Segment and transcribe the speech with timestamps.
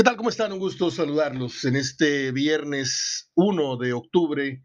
[0.00, 0.16] ¿Qué tal?
[0.16, 0.50] ¿Cómo están?
[0.50, 4.64] Un gusto saludarlos en este viernes 1 de octubre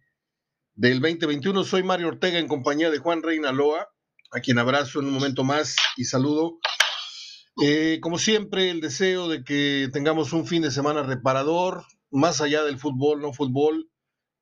[0.76, 1.66] del 2021.
[1.66, 3.90] Soy Mario Ortega en compañía de Juan Reinaloa,
[4.32, 6.60] a quien abrazo en un momento más y saludo.
[7.62, 12.64] Eh, como siempre, el deseo de que tengamos un fin de semana reparador, más allá
[12.64, 13.90] del fútbol, no fútbol,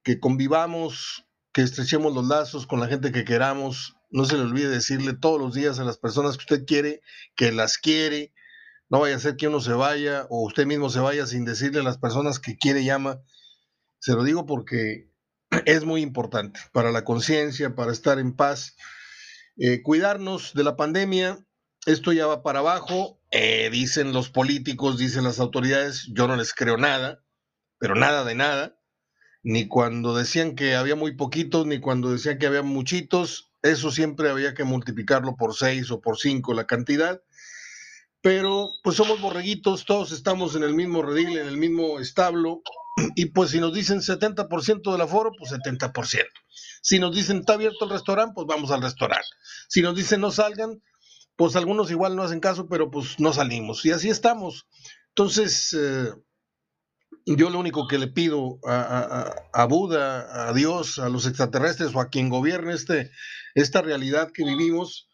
[0.03, 3.95] que convivamos, que estrechemos los lazos con la gente que queramos.
[4.11, 7.01] No se le olvide decirle todos los días a las personas que usted quiere,
[7.35, 8.31] que las quiere,
[8.93, 11.79] no vaya a ser que uno se vaya o usted mismo se vaya sin decirle
[11.79, 13.23] a las personas que quiere y ama.
[13.97, 15.09] Se lo digo porque
[15.65, 18.75] es muy importante para la conciencia, para estar en paz.
[19.57, 21.43] Eh, cuidarnos de la pandemia,
[21.87, 26.53] esto ya va para abajo, eh, dicen los políticos, dicen las autoridades, yo no les
[26.53, 27.23] creo nada,
[27.79, 28.79] pero nada de nada,
[29.41, 34.29] ni cuando decían que había muy poquitos, ni cuando decían que había muchitos, eso siempre
[34.29, 37.23] había que multiplicarlo por seis o por cinco la cantidad
[38.23, 42.61] pero pues somos borreguitos, todos estamos en el mismo redil, en el mismo establo,
[43.15, 46.23] y pues si nos dicen 70% del aforo, pues 70%.
[46.81, 49.27] Si nos dicen está abierto el restaurante, pues vamos al restaurante.
[49.67, 50.81] Si nos dicen no salgan,
[51.35, 53.85] pues algunos igual no hacen caso, pero pues no salimos.
[53.85, 54.67] Y así estamos.
[55.09, 56.13] Entonces, eh,
[57.25, 61.99] yo lo único que le pido a, a, Buda, a Dios, a los extraterrestres o
[61.99, 63.11] a quien gobierne este,
[63.53, 65.09] esta realidad que vivimos,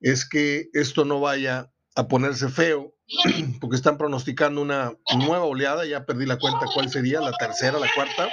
[0.00, 2.94] es que esto no vaya a ponerse feo,
[3.60, 7.90] porque están pronosticando una nueva oleada, ya perdí la cuenta cuál sería, la tercera, la
[7.94, 8.28] cuarta.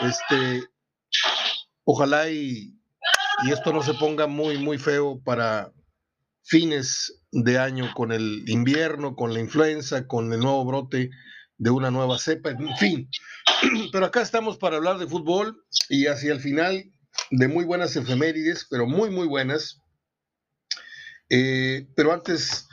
[0.00, 0.64] Este,
[1.84, 2.78] ojalá y,
[3.44, 5.72] y esto no se ponga muy, muy feo para
[6.44, 11.10] fines de año con el invierno, con la influenza, con el nuevo brote
[11.58, 13.08] de una nueva cepa, en fin.
[13.92, 16.84] Pero acá estamos para hablar de fútbol y hacia el final
[17.30, 19.81] de muy buenas efemérides, pero muy, muy buenas.
[21.34, 22.68] Eh, pero antes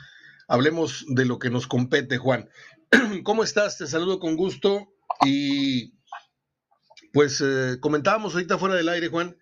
[0.46, 2.50] hablemos de lo que nos compete, Juan.
[3.24, 3.78] ¿Cómo estás?
[3.78, 4.92] Te saludo con gusto
[5.24, 5.94] y
[7.14, 9.34] pues eh, comentábamos ahorita fuera del aire, Juan,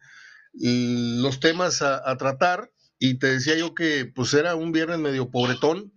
[0.53, 2.71] los temas a, tratar
[3.01, 5.93] y te decía yo que pues era un viernes medio pobretón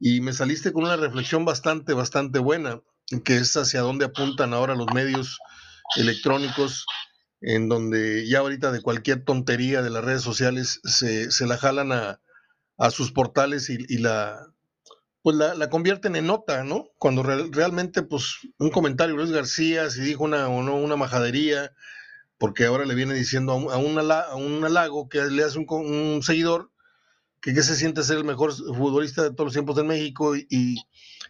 [0.00, 2.80] y me saliste con una reflexión bastante, bastante buena,
[3.24, 5.38] que es hacia dónde apuntan ahora los medios
[5.94, 6.84] electrónicos,
[7.40, 11.92] en donde ya ahorita de cualquier tontería de las redes sociales se, se la jalan
[11.92, 12.20] a,
[12.78, 14.46] a sus portales y, la
[15.22, 16.88] pues la, convierten en nota, ¿no?
[16.98, 21.72] Cuando realmente, pues, un comentario Luis García, si dijo una o no una majadería,
[22.38, 23.76] porque ahora le viene diciendo a un, a
[24.36, 26.70] un, halago que le hace un, seguidor,
[27.40, 30.76] que, que, se siente ser el mejor futbolista de todos los tiempos en México, y,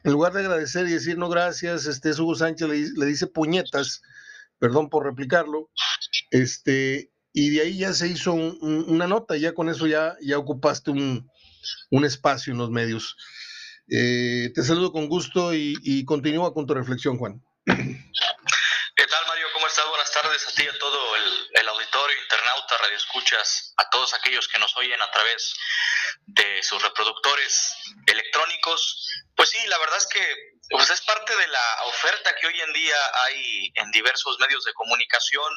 [0.04, 4.02] en lugar de agradecer y decir no gracias, este Hugo Sánchez le, dice puñetas,
[4.58, 5.70] perdón por replicarlo,
[6.30, 10.90] este, y de ahí ya se hizo una nota, ya con eso ya, ya ocupaste
[10.90, 11.30] un,
[11.91, 13.16] un espacio en los medios.
[13.88, 17.41] Eh, te saludo con gusto y, continúa con tu reflexión, Juan.
[17.66, 19.47] ¿Qué tal, Mario?
[19.53, 19.88] ¿Cómo estás?
[19.88, 24.59] Buenas tardes a ti y a todo el, auditorio, internauta, radioescuchas, a todos aquellos que
[24.59, 25.54] nos oyen a través
[26.27, 27.75] de sus reproductores
[28.06, 29.09] electrónicos.
[29.37, 32.72] Pues sí, la verdad es que pues es parte de la oferta que hoy en
[32.72, 35.53] día hay en diversos medios de comunicación.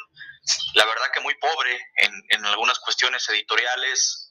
[0.76, 4.29] La verdad que muy pobre en, en algunas cuestiones editoriales,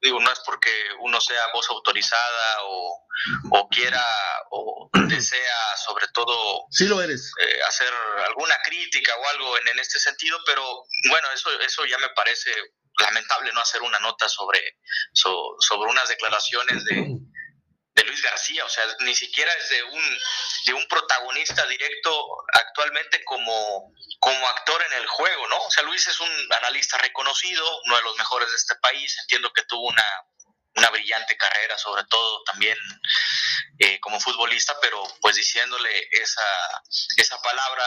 [0.00, 3.06] digo, no es porque uno sea voz autorizada o,
[3.50, 4.04] o quiera
[4.50, 7.32] o desea sobre todo sí lo eres.
[7.40, 7.92] Eh, hacer
[8.26, 10.62] alguna crítica o algo en, en, este sentido, pero
[11.10, 12.50] bueno, eso, eso ya me parece
[12.98, 14.60] lamentable no hacer una nota sobre,
[15.12, 16.94] sobre unas declaraciones de,
[17.96, 20.18] de Luis García, o sea, ni siquiera es de un,
[20.66, 25.58] de un protagonista directo actualmente como, como actor en el juego, ¿no?
[25.62, 29.50] O sea, Luis es un analista reconocido, uno de los mejores de este país, entiendo
[29.50, 30.04] que tuvo una,
[30.74, 32.76] una brillante carrera, sobre todo también
[33.78, 36.82] eh, como futbolista, pero pues diciéndole esa,
[37.16, 37.84] esa palabra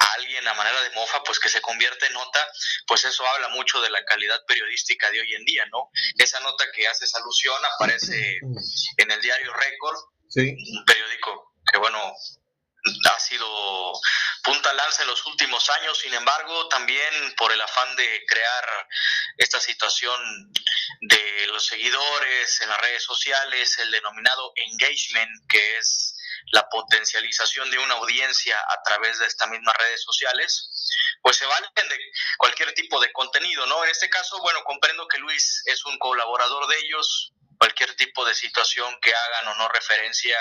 [0.00, 2.46] a alguien a manera de mofa, pues que se convierte en nota,
[2.86, 5.90] pues eso habla mucho de la calidad periodística de hoy en día, ¿no?
[6.18, 8.38] Esa nota que haces alusión aparece
[8.96, 9.98] en el diario Récord,
[10.36, 12.00] un periódico que, bueno,
[13.10, 13.92] ha sido
[14.42, 18.88] punta lanza en los últimos años, sin embargo, también por el afán de crear
[19.36, 20.18] esta situación
[21.02, 26.16] de los seguidores en las redes sociales, el denominado engagement, que es
[26.52, 30.70] la potencialización de una audiencia a través de estas mismas redes sociales,
[31.22, 31.98] pues se valen de
[32.38, 33.84] cualquier tipo de contenido, ¿no?
[33.84, 38.34] En este caso, bueno, comprendo que Luis es un colaborador de ellos, cualquier tipo de
[38.34, 40.38] situación que hagan o no referencia,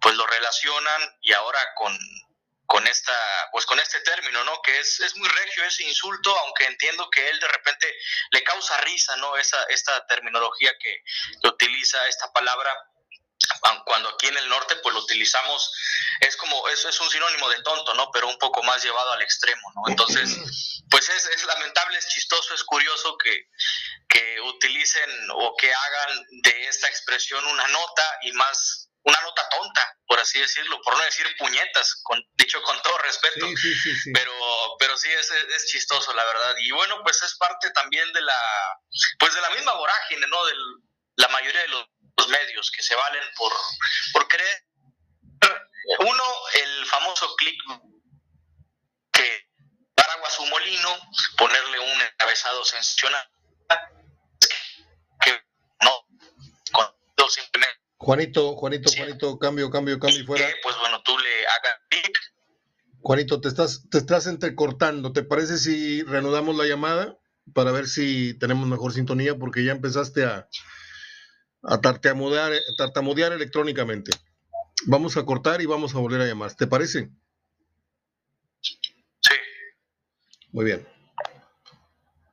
[0.00, 1.96] pues lo relacionan y ahora con
[2.72, 3.12] con esta
[3.50, 7.28] pues con este término no que es, es muy regio ese insulto aunque entiendo que
[7.28, 7.94] él de repente
[8.30, 11.02] le causa risa no esa esta terminología que,
[11.42, 12.74] que utiliza esta palabra
[13.84, 15.72] cuando aquí en el norte pues lo utilizamos,
[16.20, 18.10] es como, eso es un sinónimo de tonto, ¿no?
[18.12, 19.82] Pero un poco más llevado al extremo, ¿no?
[19.90, 20.30] Entonces,
[20.90, 23.48] pues es, es lamentable, es chistoso, es curioso que,
[24.08, 29.96] que utilicen o que hagan de esta expresión una nota y más una nota tonta,
[30.06, 33.48] por así decirlo, por no decir puñetas, con, dicho con todo respeto,
[34.14, 34.32] pero
[34.78, 36.54] pero sí es, es, chistoso, la verdad.
[36.60, 38.78] Y bueno, pues es parte también de la,
[39.18, 40.44] pues de la misma vorágine, ¿no?
[40.46, 40.52] De
[41.16, 41.86] la mayoría de los,
[42.28, 43.52] medios que se valen por,
[44.12, 44.64] por creer,
[46.00, 46.22] uno,
[46.62, 47.56] el famoso clic
[49.12, 49.48] que
[49.96, 50.88] dar agua a su molino,
[51.36, 53.28] ponerle un encabezado sensacional,
[55.20, 55.42] que
[55.82, 56.06] no,
[56.72, 60.46] con simplemente Juanito, Juanito, Juanito, cambio, cambio, cambio y fuera.
[60.62, 62.18] pues bueno, tú le hagas clic.
[63.00, 65.12] Juanito, te estás, te estás entrecortando.
[65.12, 67.16] ¿Te parece si reanudamos la llamada
[67.54, 69.36] para ver si tenemos mejor sintonía?
[69.36, 70.48] Porque ya empezaste a,
[71.62, 74.10] a tartamudear, tartamudear electrónicamente.
[74.86, 76.54] Vamos a cortar y vamos a volver a llamar.
[76.54, 77.10] ¿Te parece?
[78.60, 79.34] Sí.
[80.50, 80.86] Muy bien.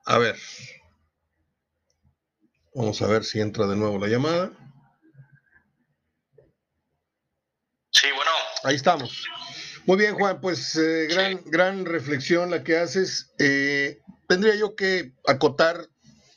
[0.04, 0.36] A ver.
[2.74, 4.50] Vamos a ver si entra de nuevo la llamada.
[7.92, 8.30] Sí, bueno.
[8.64, 9.24] Ahí estamos.
[9.86, 13.32] Muy bien, Juan, pues eh, gran, gran reflexión la que haces.
[13.38, 15.88] Eh, tendría yo que acotar,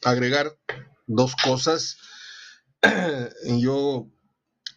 [0.03, 0.57] agregar
[1.07, 1.97] dos cosas.
[3.59, 4.07] yo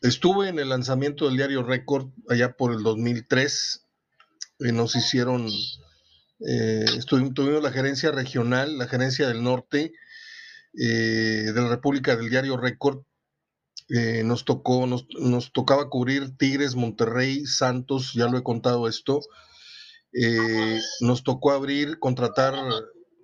[0.03, 3.83] estuve en el lanzamiento del diario Record allá por el 2003.
[4.61, 5.51] Y nos hicieron,
[6.49, 9.93] eh, tuvimos la gerencia regional, la gerencia del norte
[10.73, 13.03] de la República del diario Record
[13.89, 19.21] eh, nos tocó, nos, nos, tocaba cubrir Tigres, Monterrey, Santos, ya lo he contado esto.
[20.13, 22.55] Eh, nos tocó abrir, contratar,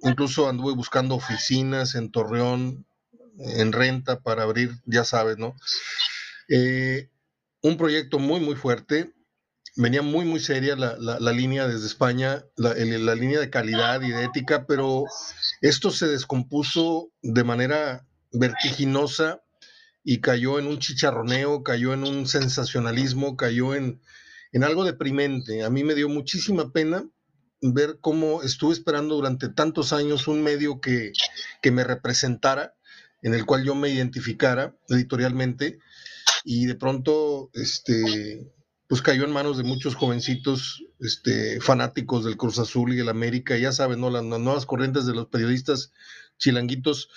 [0.03, 2.87] incluso anduve buscando oficinas en Torreón,
[3.39, 5.55] en renta para abrir, ya sabes, ¿no?
[6.49, 7.11] Eh,
[7.63, 9.13] un proyecto muy, muy fuerte.
[9.77, 14.11] Venía muy, muy seria la, la, línea desde España, la, la línea de calidad y
[14.11, 15.05] de ética, pero
[15.63, 19.43] esto se descompuso de manera vertiginosa
[20.05, 24.03] y cayó en un chicharroneo, cayó en un sensacionalismo, cayó en,
[24.53, 25.65] en algo deprimente.
[25.65, 27.09] A mí me dio muchísima pena
[27.61, 31.13] ver cómo estuve esperando durante tantos años un medio que,
[31.63, 32.75] que me representara,
[33.23, 35.79] en el cual yo me identificara editorialmente,
[36.45, 38.53] y de pronto, este,
[38.89, 43.57] pues cayó en manos de muchos jovencitos este, fanáticos del Cruz Azul y del América,
[43.57, 44.11] ya saben, ¿no?
[44.11, 45.93] las nuevas corrientes de los periodistas
[46.39, 47.09] chilanguitos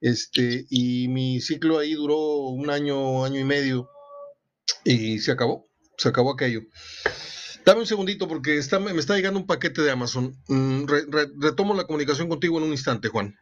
[0.00, 2.18] este, y mi ciclo ahí duró
[2.48, 3.88] un año, año y medio,
[4.84, 6.62] y se acabó, se acabó aquello.
[7.64, 10.40] Dame un segundito porque está, me está llegando un paquete de Amazon.
[10.46, 10.84] Mm,
[11.40, 13.36] retomo la comunicación contigo en un instante, Juan.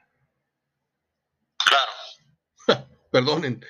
[2.66, 2.88] Claro.
[3.14, 3.64] Perdonen.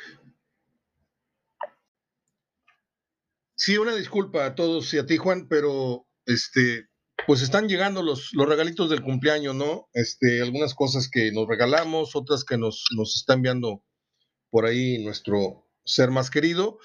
[3.54, 6.88] Sí, una disculpa a todos y a ti, Juan, pero este,
[7.26, 9.90] pues están llegando los, los regalitos del cumpleaños, ¿no?
[9.92, 13.84] Este, algunas cosas que nos regalamos, otras que nos, nos está enviando
[14.48, 16.78] por ahí nuestro ser más querido.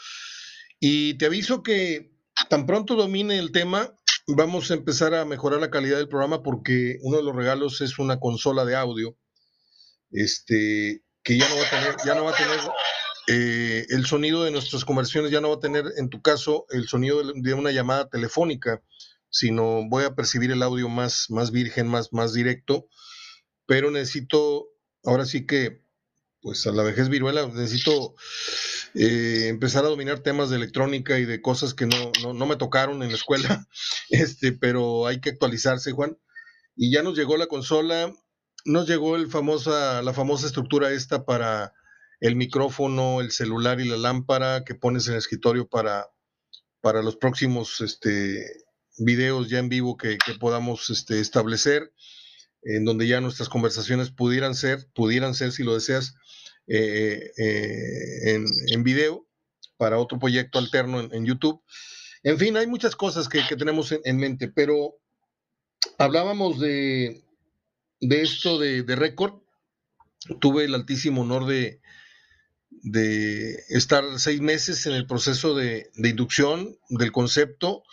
[0.82, 2.12] Y te aviso que
[2.50, 3.96] tan pronto domine el tema,
[4.28, 8.00] vamos a empezar a mejorar la calidad del programa porque uno de los regalos es
[8.00, 9.18] una consola de audio,
[10.12, 12.60] este, que ya no va a tener, ya no va a tener
[13.28, 16.88] eh, el sonido de nuestras conversiones, ya no va a tener, en tu caso, el
[16.88, 18.82] sonido de una llamada telefónica
[19.30, 22.88] sino voy a percibir el audio más, más virgen, más, más directo,
[23.66, 24.68] pero necesito,
[25.04, 25.84] ahora sí que,
[26.42, 28.16] pues a la vejez viruela, necesito
[28.96, 33.04] eh, empezar a dominar temas de electrónica y de cosas que no, no, me tocaron
[33.04, 33.68] en la escuela,
[34.10, 36.18] este, pero hay que actualizarse, Juan.
[36.76, 38.14] Y ya nos llegó la consola,
[38.66, 41.74] nos llegó el famosa, la famosa estructura esta para
[42.20, 46.08] el micrófono, el celular y la lámpara que pones en el escritorio para,
[46.82, 48.46] para los próximos este,
[48.98, 51.94] videos ya en vivo que, podamos este, establecer,
[52.64, 56.16] en donde ya nuestras conversaciones pudieran ser, pudieran ser, si lo deseas,
[56.68, 59.26] eh, eh, en, en, video
[59.78, 61.64] para otro proyecto alterno en, YouTube.
[62.22, 64.98] En fin, hay muchas cosas que, tenemos en, mente, pero
[65.98, 67.24] hablábamos de,
[68.02, 69.42] de esto de, de récord.
[70.40, 71.82] Tuve el altísimo honor de,
[72.70, 77.84] de estar seis meses en el proceso de, de inducción del concepto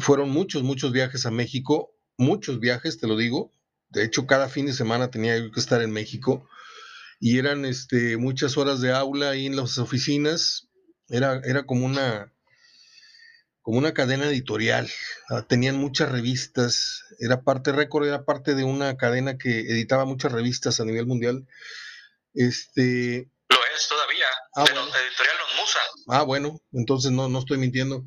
[0.00, 3.52] fueron muchos, muchos viajes a México, muchos viajes, te lo digo.
[3.88, 6.48] De hecho, cada fin de semana tenía que estar en México
[7.18, 10.68] y eran este, muchas horas de aula ahí en las oficinas.
[11.08, 12.32] Era, era como una
[13.70, 14.90] como una cadena editorial.
[15.28, 17.04] Ah, tenían muchas revistas.
[17.20, 21.46] Era parte récord, era parte de una cadena que editaba muchas revistas a nivel mundial.
[22.34, 24.80] Este, Lo Editoriales todavía, ah, bueno.
[24.80, 25.78] Editorial Los Musa.
[26.08, 28.04] Ah, bueno, entonces no, no estoy mintiendo.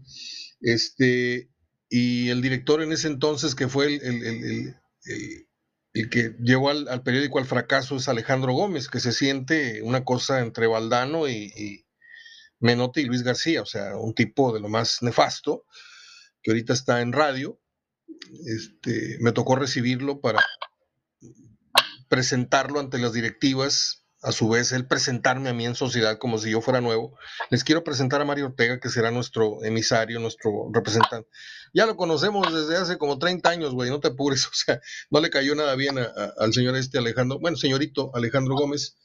[0.59, 1.47] Este,
[1.87, 4.75] y el director en ese entonces, que fue el,
[5.93, 10.41] el, que llevó al, periódico al fracaso, es Alejandro Gómez, que se siente una cosa
[10.41, 11.85] entre Valdano y, y
[12.63, 15.65] Menotti y Luis García, o sea, un tipo de lo más nefasto,
[16.41, 17.59] que ahorita está en radio.
[18.45, 20.39] Este, me tocó recibirlo para
[22.07, 26.49] presentarlo ante las directivas a su vez él presentarme a mí en sociedad como si
[26.49, 27.17] yo fuera nuevo.
[27.49, 31.29] Les quiero presentar a Mario Ortega, que será nuestro emisario, nuestro representante.
[31.73, 34.79] Ya lo conocemos desde hace como 30 años, güey, no te apures, o sea,
[35.11, 38.95] no le cayó nada bien al señor este Alejandro, bueno, señorito Alejandro Gómez.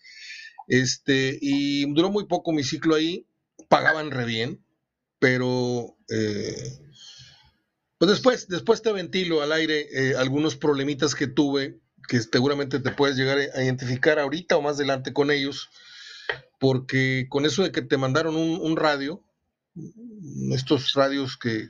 [0.68, 3.26] Este, y duró muy poco mi ciclo ahí,
[3.68, 4.64] pagaban re bien,
[5.18, 6.78] pero eh,
[7.98, 12.90] pues después, después te ventilo al aire eh, algunos problemitas que tuve que seguramente te
[12.90, 15.68] puedes llegar a identificar ahorita o más adelante con ellos,
[16.58, 19.22] porque con eso de que te mandaron un, radio,
[20.50, 21.68] estos radios que,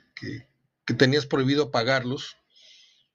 [0.97, 2.37] tenías prohibido apagarlos,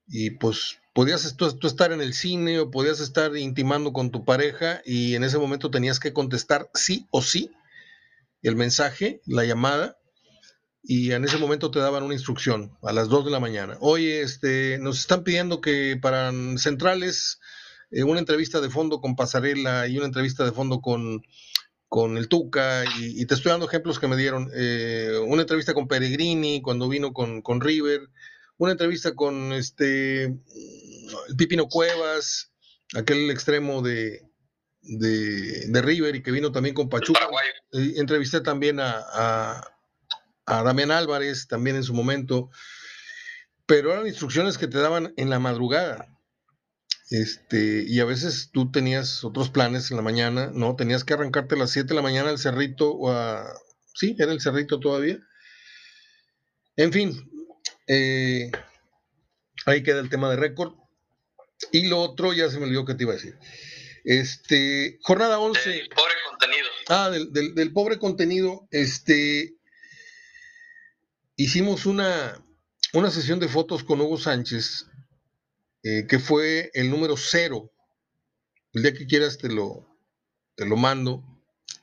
[0.05, 4.81] y pues podías tú, estar en el cine o podías estar intimando con tu pareja
[4.85, 7.51] y en ese momento tenías que contestar sí o sí
[8.43, 9.97] el mensaje, la llamada,
[10.83, 13.77] y en ese momento te daban una instrucción a las 2 de la mañana.
[13.79, 17.39] Oye, este, nos están pidiendo que para centrales
[17.89, 21.23] eh, una entrevista de fondo con Pasarela y una entrevista de fondo con,
[21.87, 24.51] con el Tuca, y, te estoy dando ejemplos que me dieron.
[24.53, 28.01] Eh, una entrevista con Peregrini cuando vino con, con River,
[28.57, 30.35] una entrevista con este
[31.37, 32.51] Pipino Cuevas,
[32.95, 34.21] aquel extremo de,
[34.81, 37.29] de, River y que vino también con Pachuca.
[37.73, 39.73] Entrevisté también a
[40.45, 42.49] a Damián Álvarez también en su momento,
[43.65, 46.09] pero eran instrucciones que te daban en la madrugada.
[47.09, 50.75] Este, y a veces tú tenías otros planes en la mañana, ¿no?
[50.75, 53.45] Tenías que arrancarte a las 7 de la mañana al cerrito o a...
[53.93, 55.19] Sí, era el cerrito todavía.
[56.75, 57.29] En fin,
[57.87, 58.51] eh,
[59.67, 60.73] ahí queda el tema de récord.
[61.71, 63.37] Y lo otro, ya se me olvidó que te iba a decir.
[64.03, 65.83] Este, jornada 11.
[66.87, 68.67] Ah, del, del pobre contenido.
[68.71, 69.55] Este,
[71.35, 72.43] hicimos una,
[72.93, 74.87] una sesión de fotos con Hugo Sánchez,
[75.83, 77.71] eh, que fue el número cero.
[78.73, 79.87] El día que quieras te lo,
[80.55, 81.23] te lo mando,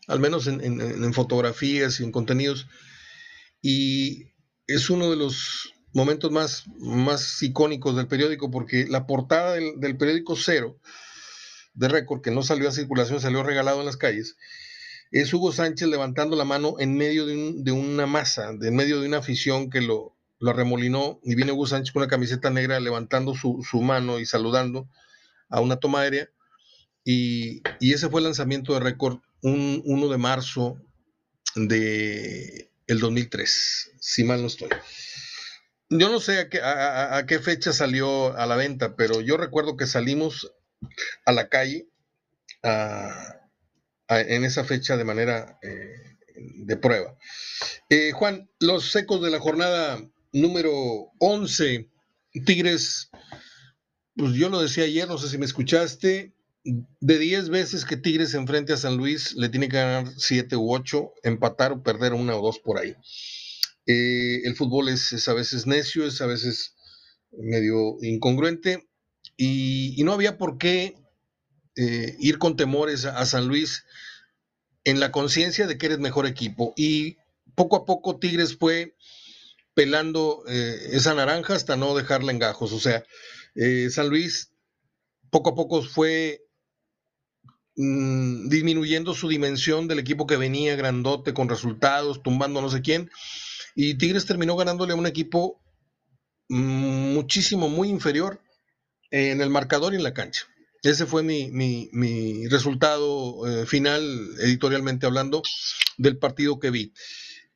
[0.07, 2.67] al menos en, fotografías y en contenidos.
[3.63, 4.27] Y
[4.67, 9.97] es uno de los momentos más, más icónicos del periódico, porque la portada del, del
[9.97, 10.79] periódico Cero,
[11.75, 14.37] de récord, que no salió a circulación, salió regalado en las calles,
[15.11, 19.19] es Hugo Sánchez levantando la mano en medio de, una masa, en medio de una
[19.19, 23.83] afición que lo, lo remolinó, y viene Hugo Sánchez con una camiseta negra levantando su,
[23.83, 24.89] mano y saludando
[25.49, 26.31] a una toma aérea,
[27.05, 30.81] y, ese fue el lanzamiento de récord un 1 de marzo
[31.57, 34.69] de el 2003, si mal no estoy.
[35.89, 39.77] Yo no sé a qué, a qué fecha salió a la venta, pero yo recuerdo
[39.77, 40.53] que salimos
[41.27, 41.89] a la calle
[42.63, 43.40] a,
[44.19, 47.17] en esa fecha de manera eh, de prueba.
[47.89, 50.01] Eh, Juan, los secos de la jornada
[50.33, 51.89] número 11,
[52.45, 53.11] Tigres,
[54.17, 58.31] pues yo lo decía ayer, no sé si me escuchaste, de 10 veces que Tigres
[58.31, 62.13] se enfrente a San Luis, le tiene que ganar 7 u 8, empatar o perder
[62.13, 62.95] una o dos por ahí.
[63.87, 66.75] Eh, el fútbol es, a veces necio, es a veces
[67.33, 68.89] medio incongruente
[69.37, 71.00] y no había por qué
[71.83, 73.87] eh, ir con temores a, San Luis
[74.85, 76.75] en la conciencia de que eres mejor equipo.
[76.77, 77.17] Y
[77.55, 78.97] poco a poco Tigres fue
[79.73, 82.75] pelando eh, esa naranja hasta no dejarla en gajos.
[82.75, 83.03] O sea,
[83.55, 84.53] eh, San Luis
[85.31, 86.43] poco a poco fue
[87.77, 93.11] mm, disminuyendo su dimensión del equipo que venía grandote con resultados, tumbando no sé quién.
[93.75, 95.63] Y Tigres terminó ganándole a un equipo
[96.51, 98.43] mm, muchísimo, muy inferior
[99.11, 100.47] en el marcador y en la cancha.
[100.83, 104.03] Ese fue mi, resultado eh, final,
[104.41, 105.43] editorialmente hablando,
[105.99, 106.93] del partido que vi.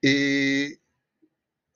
[0.02, 0.78] Eh,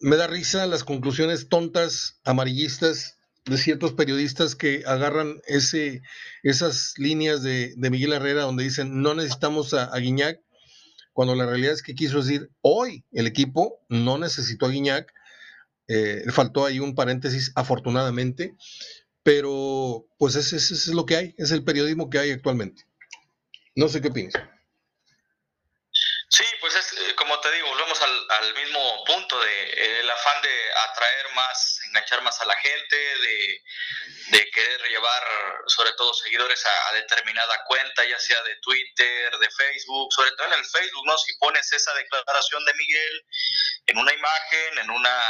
[0.01, 6.03] me da risa las conclusiones tontas, amarillistas de ciertos periodistas que agarran ese,
[6.43, 10.41] esas líneas de, Miguel Herrera donde dicen no necesitamos a, Guiñac,
[11.15, 15.13] cuando la realidad es que quiso decir hoy el equipo no necesitó a Guiñac,
[15.89, 18.55] eh, faltó ahí un paréntesis afortunadamente,
[19.29, 22.85] pero pues ese, es lo que hay, es el periodismo que hay actualmente.
[23.77, 24.41] No sé qué piensas.
[26.31, 30.41] Sí, pues es, eh, como te digo, volvemos al, mismo punto de eh, el afán
[30.41, 35.23] de atraer más, enganchar más a la gente, de, querer llevar
[35.67, 40.55] sobre todo seguidores a, determinada cuenta, ya sea de Twitter, de Facebook, sobre todo en
[40.55, 41.19] el Facebook, ¿no?
[41.19, 43.27] Si pones esa declaración de Miguel
[43.89, 45.23] en una imagen, en una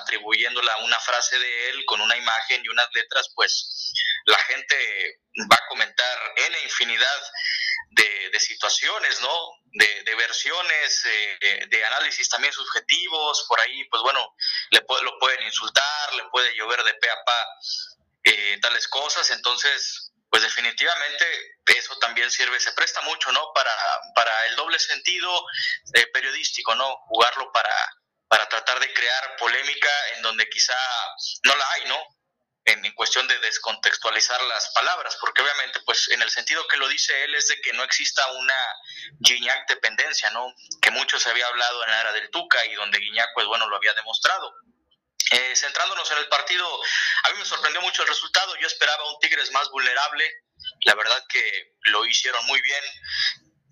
[0.00, 3.92] atribuyéndola una frase de él con una imagen y unas letras, pues
[4.26, 5.20] la gente
[5.50, 7.22] va a comentar en infinidad
[7.90, 9.30] de, situaciones, ¿no?
[9.72, 14.34] De, versiones, eh, de análisis también subjetivos, por ahí, pues bueno,
[14.70, 17.46] le lo pueden insultar, le puede llover de pe a pa
[18.24, 21.24] eh, tales cosas, entonces, pues definitivamente
[21.66, 23.52] eso también sirve, se presta mucho, ¿no?
[23.54, 23.72] Para,
[24.14, 25.46] para el doble sentido
[25.94, 26.96] eh, periodístico, ¿no?
[27.06, 27.74] Jugarlo para,
[28.28, 30.76] para tratar de crear polémica en donde quizá
[31.44, 32.14] no la hay, ¿no?
[32.64, 37.24] en, cuestión de descontextualizar las palabras, porque obviamente, pues en el sentido que lo dice
[37.24, 38.54] él es de que no exista una
[39.20, 40.54] Guiñac dependencia, ¿no?
[40.80, 43.68] Que mucho se había hablado en la era del Tuca y donde Guiñac, pues bueno,
[43.68, 44.54] lo había demostrado.
[45.30, 46.66] Eh, centrándonos en el partido,
[47.24, 50.30] a mí me sorprendió mucho el resultado, yo esperaba un Tigres más vulnerable,
[50.84, 52.84] la verdad que lo hicieron muy bien,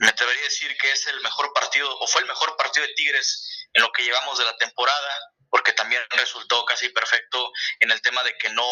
[0.03, 2.93] me atrevería a decir que es el mejor partido, o fue el mejor partido de
[2.95, 8.01] Tigres en lo que llevamos de la temporada, porque también resultó casi perfecto en el
[8.01, 8.65] tema de que no,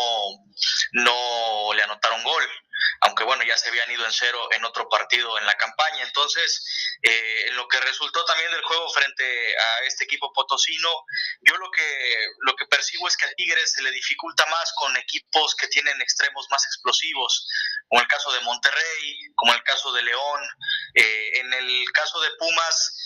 [0.93, 2.49] no le anotaron gol,
[3.03, 6.03] aunque bueno, ya se habían ido en cero en otro partido en la campaña.
[6.03, 6.65] Entonces,
[7.03, 10.89] eh, en lo que resultó también del juego frente a este equipo potosino,
[11.43, 14.97] yo lo que, lo que percibo es que a Tigres se le dificulta más con
[14.97, 17.47] equipos que tienen extremos más explosivos,
[17.89, 20.41] como el caso de Monterrey, como el caso de León.
[20.95, 22.97] Eh, en el caso de Pumas,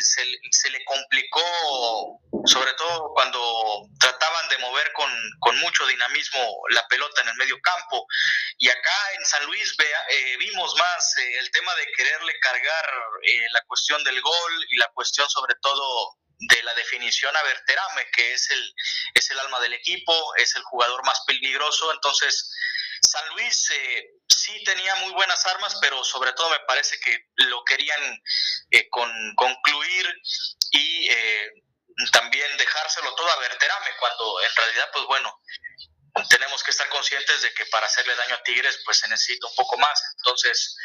[0.00, 6.40] se, se, le complicó, sobre todo cuando trataban de mover con, con, mucho dinamismo
[6.70, 8.06] la pelota en el medio campo.
[8.58, 12.84] Y acá en San Luis eh, vimos más eh, el tema de quererle cargar
[13.22, 18.10] eh, la cuestión del gol y la cuestión sobre todo de la definición a Berterame,
[18.12, 18.74] que es el,
[19.14, 21.92] es el alma del equipo, es el jugador más peligroso.
[21.92, 22.50] Entonces,
[23.14, 27.62] San Luis eh, sí tenía muy buenas armas, pero sobre todo me parece que lo
[27.64, 28.22] querían
[28.72, 30.12] eh, con, concluir
[30.72, 31.52] y eh,
[32.10, 35.40] también dejárselo todo a Berterame, cuando en realidad, pues bueno,
[36.28, 39.54] tenemos que estar conscientes de que para hacerle daño a Tigres, pues se necesita un
[39.54, 40.02] poco más.
[40.16, 40.76] Entonces,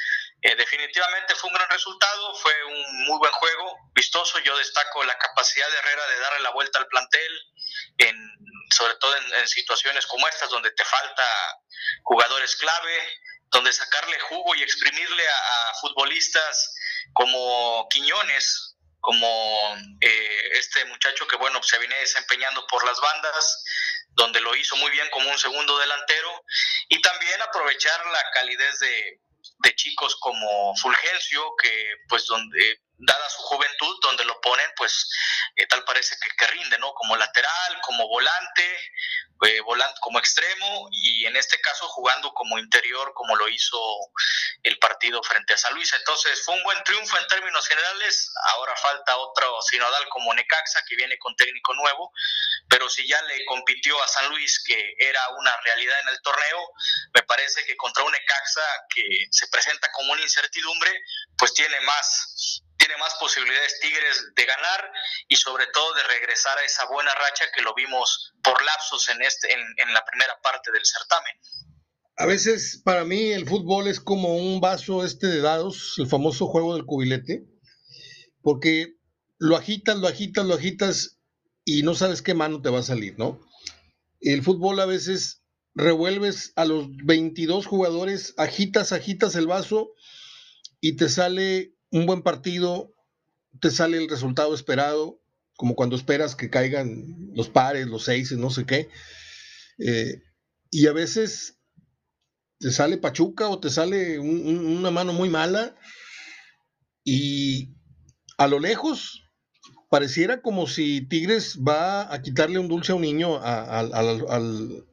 [0.42, 4.40] definitivamente fue un gran resultado, fue un muy buen juego, vistoso.
[4.40, 7.32] Yo destaco la capacidad de Herrera de darle la vuelta al plantel,
[7.98, 8.16] en,
[8.72, 11.24] sobre todo en situaciones como estas, donde te falta
[12.04, 13.20] jugadores clave,
[13.52, 16.76] donde sacarle jugo y exprimirle a, futbolistas
[17.14, 23.64] como Quiñones, como eh, este muchacho que bueno se viene desempeñando por las bandas,
[24.10, 26.44] donde lo hizo muy bien como un segundo delantero,
[26.90, 29.20] y también aprovechar la calidez de,
[29.60, 31.72] de chicos como Fulgencio, que
[32.08, 35.10] pues donde dada su juventud, donde lo ponen, pues
[35.56, 36.94] eh, tal parece que, rinde, ¿no?
[36.94, 38.92] Como lateral, como volante,
[39.46, 43.80] eh, volante como extremo y en este caso jugando como interior, como lo hizo
[44.64, 45.94] el partido frente a San Luis.
[45.94, 48.32] Entonces fue un buen triunfo en términos generales.
[48.56, 52.12] Ahora falta otro sinodal como Necaxa, que viene con técnico nuevo,
[52.68, 56.72] pero si ya le compitió a San Luis, que era una realidad en el torneo,
[57.14, 58.62] me parece que contra un Necaxa
[58.94, 60.92] que se presenta como una incertidumbre,
[61.38, 64.92] pues tiene más tiene más posibilidades Tigres de ganar
[65.28, 69.22] y sobre todo de regresar a esa buena racha que lo vimos por lapsos en,
[69.22, 71.36] este, en, la primera parte del certamen.
[72.16, 76.48] A veces para mí el fútbol es como un vaso este de dados, el famoso
[76.48, 77.44] juego del cubilete,
[78.42, 78.96] porque
[79.38, 81.20] lo agitas, lo agitas, lo agitas
[81.66, 83.42] y no sabes qué mano te va a salir, ¿no?
[84.22, 85.44] El fútbol a veces
[85.76, 89.92] revuelves a los 22 jugadores, agitas, agitas el vaso
[90.82, 92.94] y te sale un buen partido,
[93.60, 95.22] te sale el resultado esperado,
[95.56, 98.90] como cuando esperas que caigan los pares, los seis, no sé qué.
[99.80, 100.22] Eh,
[100.72, 101.58] y a veces
[102.60, 105.76] te sale Pachuca o te sale una mano muy mala
[107.04, 107.74] y
[108.38, 109.24] a lo lejos
[109.90, 114.86] pareciera como si Tigres va a quitarle un dulce a un niño al, al,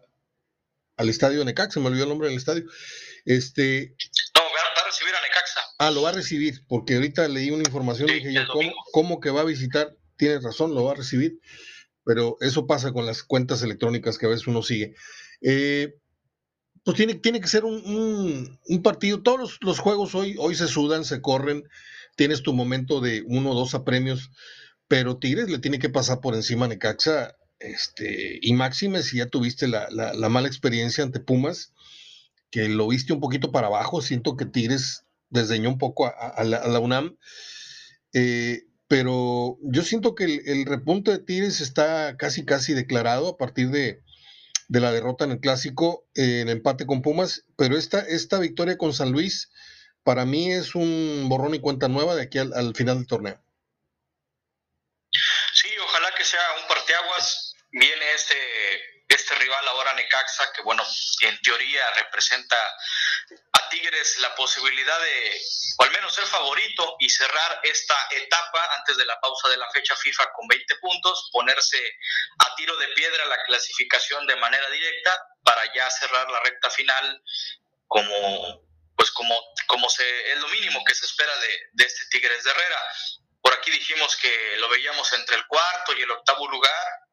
[1.09, 2.65] estadio de se me olvidó el nombre del estadio.
[3.25, 3.97] Este,
[5.79, 8.43] Ah, lo va a recibir, porque ahorita leí una información y dije yo,
[8.93, 9.95] ¿cómo, que va a visitar?
[10.17, 11.39] Tienes razón, lo va a recibir,
[12.03, 14.95] pero eso pasa con las cuentas electrónicas que a veces uno sigue.
[15.43, 15.95] Eh,
[16.83, 21.21] pues tiene, tiene que ser un, partido, todos los, juegos hoy, hoy se sudan, se
[21.21, 21.65] corren,
[22.17, 24.31] tienes tu momento de uno o dos apremios,
[24.89, 29.27] pero Tigres le tiene que pasar por encima a Necaxa, este, y máxime si ya
[29.27, 31.75] tuviste la, la mala experiencia ante Pumas,
[32.51, 36.79] que lo viste un poquito para abajo, siento que Tigres desdeñó un poco a, la,
[36.79, 37.17] UNAM.
[38.13, 43.71] Eh, pero yo siento que el, repunte de Tigres está casi casi declarado a partir
[43.71, 44.03] de,
[44.69, 48.93] la derrota en el clásico, eh, en empate con Pumas, pero esta, esta victoria con
[48.93, 49.51] San Luis
[50.07, 53.43] para mí es un borrón y cuenta nueva de aquí al, final del torneo.
[55.53, 57.55] Sí, ojalá que sea un parteaguas.
[57.73, 58.35] Viene este
[59.09, 60.85] este rival ahora Necaxa, que bueno,
[61.21, 62.57] en teoría representa
[63.53, 65.41] a Tigres la posibilidad de,
[65.79, 69.71] o al menos ser favorito y cerrar esta etapa antes de la pausa de la
[69.71, 71.79] fecha FIFA con 20 puntos, ponerse
[72.39, 77.23] a tiro de piedra la clasificación de manera directa para ya cerrar la recta final
[77.87, 78.67] como
[78.97, 82.51] pues como, como se, es lo mínimo que se espera de, de este Tigres de
[82.51, 82.81] Herrera.
[83.43, 87.06] Por aquí dijimos que lo veíamos entre el cuarto y el octavo lugar,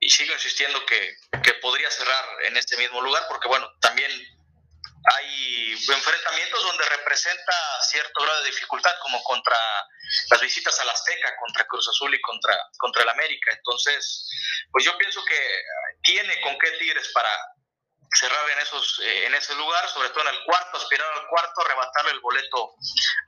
[0.00, 1.16] y sigo insistiendo que,
[1.60, 8.40] podría cerrar en este mismo lugar porque bueno, también hay enfrentamientos donde representa cierto grado
[8.40, 9.56] de dificultad como contra
[10.30, 13.50] las visitas al Azteca, contra Cruz Azul y contra, contra el América.
[13.52, 14.26] Entonces,
[14.72, 15.64] pues yo pienso que
[16.02, 17.28] tiene con qué Tigres para
[18.14, 21.60] cerrar en esos eh, en ese lugar, sobre todo en el cuarto, aspirar al cuarto,
[21.60, 22.74] arrebatarle el boleto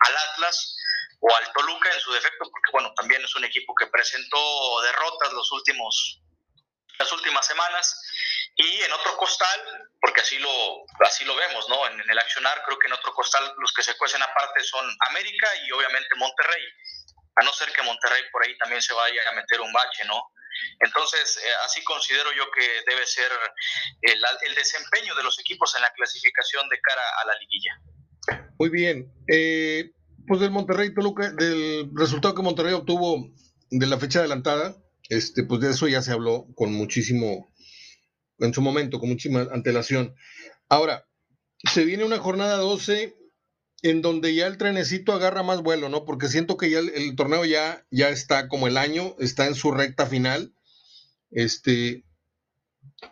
[0.07, 0.77] al Atlas
[1.21, 5.33] o al Toluca en su defecto, porque bueno, también es un equipo que presentó derrotas
[5.35, 6.23] los últimos
[6.99, 8.01] las últimas semanas.
[8.57, 9.61] Y en otro costal,
[10.01, 11.87] porque así lo, así lo vemos, ¿no?
[11.87, 15.49] En, el accionar, creo que en otro costal los que se cuecen aparte son América
[15.67, 16.65] y obviamente Monterrey.
[17.37, 20.23] A no ser que Monterrey por ahí también se vaya a meter un bache, ¿no?
[20.81, 23.31] Entonces, eh, así considero yo que debe ser
[24.03, 27.81] el, el, desempeño de los equipos en la clasificación de cara a la liguilla.
[28.59, 29.11] Muy bien.
[29.29, 29.91] Eh,
[30.27, 33.29] pues del Monterrey, Toluca, del resultado que Monterrey obtuvo
[33.71, 34.77] de la fecha adelantada,
[35.13, 37.53] este, pues de eso ya se habló con muchísimo,
[38.39, 40.15] en su momento, con muchísima antelación.
[40.69, 41.07] Ahora,
[41.71, 43.15] se viene una jornada 12
[43.83, 46.07] en donde ya el trenecito agarra más vuelo, ¿no?
[46.07, 49.71] Porque siento que ya el, torneo ya, ya está como el año, está en su
[49.71, 50.55] recta final.
[51.31, 52.05] Este,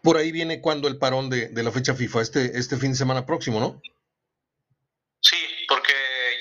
[0.02, 2.98] por ahí viene cuando el parón de, de, la fecha FIFA, este, este fin de
[2.98, 3.82] semana próximo, ¿no?
[5.20, 5.36] Sí,
[5.68, 5.92] porque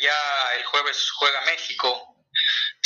[0.02, 2.09] ya el jueves juega México,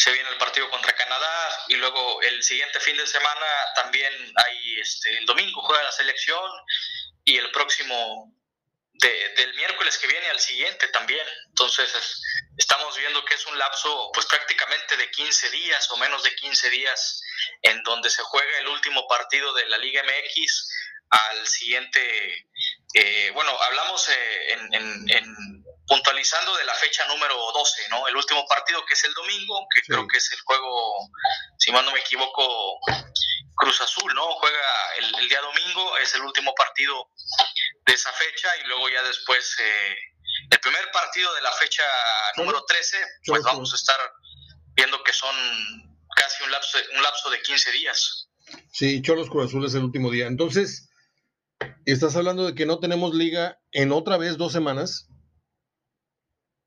[0.03, 4.79] se viene el partido contra Canadá y luego el siguiente fin de semana también hay,
[4.81, 6.51] este, el domingo juega la selección
[7.23, 8.35] y el próximo
[8.95, 11.25] del miércoles que viene al siguiente también.
[11.47, 12.21] Entonces
[12.57, 16.69] estamos viendo que es un lapso pues prácticamente de 15 días o menos de 15
[16.69, 17.21] días
[17.61, 20.69] en donde se juega el último partido de la Liga MX
[21.11, 22.47] al siguiente,
[22.93, 28.07] eh, bueno, hablamos eh, en puntualizando de la fecha número 12, ¿no?
[28.07, 31.09] El último partido que es el domingo, que creo que es el juego,
[31.57, 32.79] si mal no me equivoco,
[33.55, 34.25] Cruz Azul, ¿no?
[34.33, 34.59] Juega
[34.97, 37.09] el, día domingo, es el último partido
[37.85, 39.95] de esa fecha y luego ya después eh,
[40.49, 41.83] el primer partido de la fecha
[42.37, 43.97] número 13, pues vamos a estar
[44.75, 45.35] viendo que son
[46.15, 48.29] casi un lapso, un lapso de 15 días.
[48.71, 50.27] Sí, Cholos Cruz Azul es el último día.
[50.27, 50.89] Entonces,
[51.85, 55.07] estás hablando de que no tenemos liga en otra vez dos semanas.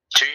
[0.09, 0.27] Sí.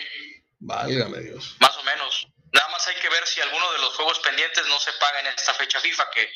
[0.59, 1.55] Válgame Dios.
[1.59, 2.27] Más o menos.
[2.53, 5.27] Nada más hay que ver si alguno de los juegos pendientes no se paga en
[5.27, 6.31] esta fecha FIFA, que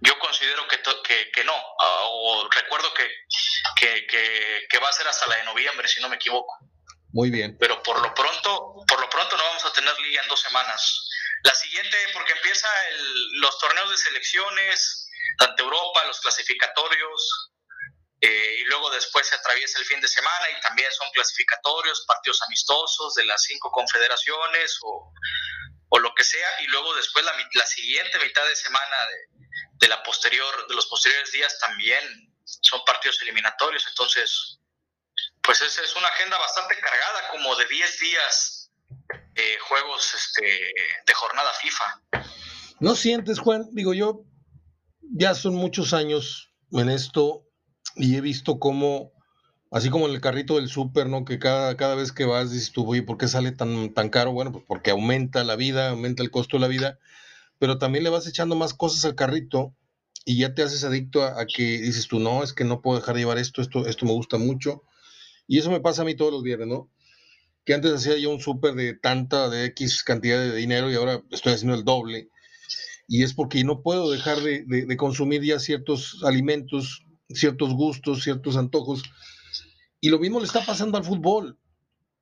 [0.00, 1.54] yo considero que, que, no.
[1.54, 3.08] Ah, o recuerdo que,
[4.68, 6.58] que, va a ser hasta la de noviembre, si no me equivoco.
[7.12, 7.56] Muy bien.
[7.58, 11.08] Pero por lo pronto, por lo pronto no vamos a tener liga en dos semanas.
[11.44, 12.68] La siguiente, porque empieza
[13.34, 17.50] los torneos de selecciones, tanto Europa, los clasificatorios,
[18.22, 22.42] eh, y luego después se atraviesa el fin de semana y también son clasificatorios, partidos
[22.42, 25.12] amistosos de las cinco confederaciones o,
[25.98, 28.96] lo que sea, y luego después la, la siguiente mitad de semana
[29.80, 32.02] de, la posterior, de los posteriores días también
[32.44, 34.60] son partidos eliminatorios, entonces
[35.42, 38.70] pues es, es una agenda bastante cargada, como de 10 días
[39.34, 40.72] eh, juegos este,
[41.06, 42.02] de jornada FIFA.
[42.80, 43.68] ¿No sientes, Juan?
[43.72, 44.24] Digo, yo
[45.02, 47.49] ya son muchos años en esto
[47.96, 49.12] y he visto cómo,
[49.70, 51.24] así como en el carrito del súper, ¿no?
[51.24, 54.32] Que cada, cada vez que vas dices tú, oye, ¿por qué sale tan, tan caro?
[54.32, 56.98] Bueno, pues porque aumenta la vida, aumenta el costo de la vida,
[57.58, 59.74] pero también le vas echando más cosas al carrito
[60.24, 63.14] y ya te haces adicto a, que dices tú, no, es que no puedo dejar
[63.14, 64.82] de llevar esto, esto, esto me gusta mucho.
[65.46, 66.90] Y eso me pasa a mí todos los viernes, ¿no?
[67.64, 71.22] Que antes hacía yo un súper de tanta, de X cantidad de dinero y ahora
[71.30, 72.28] estoy haciendo el doble.
[73.08, 78.56] Y es porque no puedo dejar de, de consumir ya ciertos alimentos ciertos gustos, ciertos
[78.56, 79.02] antojos.
[80.00, 81.58] Y lo mismo le está pasando al fútbol.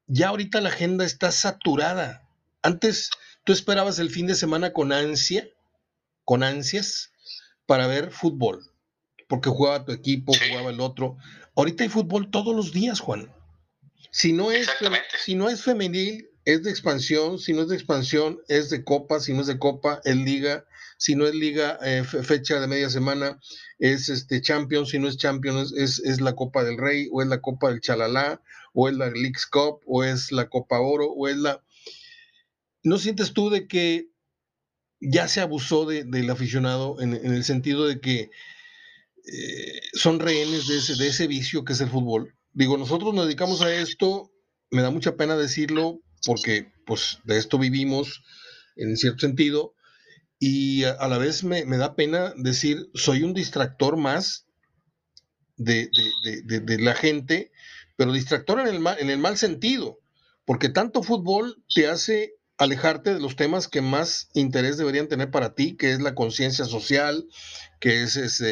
[0.07, 2.29] Ya ahorita la agenda está saturada.
[2.63, 3.11] Antes
[3.45, 5.49] tú esperabas el fin de semana con ansia,
[6.25, 7.13] con ansias,
[7.67, 8.65] para ver fútbol,
[9.29, 11.19] porque jugaba tu equipo, jugaba el otro.
[11.55, 13.31] Ahorita hay fútbol todos los días, Juan.
[14.11, 14.69] Si no es,
[15.23, 19.21] si no es femenil, es de expansión, si no es de expansión, es de copa,
[19.21, 20.65] si no es de copa, es liga,
[20.99, 23.39] si no es liga, eh, fecha de media semana,
[23.79, 27.29] es este Champions, si no es Champions, es, es, la Copa del Rey, o es
[27.29, 28.43] la Copa del Chalalá,
[28.75, 31.63] o es la Leagues Cup, o es la Copa Oro, o es la...
[32.83, 34.09] ¿No sientes tú de que
[35.01, 38.31] ya se abusó del aficionado en, el sentido de que
[39.25, 42.35] eh, son rehenes de ese, de ese vicio que es el fútbol?
[42.53, 44.33] Digo, nosotros nos dedicamos a esto,
[44.71, 48.25] me da mucha pena decirlo, porque pues de esto vivimos
[48.75, 49.75] en cierto sentido,
[50.39, 54.47] y a, la vez me, da pena decir, soy un distractor más
[55.57, 55.91] de,
[56.79, 57.51] la gente,
[57.97, 59.99] pero distractor en el, mal, en el mal sentido,
[60.45, 65.55] porque tanto fútbol te hace alejarte de los temas que más interés deberían tener para
[65.55, 67.25] ti, que es la conciencia social,
[67.81, 68.43] que es,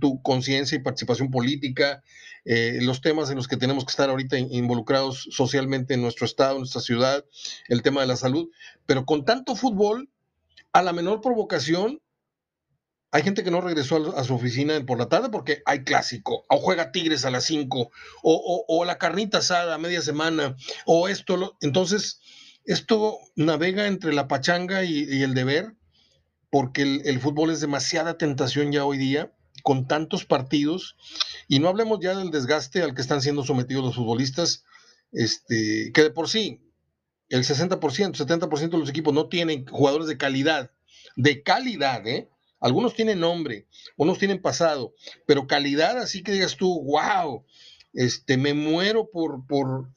[0.00, 2.02] tu conciencia y participación política,
[2.44, 6.52] eh, los temas en los que tenemos que estar ahorita involucrados socialmente en nuestro estado,
[6.52, 7.24] en nuestra ciudad,
[7.68, 8.48] el tema de la salud.
[8.86, 10.10] Pero con tanto fútbol,
[10.72, 12.00] a la menor provocación,
[13.12, 16.58] hay gente que no regresó a, su oficina por la tarde porque hay clásico, o
[16.58, 17.90] juega Tigres a las 5,
[18.22, 20.56] o, la carnita asada a media semana,
[20.86, 21.56] o esto.
[21.60, 22.20] entonces,
[22.64, 25.74] esto navega entre la pachanga y, el deber,
[26.50, 30.96] porque el, el, fútbol es demasiada tentación ya hoy día con tantos partidos,
[31.48, 34.64] y no hablemos ya del desgaste al que están siendo sometidos los futbolistas,
[35.12, 36.69] este, que de por sí
[37.30, 40.70] el 60%, 70% de los equipos no tienen jugadores de calidad,
[41.16, 42.28] de calidad, ¿eh?
[42.60, 43.66] Algunos tienen nombre,
[43.96, 44.94] unos tienen pasado,
[45.26, 47.46] pero calidad así que digas tú, wow,
[47.94, 49.88] este, me muero por, por,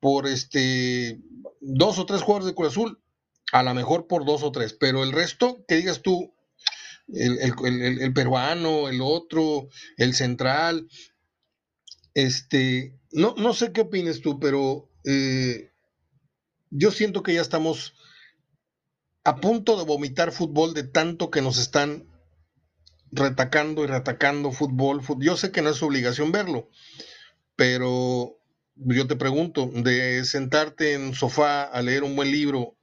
[0.00, 1.20] por este,
[1.60, 3.02] dos o tres jugadores de Cruz Azul,
[3.52, 6.32] a lo mejor por dos o tres, pero el resto, que digas tú,
[7.12, 10.88] el, peruano, el otro, el central.
[12.14, 15.70] Este, no, no sé qué opinas tú, pero eh,
[16.70, 17.94] yo siento que ya estamos
[19.24, 22.06] a punto de vomitar fútbol de tanto que nos están
[23.10, 25.02] retacando y retacando fútbol.
[25.20, 26.70] Yo sé que no es su obligación verlo,
[27.56, 28.38] pero
[28.76, 32.76] yo te pregunto, de sentarte en sofá a leer un buen libro,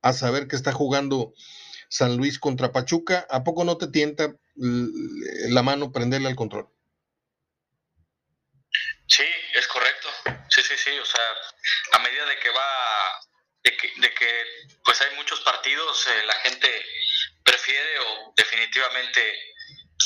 [0.00, 1.34] a saber que está jugando
[1.88, 6.68] San Luis contra Pachuca, ¿a poco no te tienta la mano prenderle al control?
[9.06, 9.24] Sí,
[9.58, 10.08] es correcto.
[10.48, 10.90] Sí, sí, sí.
[10.98, 11.20] O sea,
[11.92, 13.20] a medida de que va,
[13.62, 14.44] de que,
[14.84, 16.84] pues hay muchos partidos, eh, la gente
[17.44, 19.54] prefiere o definitivamente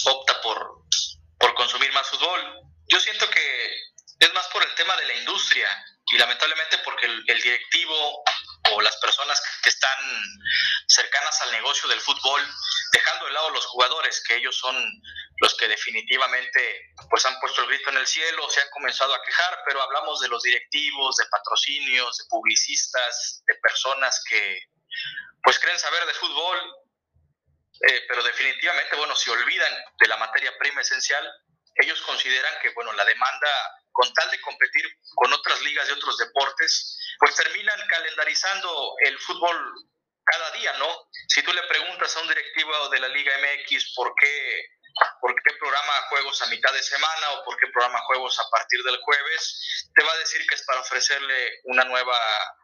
[0.05, 0.83] opta por,
[1.39, 2.61] por consumir más fútbol.
[2.89, 3.75] Yo siento que
[4.21, 5.69] es más por el tema de la industria
[6.07, 8.23] y lamentablemente porque el directivo
[8.73, 9.99] o las personas que están
[10.89, 12.43] cercanas al negocio del fútbol,
[12.93, 14.77] dejando de lado los jugadores, que ellos son
[15.39, 19.23] los que definitivamente pues han puesto el grito en el cielo, se han comenzado a
[19.23, 24.61] quejar, pero hablamos de los directivos, de patrocinios, de publicistas, de personas que
[25.43, 26.59] pues creen saber de fútbol,
[27.89, 31.31] eh, pero definitivamente, bueno, se olvidan de la materia prima esencial,
[31.77, 33.49] ellos consideran que, bueno, la demanda,
[33.97, 39.57] con tal de competir con otras ligas de otros deportes, pues terminan calendarizando el fútbol
[40.23, 41.09] cada día, ¿no?
[41.29, 44.69] Si tú le preguntas a un directivo de la Liga MX por qué,
[45.21, 48.83] por qué programa juegos a mitad de semana o por qué programa juegos a partir
[48.83, 52.17] del jueves, te va a decir que es para ofrecerle una nueva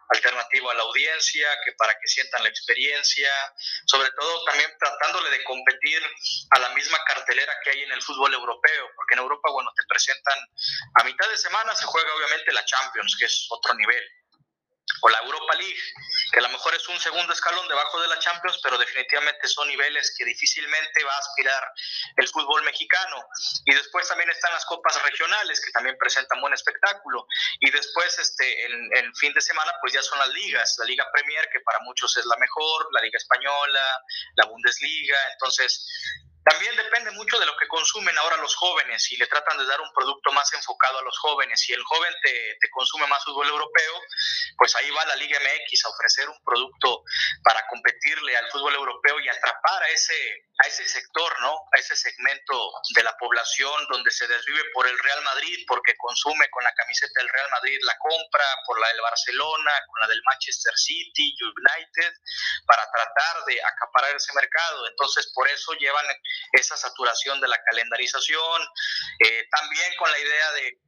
[0.08, 3.30] alternativa a la audiencia, que para que sientan la experiencia,
[3.86, 6.02] sobre todo también tratándole de competir
[6.50, 9.84] a la misma cartelera que hay en el fútbol europeo, porque en Europa, bueno, te
[9.88, 10.38] presentan
[10.94, 14.21] a mitad de semana se juega obviamente la Champions, que es otro nivel
[15.02, 15.82] o la Europa League,
[16.32, 19.66] que a lo mejor es un segundo escalón debajo de la Champions, pero definitivamente son
[19.68, 21.72] niveles que difícilmente va a aspirar
[22.16, 23.16] el fútbol mexicano.
[23.64, 27.26] Y después también están las copas regionales, que también presentan buen espectáculo.
[27.60, 31.10] Y después, este, en el fin de semana, pues ya son las ligas, la Liga
[31.12, 34.02] Premier, que para muchos es la mejor, la Liga Española,
[34.36, 35.18] la Bundesliga.
[35.32, 35.84] Entonces,
[36.44, 39.80] también depende mucho de lo que consumen ahora los jóvenes y le tratan de dar
[39.80, 41.60] un producto más enfocado a los jóvenes.
[41.60, 44.00] Si el joven te, consume más fútbol europeo,
[44.56, 47.04] pues ahí va la Liga MX a ofrecer un producto
[47.44, 51.54] para competirle al fútbol europeo y atrapar a ese, a ese sector, ¿no?
[51.72, 56.48] A ese segmento de la población donde se desvive por el Real Madrid, porque consume
[56.50, 60.22] con la camiseta del Real Madrid la compra, por la del Barcelona, con la del
[60.24, 62.14] Manchester City, United,
[62.66, 64.88] para tratar de acaparar ese mercado.
[64.88, 66.06] Entonces, por eso llevan
[66.52, 68.62] esa saturación de la calendarización,
[69.24, 70.78] eh, también con la idea de,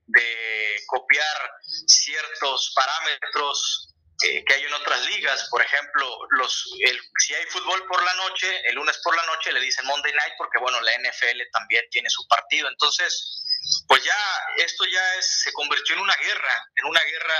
[0.86, 1.50] copiar
[1.86, 6.70] ciertos parámetros eh, que hay en otras ligas, por ejemplo, los,
[7.18, 10.34] si hay fútbol por la noche, el lunes por la noche le dicen Monday Night
[10.36, 13.44] porque bueno, la NFL también tiene su partido, entonces,
[13.88, 14.16] pues ya
[14.58, 17.38] esto ya es, se convirtió en una guerra, en una guerra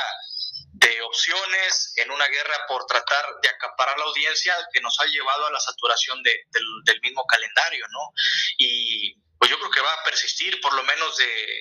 [0.72, 5.46] de opciones, en una guerra por tratar de acaparar la audiencia que nos ha llevado
[5.46, 6.46] a la saturación de,
[6.84, 8.12] del, mismo calendario, ¿no?
[8.58, 11.60] Y pues yo creo que va a persistir por lo menos de,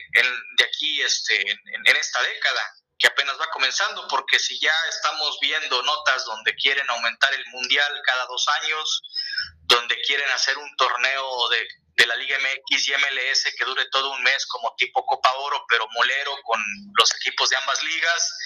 [0.57, 2.61] de aquí este, en, en esta década
[2.97, 8.01] que apenas va comenzando, porque si ya estamos viendo notas donde quieren aumentar el mundial
[8.05, 9.01] cada dos años,
[9.63, 14.11] donde quieren hacer un torneo de, de la Liga MX y MLS que dure todo
[14.11, 16.63] un mes como tipo Copa Oro, pero molero con
[16.97, 18.37] los equipos de ambas ligas,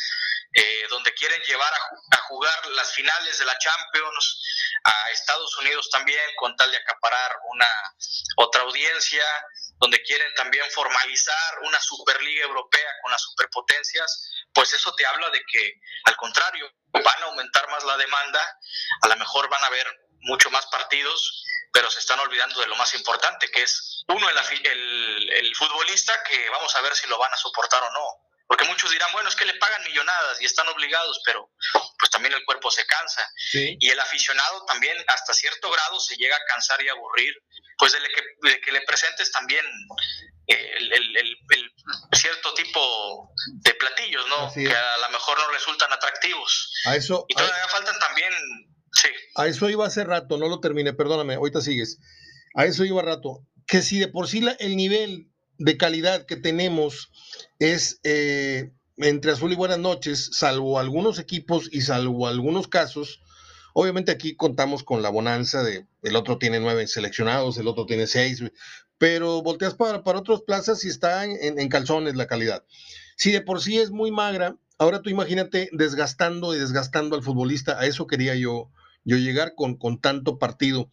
[0.53, 4.43] eh, donde quieren llevar a, jugar las finales de la Champions
[4.83, 7.67] a Estados Unidos también con tal de acaparar una
[8.37, 9.23] otra audiencia,
[9.77, 15.41] donde quieren también formalizar una Superliga Europea con las superpotencias, pues eso te habla de
[15.45, 15.73] que
[16.05, 18.59] al contrario, van a aumentar más la demanda,
[19.01, 19.87] a lo mejor van a haber
[20.21, 25.29] mucho más partidos, pero se están olvidando de lo más importante, que es uno, el,
[25.33, 28.89] el futbolista, que vamos a ver si lo van a soportar o no porque muchos
[28.91, 31.51] dirán, bueno, es que le pagan millonadas y están obligados, pero
[31.99, 33.29] pues también el cuerpo se cansa.
[33.53, 37.33] Y el aficionado también hasta cierto grado se llega a cansar y aburrir,
[37.77, 39.65] pues de que, que le presentes también
[40.47, 41.71] eh, el,
[42.13, 43.33] cierto tipo
[43.63, 44.51] de platillos, ¿no?
[44.53, 46.71] Que a lo mejor no resultan atractivos.
[46.85, 48.31] A eso, y todavía faltan también...
[48.93, 49.09] Sí.
[49.35, 51.99] A eso iba hace rato, no lo terminé, perdóname, ahorita sigues.
[52.55, 53.45] A eso iba rato.
[53.67, 57.11] Que si de por sí la, el nivel de calidad que tenemos
[57.59, 63.21] es eh, entre azul y buenas noches, salvo algunos equipos y salvo algunos casos.
[63.73, 68.07] Obviamente aquí contamos con la bonanza de el otro tiene nueve seleccionados, el otro tiene
[68.07, 68.43] seis,
[68.97, 72.63] pero volteas para, para otras plazas y está en, calzones la calidad.
[73.15, 77.79] Si de por sí es muy magra, ahora tú imagínate desgastando y desgastando al futbolista.
[77.79, 78.71] A eso quería yo,
[79.03, 80.89] yo llegar con, con tanto partido.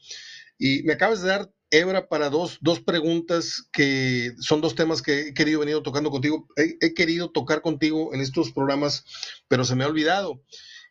[0.59, 5.29] Y me acabas de dar Ebra, para dos, dos preguntas que son dos temas que
[5.29, 6.49] he querido venir tocando contigo.
[6.57, 9.05] He, querido tocar contigo en estos programas,
[9.49, 10.43] pero se me ha olvidado.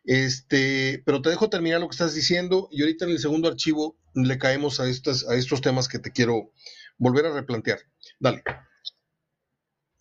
[0.04, 3.96] Este, pero te dejo terminar lo que estás diciendo y ahorita en el segundo archivo
[4.14, 6.52] le caemos a, estas, a estos temas que te quiero
[6.98, 7.80] volver a replantear.
[8.18, 8.42] Dale.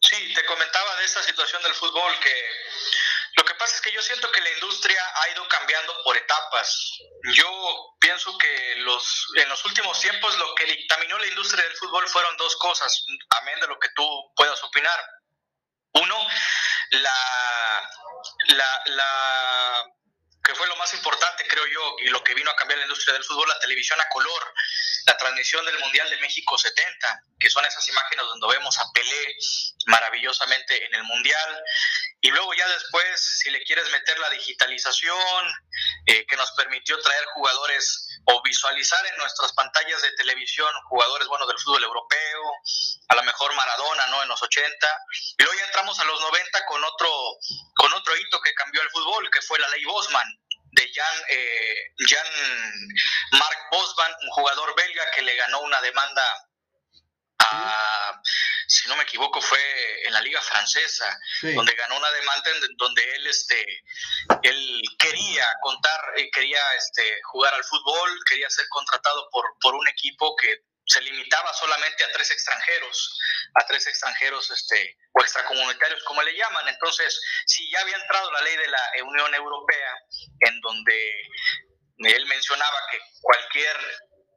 [0.02, 2.63] Sí, te comentaba de esta situación del fútbol que
[3.64, 7.00] pasa es que yo siento que la industria ha ido cambiando por etapas.
[7.34, 12.06] Yo pienso que los, en los últimos tiempos lo que dictaminó la industria del fútbol
[12.10, 13.06] fueron dos cosas,
[13.42, 15.00] amén de lo que tú puedas opinar.
[15.94, 16.28] Uno,
[16.90, 17.90] la,
[18.48, 19.86] la, la
[20.44, 23.14] que fue lo más importante, creo yo, y lo que vino a cambiar la industria
[23.14, 24.54] del fútbol, la televisión a color,
[25.06, 29.38] la transmisión del Mundial de México 70, que son esas imágenes donde vemos a Pelé
[29.86, 31.64] maravillosamente en el Mundial,
[32.26, 35.54] y luego ya después, si le quieres meter la digitalización,
[36.06, 41.50] eh, que nos permitió traer jugadores o visualizar en nuestras pantallas de televisión jugadores buenos
[41.50, 42.42] del fútbol europeo,
[43.10, 44.24] a lo mejor Maradona, ¿no?
[44.24, 44.88] En los 80.
[45.38, 47.10] Y luego ya entramos a los 90 con otro,
[47.76, 50.28] con otro hito que cambió el fútbol, que fue la ley Bosman
[50.72, 52.28] de Jan, eh, Jan
[53.32, 56.24] Mark Bosman, un jugador belga que le ganó una demanda
[57.40, 58.22] a,
[58.84, 59.60] si no me equivoco, fue
[60.06, 63.66] en la liga francesa, donde ganó una demanda en donde él, este,
[64.42, 69.88] él quería contar, eh, quería este, jugar al fútbol, quería ser contratado por, por un
[69.88, 73.20] equipo que se limitaba solamente a tres extranjeros,
[73.56, 76.68] a tres extranjeros este, o extracomunitarios, como le llaman.
[76.68, 79.98] Entonces, si ya había entrado la ley de la Unión Europea,
[80.42, 81.22] en donde
[82.00, 83.78] él mencionaba que cualquier,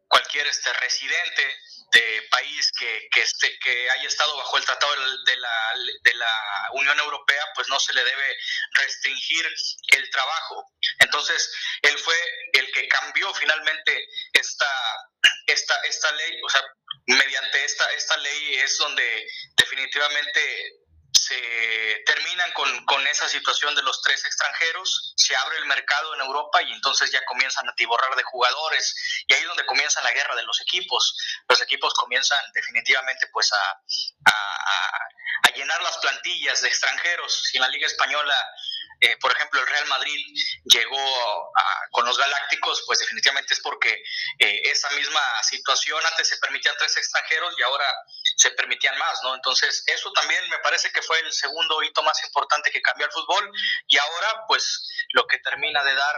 [0.06, 1.58] cualquier este, residente
[1.92, 4.92] de país que, que, esté, que haya estado bajo el tratado
[5.24, 8.36] de la, de la Unión Europea, pues no se le debe
[8.72, 9.46] restringir
[9.92, 10.64] el trabajo.
[10.98, 11.50] Entonces,
[11.82, 12.16] él fue
[12.52, 14.70] el que cambió finalmente esta,
[15.46, 16.62] esta, esta ley, o sea,
[17.06, 20.85] mediante esta, esta ley es donde definitivamente
[21.26, 26.20] se terminan con, con, esa situación de los tres extranjeros, se abre el mercado en
[26.20, 30.12] Europa y entonces ya comienzan a tiborrar de jugadores y ahí es donde comienza la
[30.12, 31.16] guerra de los equipos.
[31.48, 33.82] Los equipos comienzan definitivamente pues a,
[34.24, 37.32] a, llenar las plantillas de extranjeros.
[37.50, 38.36] Si en la Liga Española
[39.00, 40.24] eh, por ejemplo, el Real Madrid
[40.64, 41.52] llegó
[41.90, 44.02] con los Galácticos, pues definitivamente es porque
[44.38, 47.84] eh, esa misma situación, antes se permitían tres extranjeros y ahora
[48.36, 49.34] se permitían más, ¿no?
[49.34, 53.12] Entonces, eso también me parece que fue el segundo hito más importante que cambió el
[53.12, 53.50] fútbol
[53.86, 56.16] y ahora, pues, lo que termina de dar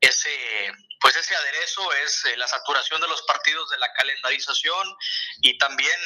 [0.00, 4.96] ese pues ese aderezo es eh, la saturación de los partidos de la calendarización
[5.42, 6.00] y también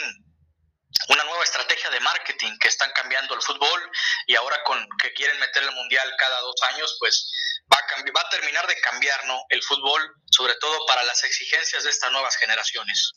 [1.08, 3.90] una nueva estrategia de marketing que están cambiando el fútbol
[4.26, 7.30] y ahora con que quieren meter el mundial cada dos años, pues
[7.72, 9.42] va a, va a terminar de cambiar ¿no?
[9.48, 13.12] el fútbol, sobre todo para las exigencias de estas nuevas generaciones.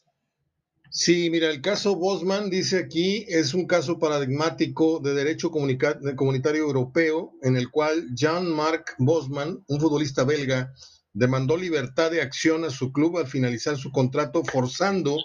[0.97, 7.33] Sí, mira, el caso Bosman dice aquí es un caso paradigmático de derecho comunitario europeo
[7.41, 10.73] en el cual Jean-Marc Bosman, un futbolista belga,
[11.11, 15.17] demandó libertad de acción a su club al finalizar su contrato, forzando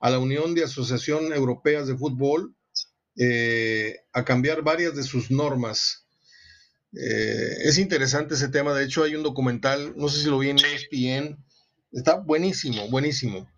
[0.00, 2.56] a la Unión de Asociación Europeas de Fútbol
[3.16, 6.08] eh, a cambiar varias de sus normas.
[6.92, 10.48] Eh, es interesante ese tema, de hecho hay un documental, no sé si lo vi
[10.48, 11.38] en ESPN,
[11.92, 13.48] está buenísimo, buenísimo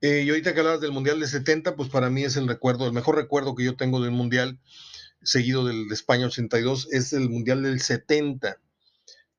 [0.00, 2.86] eh, y ahorita que hablabas del Mundial de 70, pues para mí es el recuerdo,
[2.86, 4.58] el mejor recuerdo que yo tengo del Mundial,
[5.22, 8.58] seguido del de España 82, es el Mundial del 70.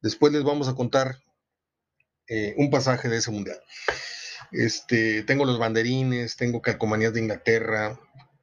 [0.01, 1.17] Después les vamos a contar
[2.27, 3.59] eh, un pasaje de ese Mundial.
[4.51, 7.99] Este, tengo los banderines, tengo calcomanías de Inglaterra.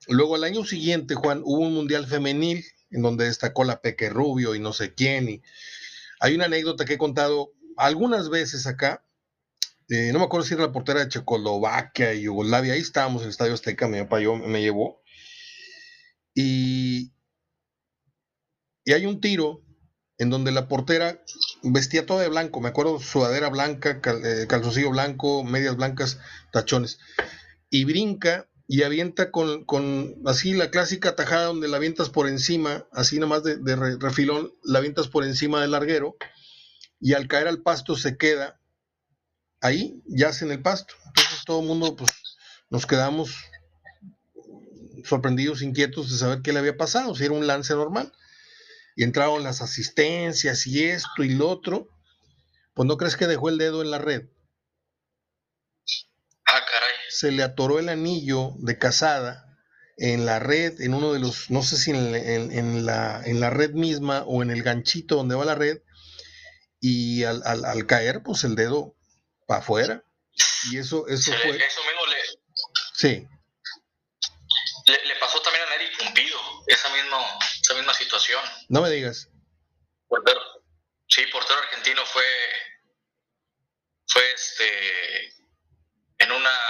[0.09, 4.55] Luego al año siguiente, Juan, hubo un Mundial femenil en donde destacó la Peque Rubio
[4.55, 5.29] y no sé quién.
[5.29, 5.43] Y
[6.21, 9.05] hay una anécdota que he contado algunas veces acá,
[9.89, 13.27] eh, no me acuerdo si era la portera de Checoslovaquia y Yugoslavia, ahí estábamos en
[13.27, 15.03] el Estadio Azteca, mi papá me llevó.
[16.35, 17.13] Y,
[18.85, 19.63] y hay un tiro
[20.19, 21.23] en donde la portera
[21.63, 26.19] vestía toda de blanco, me acuerdo, sudadera blanca, eh, calzoncillo blanco, medias blancas,
[26.53, 26.99] tachones,
[27.71, 29.65] y brinca y avienta con,
[30.27, 34.81] así la clásica tajada donde la avientas por encima, así nomás de, de refilón, la
[34.81, 36.17] avientas por encima del larguero,
[37.01, 38.58] y al caer al pasto se queda
[39.61, 40.95] ahí yace en el pasto.
[41.07, 42.11] Entonces todo el mundo pues,
[42.71, 43.35] nos quedamos
[45.05, 48.13] sorprendidos, inquietos de saber qué le había pasado, si era un lance normal.
[48.97, 51.89] Y entraron las asistencias y esto y lo otro.
[52.75, 54.29] Pues no crees que dejó el dedo en la red.
[56.47, 56.95] Ah, caray.
[57.09, 59.45] Se le atoró el anillo de casada
[59.97, 63.73] en la red, en uno de los, no sé si en, la, en la red
[63.73, 65.83] misma o en el ganchito donde va la red,
[66.81, 68.98] y al, al caer, pues el dedo
[69.49, 70.05] para afuera.
[70.71, 71.57] Y eso, eso fue.
[71.57, 72.17] Eso mismo le.
[72.95, 73.29] Sí.
[74.87, 77.19] Le, pasó también a Neri Pumpido, esa, mismo,
[77.63, 78.43] esa misma situación.
[78.69, 79.29] No me digas.
[80.07, 80.41] Portero.
[81.09, 82.25] Sí, portero argentino fue.
[84.07, 85.33] Fue este.
[86.19, 86.61] En una.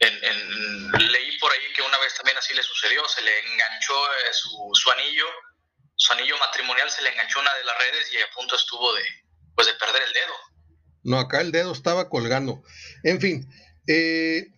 [0.00, 4.32] En, leí por ahí que una vez también así le sucedió, se le enganchó eh,
[4.32, 5.26] su, su anillo,
[5.96, 9.04] su anillo matrimonial se le enganchó una de las redes y a punto estuvo de,
[9.56, 10.34] pues de perder el dedo.
[11.08, 12.62] No, acá el dedo estaba colgando.
[13.02, 13.48] En fin,
[13.86, 14.52] eh,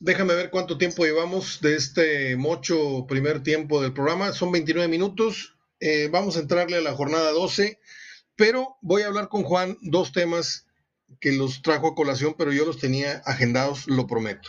[0.00, 4.32] déjame ver cuánto tiempo llevamos de este mocho primer tiempo del programa.
[4.32, 5.58] Son 29 minutos.
[5.80, 7.78] Eh, vamos a entrarle a la jornada 12,
[8.36, 10.66] pero voy a hablar con Juan dos temas
[11.20, 14.48] que los trajo a colación, pero yo los tenía agendados, lo prometo.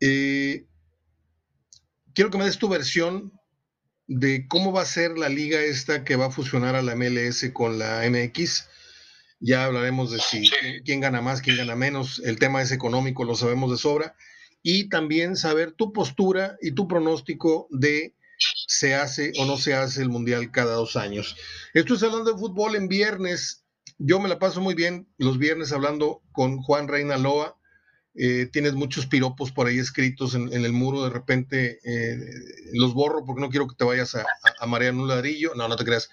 [0.00, 0.66] Eh,
[2.14, 3.32] quiero que me des tu versión
[4.08, 7.48] de cómo va a ser la liga esta que va a fusionar a la MLS
[7.52, 8.66] con la MX
[9.40, 10.50] ya hablaremos de si
[10.84, 12.20] quién gana más, quién gana menos.
[12.24, 14.14] El tema es económico, lo sabemos de sobra.
[14.62, 18.14] Y también saber tu postura y tu pronóstico de
[18.66, 21.36] se hace o no se hace el Mundial cada dos años.
[21.74, 23.64] Esto es hablando de fútbol en viernes.
[23.98, 27.56] Yo me la paso muy bien los viernes hablando con Juan Reina Loa.
[28.14, 32.18] Eh, tienes muchos piropos por ahí escritos en, el muro, de repente eh,
[32.72, 34.26] los borro porque no quiero que te vayas a,
[34.58, 35.54] a, marear un ladrillo.
[35.54, 36.10] No, no te creas.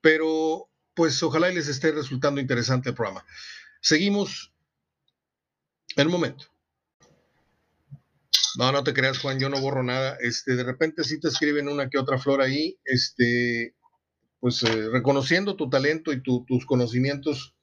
[0.00, 3.24] Pero pues ojalá les esté resultando interesante el programa.
[3.80, 4.52] Seguimos
[5.96, 6.44] en un momento.
[8.56, 10.16] No, no te creas, Juan, yo no borro nada.
[10.20, 13.74] Este, de repente sí te escriben una que otra flor ahí, este,
[14.38, 17.56] pues eh, reconociendo tu talento y tus conocimientos.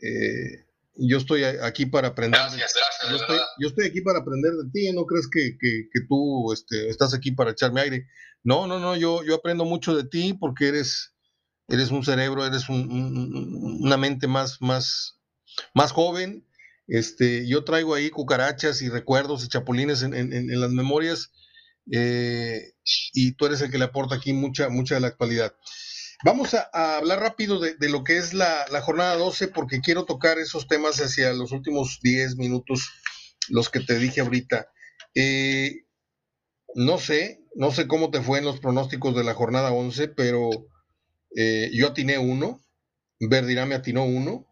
[0.00, 2.38] Eh, yo estoy aquí para aprender.
[2.38, 3.46] Gracias, gracias.
[3.58, 5.56] Yo estoy, aquí para aprender de ti, no crees que,
[6.08, 8.06] tú este, estás aquí para echarme aire.
[8.42, 11.14] No, no, no, yo, yo aprendo mucho de ti porque eres,
[11.70, 15.20] eres un cerebro, eres una mente más, más,
[15.74, 16.46] más joven.
[16.86, 21.30] Este, yo traigo ahí cucarachas y recuerdos y chapulines en, las memorias
[21.92, 22.72] eh,
[23.12, 25.54] y tú eres el que le aporta aquí mucha, mucha de la actualidad.
[26.24, 30.66] Vamos a, hablar rápido de, lo que es la, jornada 12 porque quiero tocar esos
[30.66, 32.90] temas hacia los últimos 10 minutos,
[33.48, 34.68] los que te dije ahorita.
[35.14, 35.84] Eh,
[36.74, 40.50] no sé, no sé cómo te fue en los pronósticos de la jornada 11, pero
[41.36, 42.60] eh, yo atiné uno,
[43.22, 44.46] Verdirá me atinó uno,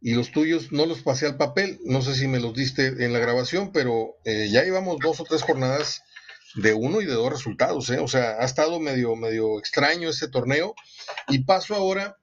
[0.00, 1.80] y los tuyos no los pasé al papel.
[1.84, 5.24] No sé si me los diste en la grabación, pero eh, ya llevamos dos o
[5.24, 6.02] tres jornadas
[6.56, 7.88] de uno y de dos resultados.
[7.88, 7.98] ¿eh?
[8.00, 10.74] O sea, ha estado medio, medio extraño ese torneo.
[11.28, 12.18] Y paso ahora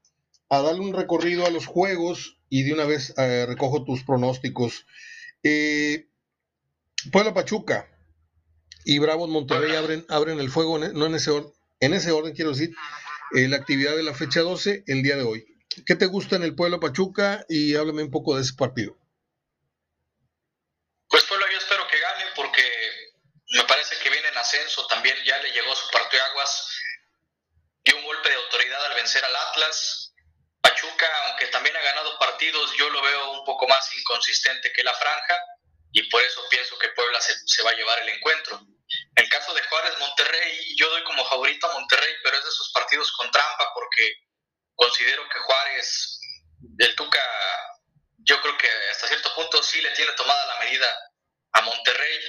[0.50, 4.86] a darle un recorrido a los juegos y de una vez recojo tus pronósticos.
[7.12, 7.88] Puebla Pachuca
[8.86, 11.32] y Bravo Monterrey abren, abren el fuego, no en ese
[11.82, 12.74] en ese orden quiero decir,
[13.36, 15.46] eh, la actividad de la fecha 12 el día de hoy.
[15.86, 17.46] ¿Qué te gusta en el pueblo Pachuca?
[17.48, 18.98] Y háblame un poco de ese partido.
[21.08, 22.62] Pues Puebla yo espero que gane porque
[24.42, 25.88] ascenso, también ya le llegó su
[26.30, 26.68] aguas
[27.84, 30.14] dio un golpe de autoridad al vencer al Atlas.
[30.62, 34.94] Pachuca, aunque también ha ganado partidos, yo lo veo un poco más inconsistente que la
[34.94, 35.36] franja
[35.92, 38.62] y por eso pienso que Puebla se, va a llevar el encuentro.
[39.16, 42.72] El caso de Juárez Monterrey, yo doy como favorito a Monterrey, pero es de esos
[42.72, 44.16] partidos con trampa porque
[44.76, 46.20] considero que Juárez,
[46.60, 47.20] del Tuca,
[48.20, 50.88] yo creo que hasta cierto punto sí le tiene tomada la medida
[51.54, 52.20] a Monterrey.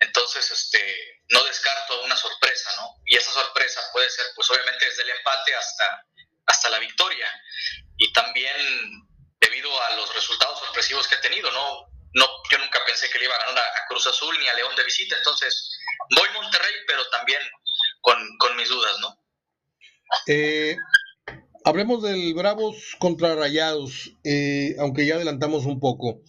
[0.00, 3.00] Entonces, este, no descarto una sorpresa, ¿no?
[3.06, 6.04] Y esa sorpresa puede ser, pues obviamente desde el empate hasta,
[6.46, 7.30] hasta la victoria.
[7.96, 8.56] Y también
[9.40, 11.86] debido a los resultados sorpresivos que ha tenido, ¿no?
[12.14, 14.74] no yo nunca pensé que le iba a ganar a, Cruz Azul ni a León
[14.76, 15.16] de visita.
[15.16, 15.73] Entonces,
[16.10, 17.40] voy Monterrey, pero también
[18.00, 19.24] con, con mis dudas, ¿no?
[20.26, 20.76] Eh,
[21.64, 26.20] hablemos del Bravos contra Rayados, eh, aunque ya adelantamos un poco.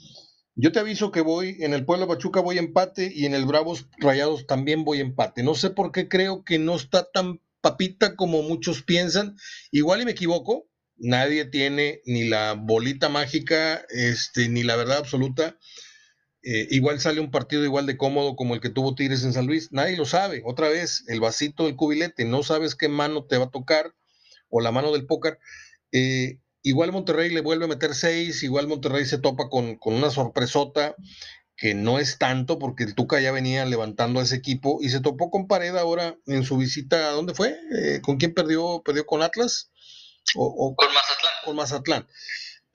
[0.55, 3.87] Yo te aviso que voy, en el Pueblo Pachuca voy empate y en el Bravos
[3.97, 5.43] Rayados también voy empate.
[5.43, 9.35] No sé por qué creo que no está tan papita como muchos piensan.
[9.71, 15.57] Igual y me equivoco, nadie tiene ni la bolita mágica, este, ni la verdad absoluta.
[16.45, 19.47] Eh, igual sale un partido igual de cómodo como el que tuvo Tigres en San
[19.47, 19.71] Luis.
[19.71, 20.43] Nadie lo sabe.
[20.45, 22.23] Otra vez, el vasito del cubilete.
[22.23, 23.93] No sabes qué mano te va a tocar
[24.49, 25.39] o la mano del póker.
[25.91, 30.95] Eh, Igual Monterrey le vuelve a meter seis, igual Monterrey se topa con, una sorpresota
[31.55, 34.99] que no es tanto porque el Tuca ya venía levantando a ese equipo y se
[34.99, 37.55] topó con Pared ahora en su visita, ¿a dónde fue?
[37.77, 38.81] Eh, ¿Con quién perdió?
[38.83, 39.69] ¿Perdió con Atlas?
[40.33, 41.33] O, con Mazatlán.
[41.45, 42.07] Con Mazatlán.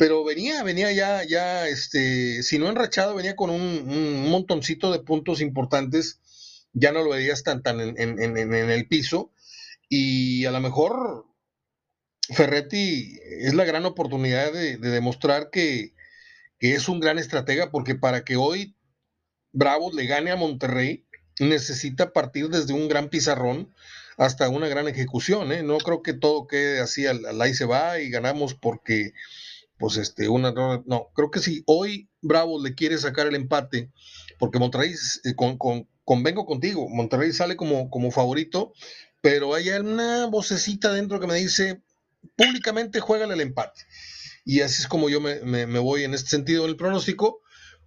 [0.01, 5.43] Pero venía, venía ya, ya, este, si no enrachado, venía con un, montoncito de puntos
[5.43, 6.21] importantes,
[6.73, 9.31] ya no lo veías tan, tan en, en el piso
[9.93, 11.27] y a lo mejor
[12.33, 15.93] Ferretti es la gran oportunidad de, demostrar que,
[16.61, 18.77] es un gran estratega, porque para que hoy
[19.53, 21.07] Bravos le gane a Monterrey,
[21.41, 23.75] necesita partir desde un gran pizarrón
[24.17, 25.51] hasta una gran ejecución.
[25.53, 25.63] ¿eh?
[25.63, 29.13] No creo que todo quede así al, ahí se va y ganamos porque,
[29.81, 30.53] pues, este, una.
[30.53, 33.91] No, creo que si hoy Bravos le quiere sacar el empate,
[34.39, 35.57] porque Monterrey, eh, con,
[36.05, 38.75] convengo contigo, Monterrey sale como, como favorito,
[39.23, 41.83] pero hay una vocecita dentro que me dice,
[42.37, 43.81] públicamente juegan el empate.
[44.45, 47.41] Y así es como yo me, voy en este sentido en el pronóstico,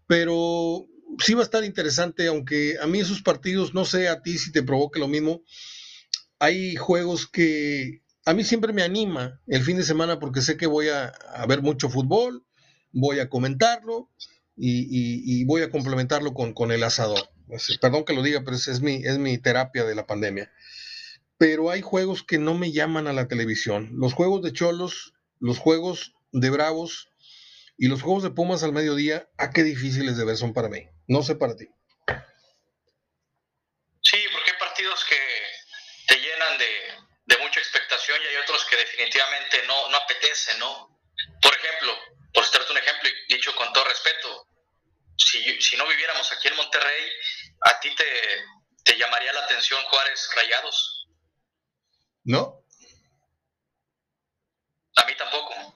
[0.08, 0.88] pero
[1.20, 4.52] sí va a estar interesante, aunque a mí esos partidos, no sé a ti si
[4.52, 5.44] te provoque lo mismo,
[6.40, 10.68] hay juegos que a mí siempre me anima el fin de semana porque sé que
[10.68, 11.14] voy a,
[11.48, 12.46] ver mucho fútbol,
[12.92, 14.10] voy a comentarlo
[14.56, 17.30] y, voy a complementarlo con, con el asador.
[17.82, 20.52] Perdón que lo diga, pero es, mi, es mi terapia de la pandemia
[21.44, 23.90] pero hay juegos que no me llaman a la televisión.
[23.96, 27.10] Los juegos de Cholos, los juegos de Bravos
[27.78, 30.88] y los juegos de Pumas al mediodía, ¿a qué difíciles de ver son para mí?
[31.06, 31.68] No sé para ti.
[38.22, 41.00] Y hay otros que definitivamente no, no apetecen, ¿no?
[41.42, 41.98] Por ejemplo,
[42.34, 44.48] por darte un ejemplo, y dicho con todo respeto,
[45.18, 47.12] si, si no viviéramos aquí en Monterrey,
[47.62, 48.46] ¿a ti te,
[48.84, 51.08] te llamaría la atención Juárez Rayados?
[52.26, 52.64] ¿No?
[54.96, 55.76] A mí tampoco.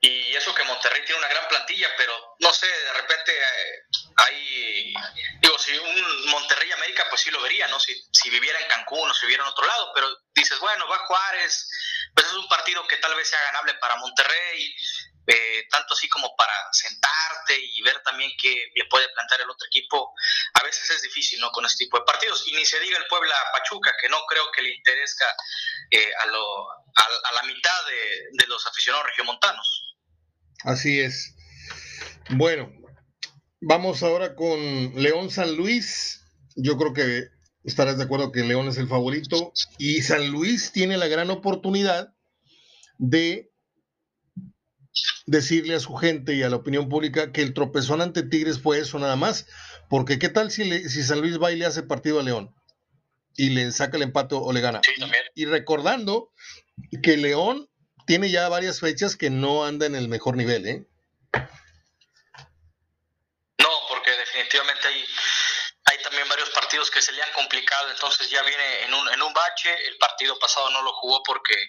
[0.00, 3.82] Y eso que Monterrey tiene una gran plantilla, pero no sé, de repente eh,
[4.16, 4.94] hay,
[5.40, 7.78] digo, si un Monterrey América, pues sí lo vería, ¿no?
[7.78, 10.98] Si, si viviera en Cancún o si viviera en otro lado, pero dices, bueno, va
[11.06, 11.68] Juárez,
[12.14, 14.74] pues es un partido que tal vez sea ganable para Monterrey,
[15.28, 20.14] eh, tanto así como para sentarte y ver también qué puede plantear el otro equipo,
[20.54, 21.50] a veces es difícil, ¿no?
[21.50, 22.46] Con este tipo de partidos.
[22.46, 25.24] Y ni se diga el Puebla Pachuca, que no creo que le interesa
[25.90, 29.96] eh, a, lo, a, la mitad de, los aficionados regiomontanos.
[30.64, 31.34] Así es.
[32.30, 32.70] Bueno,
[33.66, 34.58] vamos ahora con
[34.94, 36.24] León San Luis.
[36.54, 37.24] Yo creo que
[37.64, 42.14] estarás de acuerdo que León es el favorito y San Luis tiene la gran oportunidad
[42.98, 43.50] de
[45.26, 48.78] decirle a su gente y a la opinión pública que el tropezón ante Tigres fue
[48.78, 49.46] eso nada más.
[49.90, 52.54] Porque qué tal si, si San Luis va y le hace partido a León
[53.36, 54.80] y le saca el empate o le gana.
[55.34, 56.32] Y, recordando
[57.02, 57.68] que León
[58.06, 60.86] tiene ya varias fechas que no anda en el mejor nivel, ¿eh?
[63.58, 65.04] No, porque definitivamente hay,
[65.84, 69.20] hay también varios partidos que se le han complicado, entonces ya viene en un, en
[69.20, 69.86] un bache.
[69.86, 71.68] El partido pasado no lo jugó porque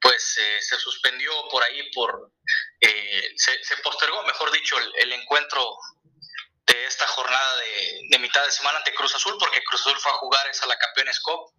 [0.00, 2.32] pues eh, se suspendió por ahí, por
[2.80, 5.76] eh, se, postergó, mejor dicho, el, encuentro
[6.66, 7.56] de esta jornada
[8.10, 10.76] de, mitad de semana ante Cruz Azul, porque Cruz Azul fue a jugar esa la
[10.76, 11.52] Campeones Cup.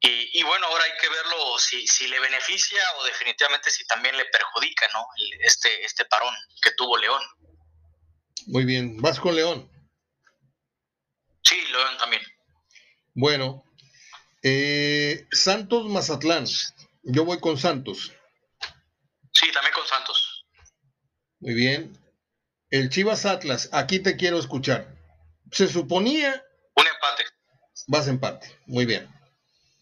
[0.00, 4.16] Y, y, bueno, ahora hay que verlo si, si le beneficia o definitivamente si también
[4.16, 5.06] le perjudica, ¿no?
[5.40, 7.22] Este, este parón que tuvo León.
[8.46, 9.75] Muy bien, ¿vas con León?
[11.46, 12.22] Sí, León también.
[13.14, 13.64] Bueno,
[14.42, 16.44] eh, Santos Mazatlán.
[17.04, 18.12] Yo voy con Santos.
[19.32, 20.44] Sí, también con Santos.
[21.38, 21.96] Muy bien.
[22.70, 24.96] El Chivas Atlas, aquí te quiero escuchar.
[25.52, 26.44] Se suponía.
[26.74, 27.24] Un empate.
[27.86, 28.58] Vas empate.
[28.66, 29.08] Muy bien.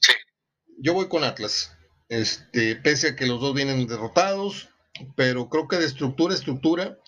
[0.01, 0.13] Sí.
[0.79, 1.75] Yo voy con Atlas.
[2.11, 4.69] Este, pese a que los dos vienen derrotados,
[5.17, 6.99] pero creo que de estructura, estructura.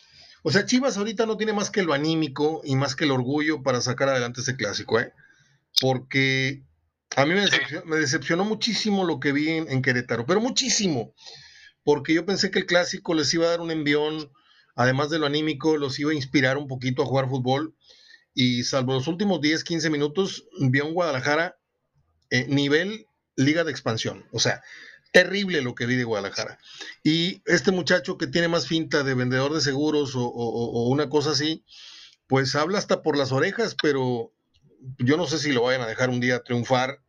[0.49, 3.65] O sea, Chivas ahorita no tiene más que lo anímico y más que el orgullo
[3.65, 5.13] para sacar adelante ese clásico, ¿eh?
[5.81, 6.63] Porque
[7.17, 11.13] a mí me decepcionó, muchísimo lo que vi en, Querétaro, pero muchísimo.
[11.83, 14.31] Porque yo pensé que el clásico les iba a dar un envión,
[14.77, 17.75] además de lo anímico, los iba a inspirar un poquito a jugar fútbol.
[18.33, 21.57] Y salvo los últimos 10, 15 minutos, vi a un Guadalajara
[22.31, 24.29] eh, nivel liga de expansión.
[24.31, 24.63] O sea,
[25.13, 26.59] terrible lo que vi de Guadalajara.
[27.03, 31.65] Y este muchacho que tiene más finta de vendedor de seguros o, una cosa así,
[32.27, 34.33] pues habla hasta por las orejas, pero
[34.99, 37.01] yo no sé si lo vayan a dejar un día triunfar.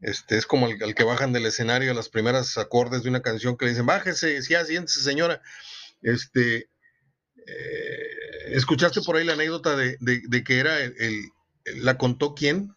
[0.00, 3.56] Este, es como el, que bajan del escenario a las primeras acordes de una canción
[3.56, 5.40] que le dicen, bájese, sí, siéntese, señora.
[6.02, 6.68] Este,
[7.46, 8.14] eh,
[8.48, 11.30] ¿Escuchaste por ahí la anécdota de, que era el,
[11.76, 12.74] la contó quién?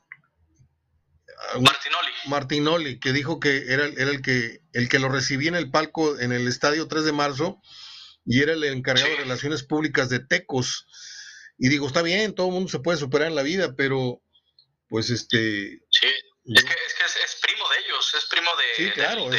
[2.28, 6.20] Martinoli, que dijo que era, era, el, que, el que lo recibía en el palco
[6.20, 7.62] en el estadio 3 de marzo
[8.26, 10.86] y era el encargado de relaciones públicas de Tecos.
[11.58, 14.22] Y digo, está bien, todo el mundo se puede superar en la vida, pero
[14.90, 15.80] pues este...
[15.90, 16.08] Sí,
[16.56, 16.74] es que,
[17.24, 18.66] es, primo de ellos, es primo de...
[18.76, 19.30] Sí, claro,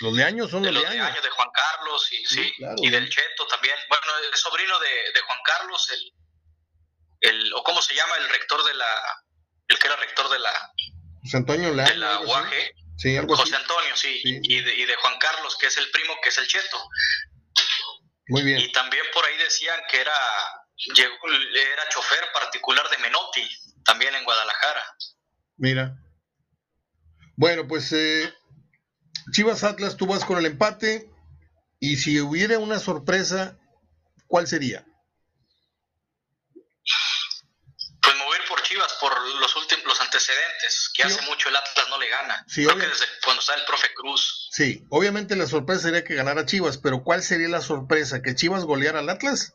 [0.00, 1.22] los de años son los de, de años.
[1.22, 2.52] de Juan Carlos y, sí,
[2.82, 3.76] y del Cheto también.
[3.88, 8.74] Bueno, es sobrino de, Juan Carlos, el, el, o cómo se llama, el rector de
[8.74, 9.24] la,
[9.68, 10.72] el que era rector de la,
[11.22, 12.50] José Antonio De la UAG.
[12.96, 14.20] Sí, algo José Antonio, sí.
[14.24, 16.78] Y, de, y, de, Juan Carlos, que es el primo, que es el Cheto.
[18.28, 18.58] Muy bien.
[18.58, 20.12] Y también por ahí decían que era,
[20.96, 23.48] era chofer particular de Menotti,
[23.84, 24.84] también en Guadalajara.
[25.56, 25.96] Mira.
[27.36, 28.32] Bueno, pues eh,
[29.32, 31.10] Chivas Atlas, tú vas con el empate.
[31.78, 33.58] Y si hubiera una sorpresa,
[34.26, 34.84] ¿cuál sería?
[39.00, 42.44] Por los últimos los antecedentes, que hace mucho el Atlas no le gana.
[42.52, 44.48] Creo que desde cuando está el profe Cruz.
[44.52, 48.22] Sí, obviamente la sorpresa sería que ganara Chivas, pero ¿cuál sería la sorpresa?
[48.22, 49.54] ¿Que Chivas goleara al Atlas?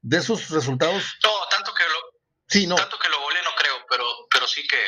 [0.00, 1.02] ¿De esos resultados?
[1.24, 2.76] No, tanto que lo, sí, no.
[2.76, 4.78] Tanto que lo golee no creo, pero, pero sí que...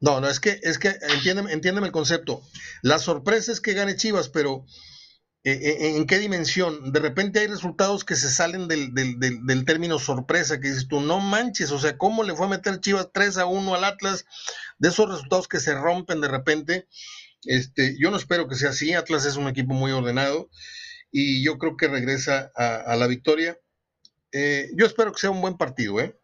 [0.00, 2.42] No, no, es que, es que entiéndeme, entiéndeme el concepto.
[2.82, 4.66] La sorpresa es que gane Chivas, pero
[5.48, 6.90] ¿En qué dimensión?
[6.90, 11.20] De repente hay resultados que se salen del, del, término sorpresa, que dices tú, no
[11.20, 14.24] manches, o sea, ¿cómo le fue a meter Chivas 3 a 1 al Atlas?
[14.78, 16.88] De esos resultados que se rompen de repente.
[17.44, 20.50] Este, yo no espero que sea así, Atlas es un equipo muy ordenado
[21.12, 23.56] y yo creo que regresa a, la victoria.
[24.32, 26.18] Eh, yo espero que sea un buen partido, ¿eh?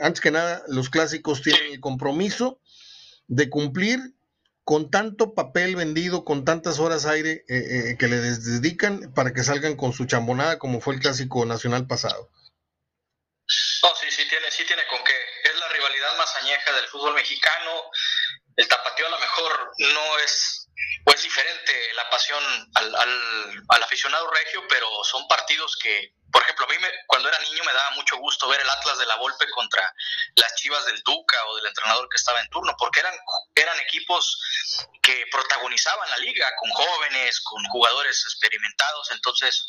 [0.00, 2.60] Antes que nada, los clásicos tienen el compromiso
[3.26, 4.14] de cumplir
[4.70, 9.42] con tanto papel vendido, con tantas horas aire eh, eh, que le dedican para que
[9.42, 12.30] salgan con su chambonada como fue el clásico nacional pasado.
[13.82, 15.12] No, sí, sí tiene, sí tiene con qué.
[15.42, 17.82] Es la rivalidad más añeja del fútbol mexicano.
[18.54, 20.59] El tapateo a lo mejor no es,
[21.04, 22.42] o es diferente la pasión
[22.74, 27.28] al, al, al aficionado regio, pero son partidos que por ejemplo, a mí me, cuando
[27.28, 29.92] era niño me daba mucho gusto ver el Atlas de la Volpe contra
[30.36, 33.14] las Chivas del Duca o del entrenador que estaba en turno, porque eran,
[33.54, 34.38] eran equipos
[35.02, 39.68] que protagonizaban la liga con jóvenes, con jugadores experimentados, entonces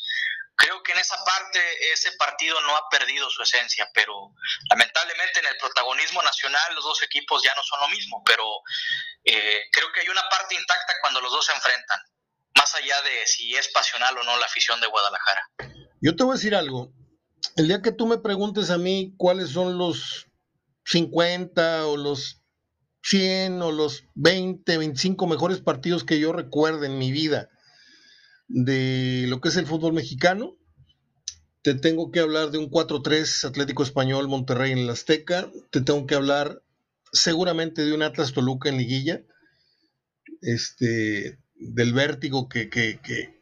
[0.55, 1.59] creo que en esa parte
[1.91, 4.33] ese partido no ha perdido su esencia, pero
[4.69, 8.45] lamentablemente en el protagonismo nacional los dos equipos ya no son lo mismo, pero
[9.23, 11.99] eh, creo que hay una parte intacta cuando los dos se enfrentan,
[12.55, 15.49] más allá de si es pasional o no la afición de Guadalajara.
[16.01, 16.91] Yo te voy a decir algo.
[17.55, 20.27] El día que tú me preguntes a mí cuáles son los
[20.85, 22.41] 50 o los
[23.03, 27.49] 100 o los 20, 25 mejores partidos que yo recuerde en mi vida
[28.53, 30.57] de lo que es el fútbol mexicano,
[31.61, 36.05] te tengo que hablar de un 4-3 Atlético Español Monterrey en el Azteca, te tengo
[36.05, 36.61] que hablar
[37.11, 39.21] seguramente de un Atlas Toluca en liguilla,
[40.41, 43.41] este, del vértigo que, que, que,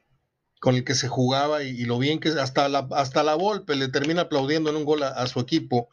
[0.60, 3.88] con el que se jugaba y, lo bien que hasta la, hasta la Volpe le
[3.88, 5.90] termina aplaudiendo en un gol a, su equipo,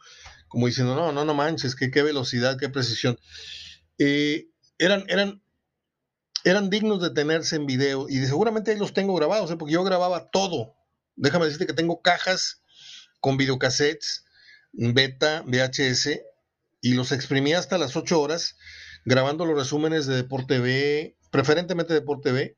[0.47, 3.17] como diciendo, no, no, no manches, qué velocidad, qué precisión.
[3.97, 5.41] Eh, eran, eran,
[6.49, 9.57] eran dignos de tenerse en video y seguramente ahí los tengo grabados, ¿eh?
[9.57, 10.75] porque yo grababa todo.
[11.15, 12.61] Déjame decirte que tengo cajas
[13.19, 14.25] con videocassettes,
[14.71, 16.21] beta, VHS,
[16.81, 18.55] y los exprimía hasta las 8 horas
[19.03, 22.57] grabando los resúmenes de Deporte B, preferentemente Deporte B,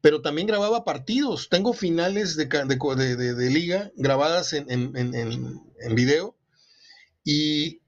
[0.00, 1.48] pero también grababa partidos.
[1.48, 6.36] Tengo finales de, de, liga grabadas en, en, video
[7.24, 7.80] y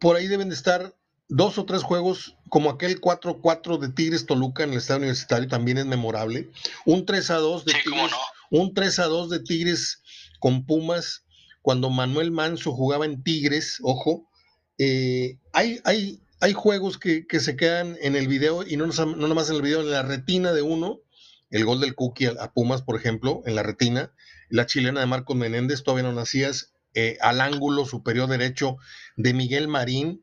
[0.00, 0.96] por ahí deben de estar
[1.28, 5.78] dos o tres juegos como aquel 4-4 de Tigres Toluca en el estadio universitario también
[5.78, 6.50] es memorable.
[6.84, 8.12] Un 3-2 de Tigres,
[8.50, 10.02] un 3 2 de Tigres
[10.38, 11.24] con Pumas
[11.62, 14.28] cuando Manuel Manso jugaba en Tigres, ojo.
[14.76, 19.48] Eh, hay, hay, hay juegos que, se quedan en el video y no, no nomás
[19.48, 21.00] en el video, en la retina de uno.
[21.48, 24.12] El gol del Cookie a, Pumas, por ejemplo, en la retina.
[24.50, 28.76] La chilena de Marcos Menéndez, todavía no nacías, eh, al ángulo superior derecho
[29.16, 30.22] de Miguel Marín,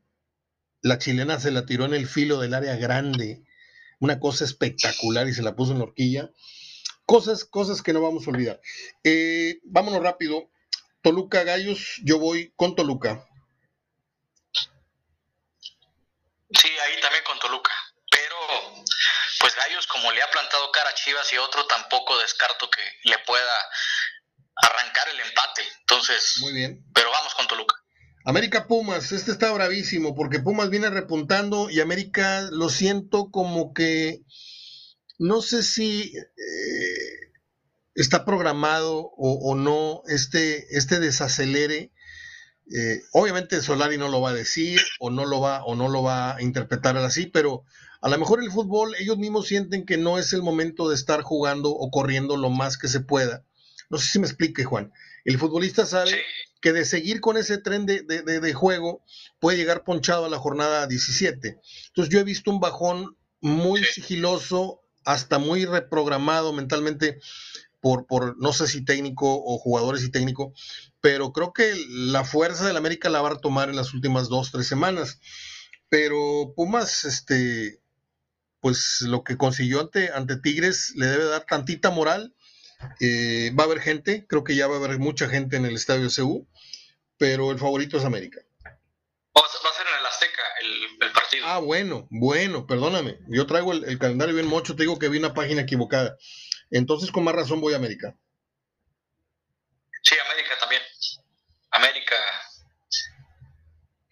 [0.81, 3.43] la chilena se la tiró en el filo del área grande,
[3.99, 6.29] una cosa espectacular y se la puso en la horquilla.
[7.05, 8.61] Cosas, cosas que no vamos a olvidar.
[9.03, 10.49] Eh, vámonos rápido.
[11.01, 13.25] Toluca Gallos, yo voy con Toluca.
[16.51, 17.71] Sí, ahí también con Toluca.
[18.11, 18.35] Pero,
[19.39, 23.17] pues Gallos, como le ha plantado cara a Chivas y otro, tampoco descarto que le
[23.19, 23.69] pueda
[24.55, 25.63] arrancar el empate.
[25.81, 26.83] Entonces, muy bien.
[26.93, 27.75] Pero vamos con Toluca.
[28.29, 34.21] América Pumas, este está bravísimo porque Pumas viene repuntando y América lo siento como que
[35.17, 37.31] no sé si eh,
[37.95, 41.91] está programado o, no este, este desacelere.
[42.71, 46.03] Eh, obviamente Solari no lo va a decir o no lo va o no lo
[46.03, 47.63] va a interpretar así, pero
[47.99, 51.23] a lo mejor el fútbol ellos mismos sienten que no es el momento de estar
[51.23, 53.43] jugando o corriendo lo más que se pueda.
[53.89, 54.93] No sé si me explique, Juan.
[55.25, 56.11] El futbolista sabe
[56.61, 59.03] que de seguir con ese tren de, juego
[59.39, 61.59] puede llegar ponchado a la jornada 17.
[61.87, 67.19] Entonces yo he visto un bajón muy sigiloso, hasta muy reprogramado mentalmente
[67.79, 70.53] por, por, no sé si técnico o jugadores y técnico,
[70.99, 74.51] pero creo que la fuerza del América la va a tomar en las últimas dos,
[74.51, 75.19] tres semanas.
[75.87, 77.79] Pero Pumas, este,
[78.59, 82.35] pues lo que consiguió ante, ante Tigres le debe dar tantita moral
[82.99, 85.75] eh, va a haber gente, creo que ya va a haber mucha gente en el
[85.75, 86.47] estadio CU,
[87.19, 88.39] pero el favorito es América.
[89.35, 91.45] Va a ser en el Azteca el, partido.
[91.45, 93.19] Ah, bueno, bueno, perdóname.
[93.27, 96.17] Yo traigo el, calendario bien mocho, te digo que vi una página equivocada.
[96.71, 98.15] Entonces, con más razón voy a América.
[100.01, 100.81] Sí, América también.
[101.71, 102.15] América.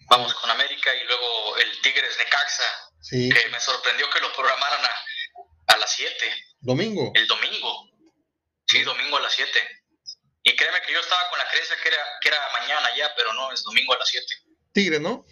[0.10, 2.92] Vamos con América y luego el Tigres Necaxa.
[3.02, 3.30] Sí.
[3.30, 6.14] Que me sorprendió que lo programaran a, a las 7.
[6.60, 7.12] Domingo.
[7.16, 7.90] El domingo.
[8.66, 9.77] Sí, domingo a las 7.
[10.48, 13.34] Y créeme que yo estaba con la creencia que era, que era mañana ya, pero
[13.34, 14.26] no, es domingo a las 7.
[14.72, 15.26] Tigres, ¿no?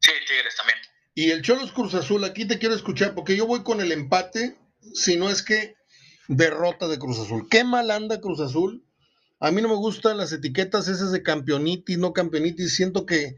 [0.00, 0.78] Sí, Tigres también.
[1.14, 4.58] Y el Cholos Cruz Azul, aquí te quiero escuchar, porque yo voy con el empate,
[4.92, 5.76] si no es que
[6.28, 7.48] derrota de Cruz Azul.
[7.48, 8.84] Qué mal anda Cruz Azul.
[9.40, 12.76] A mí no me gustan las etiquetas esas de campeonitis, no campeonitis.
[12.76, 13.34] Siento que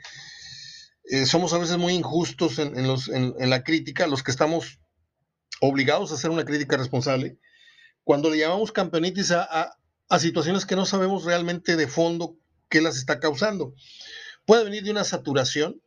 [1.05, 4.81] eh, somos a veces muy injustos en, los, en, la crítica, los que estamos
[5.61, 7.39] obligados a hacer una crítica responsable
[8.03, 9.77] cuando le llamamos campeonitis a,
[10.19, 12.37] situaciones que no sabemos realmente de fondo
[12.69, 13.75] qué las está causando.
[14.47, 15.81] Puede venir de una saturación,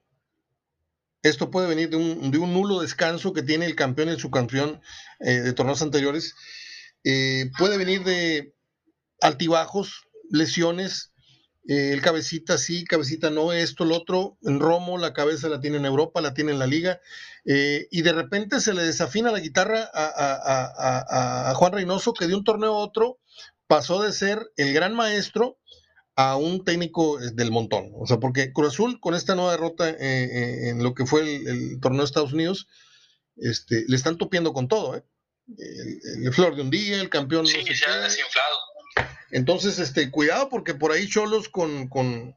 [1.24, 4.82] esto puede venir de un, nulo descanso que tiene el campeón y el subcampeón
[5.21, 6.36] eh, de torneos anteriores,
[7.03, 8.53] eh, puede venir de
[9.21, 11.13] altibajos, lesiones,
[11.67, 15.78] eh, el cabecita sí, cabecita no, esto, lo otro, en Romo la cabeza la tiene
[15.78, 16.99] en Europa, la tiene en la liga,
[17.45, 22.76] y de repente se le desafina la guitarra a, Juan Reynoso, que de un torneo
[22.76, 23.19] a otro
[23.68, 25.57] pasó de ser el gran maestro
[26.16, 27.91] a un técnico eh, del montón.
[27.95, 32.01] O sea, porque Cruz Azul, con esta nueva derrota en lo que fue el, torneo
[32.01, 32.68] de Estados Unidos,
[33.38, 37.47] este, le están topiendo con todo, El, flor de un día, el campeón.
[37.47, 38.57] Sí, se ha desinflado.
[39.32, 42.36] Entonces, este, cuidado porque por ahí Cholos con, con,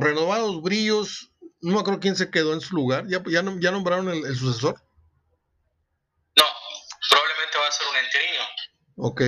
[0.00, 4.08] renovados brillos, no me acuerdo quién se quedó en su lugar, ¿ya, ya, ya nombraron
[4.08, 4.74] el, sucesor?
[6.36, 6.44] No,
[7.08, 8.44] probablemente va a ser un interino.
[8.96, 9.22] Ok.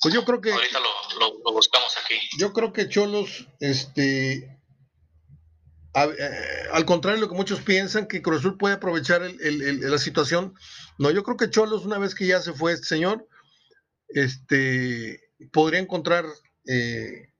[0.00, 0.52] Pues yo creo que...
[0.52, 2.14] Ahorita lo, buscamos aquí.
[2.38, 4.58] Yo creo que Cholos, este...
[5.94, 10.54] Eh, al contrario de lo que muchos piensan, que Cruz Azul puede aprovechar la situación.
[10.98, 13.26] No, yo creo que Cholos, una vez que ya se fue este señor,
[14.08, 15.20] este,
[15.52, 16.24] podría encontrar,
[16.66, 17.32] eh,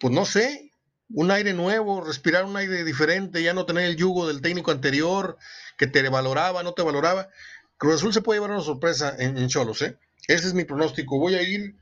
[0.00, 0.72] pues no sé,
[1.12, 5.36] un aire nuevo, respirar un aire diferente, ya no tener el yugo del técnico anterior
[5.76, 7.28] que te valoraba, no te valoraba.
[7.76, 9.98] Cruz Azul se puede llevar una sorpresa en, Cholos, ¿eh?
[10.30, 11.18] Ese es mi pronóstico.
[11.18, 11.74] Voy a ir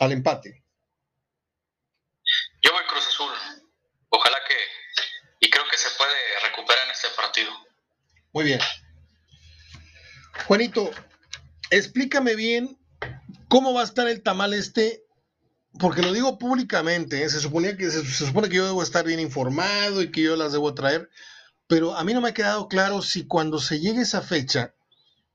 [0.00, 0.64] al empate.
[2.62, 3.32] Yo voy Cruz Azul.
[4.10, 4.54] Ojalá que,
[5.46, 6.14] y creo que se puede
[6.44, 7.50] recuperar en este partido.
[8.32, 8.60] Muy bien.
[10.46, 10.90] Juanito,
[11.70, 12.78] explícame bien
[13.48, 15.04] ¿Cómo va a estar el tamal este?
[15.78, 17.30] Porque lo digo públicamente, ¿eh?
[17.30, 20.52] se, suponía que, se, supone que yo debo estar bien informado y que yo las
[20.52, 21.08] debo traer,
[21.66, 24.74] pero a mí no me ha quedado claro si cuando se llegue esa fecha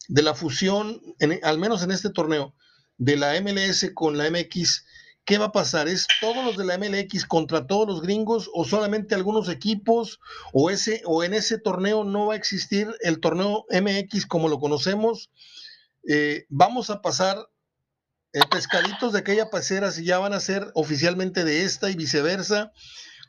[0.08, 1.02] de la fusión,
[1.44, 2.56] al menos en este torneo,
[2.98, 4.86] de la MLS con la MX,
[5.26, 5.88] ¿qué va a pasar?
[5.88, 10.20] ¿Es todos los de la MLX contra todos los gringos o solamente algunos equipos?
[10.52, 14.60] ¿O, ese, o en ese torneo no va a existir el torneo MX como lo
[14.60, 15.32] conocemos?
[16.08, 17.48] Eh, vamos a pasar
[18.34, 22.72] eh, pescaditos de aquella pasera si ya van a ser oficialmente de esta y viceversa.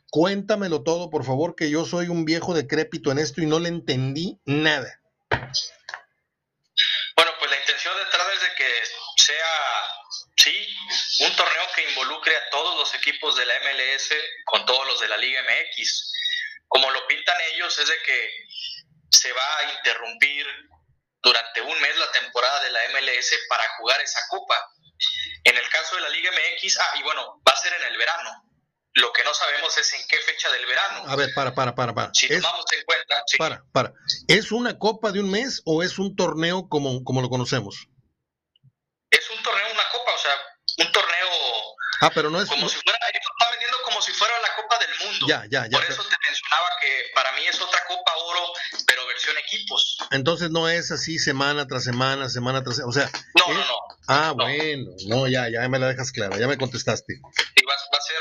[0.09, 3.69] Cuéntamelo todo, por favor, que yo soy un viejo decrépito en esto y no le
[3.69, 5.01] entendí nada.
[5.29, 8.65] Bueno, pues la intención detrás es de que
[9.25, 10.67] sea, sí,
[11.21, 14.13] un torneo que involucre a todos los equipos de la MLS
[14.45, 16.11] con todos los de la Liga MX.
[16.67, 18.31] Como lo pintan ellos, es de que
[19.11, 20.45] se va a interrumpir
[21.21, 24.55] durante un mes la temporada de la MLS para jugar esa copa.
[25.43, 27.97] En el caso de la Liga MX, ah, y bueno, va a ser en el
[27.97, 28.43] verano.
[28.93, 31.03] Lo que no sabemos es en qué fecha del verano.
[31.07, 32.13] A ver, para, para, para, para.
[32.13, 33.23] Si tomamos en cuenta.
[33.37, 33.93] Para, para.
[34.27, 37.89] ¿Es una copa de un mes o es un torneo como, como lo conocemos?
[39.09, 40.33] Es un torneo, una copa, o sea,
[40.85, 41.29] un torneo.
[42.01, 42.49] Ah, pero no es.
[42.49, 45.27] Como si fuera, está vendiendo como si fuera la Copa del Mundo.
[45.27, 45.77] Ya, ya, ya.
[45.77, 48.53] Por eso te mencionaba que para mí es otra Copa Oro,
[48.85, 49.97] pero versión equipos.
[50.11, 52.89] Entonces no es así semana tras semana, semana tras semana.
[52.89, 53.09] O sea.
[53.35, 53.77] No, no, no.
[54.07, 54.91] Ah, bueno.
[55.07, 57.13] No, ya, ya me la dejas clara, ya me contestaste.
[57.13, 58.17] Y va, va a ser.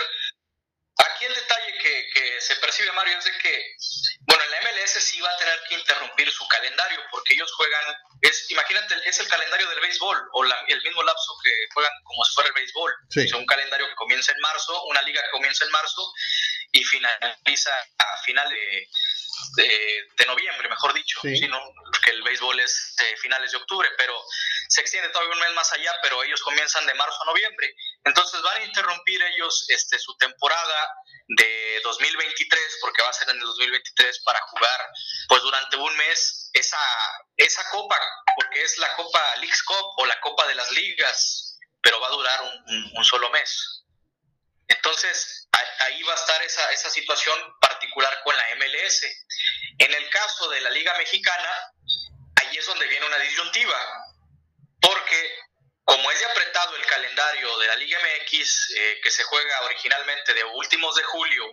[2.15, 3.77] Que, se percibe, Mario, es de que
[4.27, 7.85] bueno, en la MLS sí va a tener que interrumpir su calendario porque ellos juegan,
[8.23, 12.35] es, imagínate, es el calendario del béisbol o el mismo lapso que juegan como si
[12.35, 12.95] fuera el béisbol.
[13.11, 13.33] Sí.
[13.35, 16.13] un calendario que comienza en marzo, una liga que comienza en marzo
[16.73, 18.89] y finaliza a final de,
[19.57, 21.47] de, noviembre, mejor dicho, Sí.
[21.49, 21.61] ¿no?
[21.93, 24.21] porque el béisbol es de finales de octubre, pero
[24.69, 27.73] se extiende todavía un mes más allá, pero ellos comienzan de marzo a noviembre.
[28.05, 30.91] Entonces van a interrumpir ellos este, su temporada
[31.29, 34.81] de 2023, porque va a ser en el 2023 para jugar
[35.29, 36.79] pues durante un mes esa,
[37.37, 37.99] esa copa,
[38.37, 42.13] porque es la Copa Leagues Cup o la Copa de las Ligas, pero va a
[42.13, 43.85] durar un, un- un solo mes.
[44.69, 45.49] Entonces,
[45.81, 49.03] ahí va a estar esa, esa situación particular con la MLS.
[49.79, 51.73] En el caso de la Liga Mexicana,
[52.37, 53.79] ahí es donde viene una disyuntiva,
[54.81, 55.39] porque
[55.85, 60.33] como es de apretado el calendario de la Liga MX, eh, que se juega originalmente
[60.33, 61.45] de últimos de julio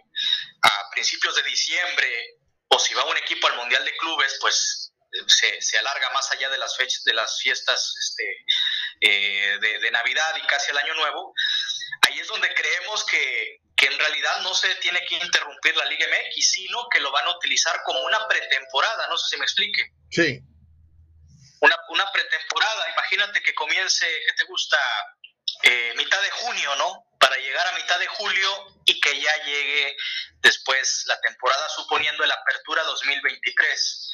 [0.61, 2.37] a principios de diciembre,
[2.69, 6.31] o si va un equipo al Mundial de Clubes, pues eh, se, se alarga más
[6.31, 8.45] allá de las fechas, de las fiestas este,
[9.01, 11.33] eh, de Navidad y casi el Año Nuevo,
[12.11, 16.05] ahí es donde creemos que, que en realidad no se tiene que interrumpir la Liga
[16.07, 19.83] MX, sino que lo van a utilizar como una pretemporada, no sé si me explique
[20.11, 20.39] Sí.
[21.61, 24.77] una, una pretemporada, imagínate que comience, ¿qué te gusta?
[25.63, 27.05] Eh, mitad de junio, ¿no?
[27.19, 29.95] Para llegar a mitad de julio y que ya llegue
[30.41, 34.11] después la temporada, suponiendo la apertura 2023.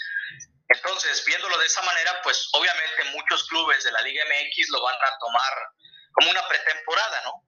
[0.69, 4.95] Entonces, viéndolo de esa manera, pues obviamente muchos clubes de la Liga MX lo van
[4.95, 5.53] a tomar
[6.13, 7.46] como una pretemporada, ¿no?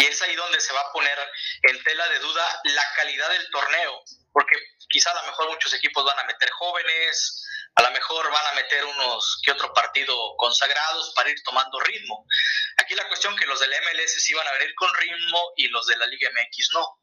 [0.00, 1.18] Y es ahí donde se va a poner
[1.62, 4.56] en tela de duda la calidad del torneo, porque
[4.88, 8.54] quizá a lo mejor muchos equipos van a meter jóvenes, a lo mejor van a
[8.54, 12.24] meter unos que otro partido consagrados para ir tomando ritmo.
[12.78, 15.86] Aquí la cuestión que los del MLS sí van a venir con ritmo y los
[15.86, 16.98] de la Liga MX no.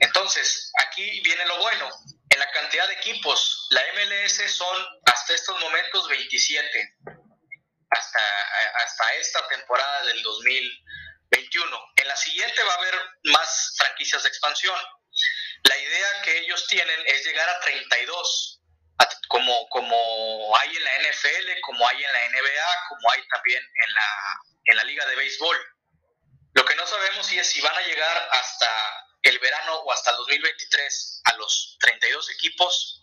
[0.00, 1.88] Entonces, aquí viene lo bueno.
[2.28, 6.96] En la cantidad de equipos, la MLS son hasta estos momentos 27,
[7.88, 8.20] hasta,
[8.84, 10.22] hasta esta temporada del
[11.30, 11.78] 2021.
[11.96, 14.78] En la siguiente va a haber más franquicias de expansión.
[15.64, 18.60] La idea que ellos tienen es llegar a 32
[18.98, 23.62] a- como, como hay en la NFL, como hay en la NBA, como hay también
[23.62, 24.08] en la,
[24.66, 25.58] en la Liga de Béisbol.
[26.54, 28.68] Lo que no sabemos es si van a llegar hasta
[29.22, 33.02] el verano o hasta el 2023 a los 32 equipos,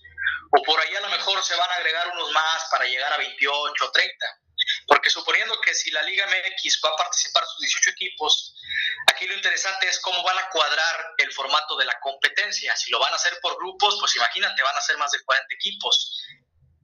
[0.57, 3.17] o por ahí a lo mejor se van a agregar unos más para llegar a
[3.17, 4.25] 28 o 30.
[4.93, 8.53] Porque suponiendo que si la Liga MX va a participar sus 18 equipos,
[9.07, 12.75] aquí lo interesante es cómo van a cuadrar el formato de la competencia.
[12.75, 15.55] Si lo van a hacer por grupos, pues imagínate, van a ser más de 40
[15.55, 16.27] equipos.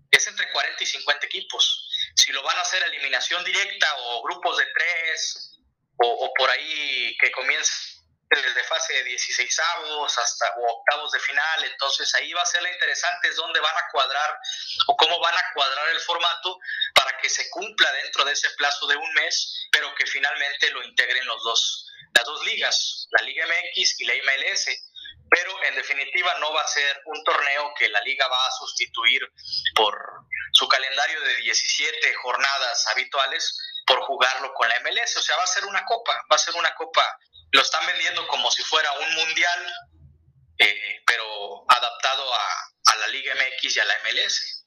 [0.09, 1.87] Es entre 40 y 50 equipos.
[2.15, 5.59] Si lo van a hacer eliminación directa o grupos de tres
[5.97, 7.98] o, o por ahí que comience
[8.29, 13.27] desde fase de 16 avos hasta octavos de final, entonces ahí va a ser interesante
[13.27, 14.39] es dónde van a cuadrar
[14.87, 16.59] o cómo van a cuadrar el formato
[16.93, 20.83] para que se cumpla dentro de ese plazo de un mes, pero que finalmente lo
[20.83, 24.67] integren los dos, las dos ligas, la Liga MX y la MLS.
[25.31, 29.21] Pero en definitiva no va a ser un torneo que la liga va a sustituir
[29.75, 29.95] por
[30.53, 33.55] su calendario de 17 jornadas habituales
[33.85, 35.17] por jugarlo con la MLS.
[35.17, 37.19] O sea, va a ser una copa, va a ser una copa.
[37.51, 39.59] Lo están vendiendo como si fuera un mundial,
[40.57, 44.65] eh, pero adaptado a, a la Liga MX y a la MLS.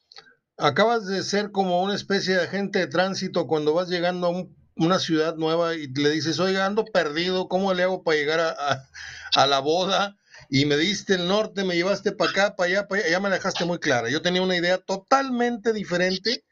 [0.59, 4.57] Acabas de ser como una especie de agente de tránsito cuando vas llegando a un,
[4.76, 8.89] una ciudad nueva y le dices, oiga, ando perdido, ¿cómo le hago para llegar a,
[9.35, 10.16] a la boda?
[10.55, 13.30] y me diste el norte, me llevaste para acá, para allá, para allá, ya me
[13.30, 14.11] dejaste muy clara.
[14.11, 16.45] Yo tenía una idea totalmente diferente.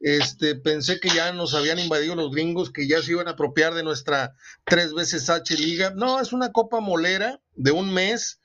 [0.00, 3.74] Este, pensé que ya nos habían invadido los gringos, que ya se iban a apropiar
[3.74, 4.34] de nuestra
[4.64, 5.92] tres veces H Liga.
[5.96, 8.40] No, es una copa molera de un mes,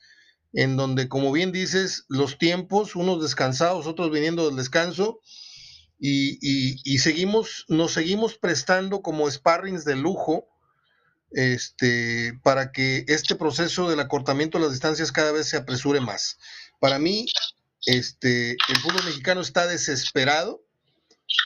[0.53, 5.19] en donde, como bien dices, los tiempos, unos descansados, otros viniendo del descanso,
[6.05, 10.49] y, seguimos, nos seguimos prestando como sparrings de lujo
[11.31, 16.37] este, para que este proceso del acortamiento de las distancias cada vez se apresure más.
[16.81, 17.25] Para mí,
[17.85, 20.61] este, el fútbol mexicano está desesperado,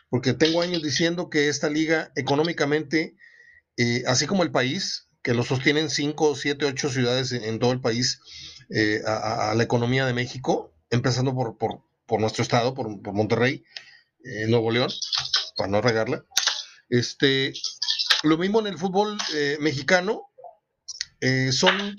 [0.09, 3.15] porque tengo años diciendo que esta liga económicamente,
[3.77, 7.81] eh, así como el país, que lo sostienen 5, 7, 8 ciudades en, todo el
[7.81, 8.19] país,
[8.69, 13.63] eh, a, la economía de México, empezando por, por, nuestro estado, por, Monterrey,
[14.23, 14.89] eh, Nuevo León,
[15.57, 16.23] para no regarla.
[16.89, 17.51] Este,
[18.23, 19.17] lo mismo en el fútbol
[19.59, 20.23] mexicano.
[21.51, 21.95] Son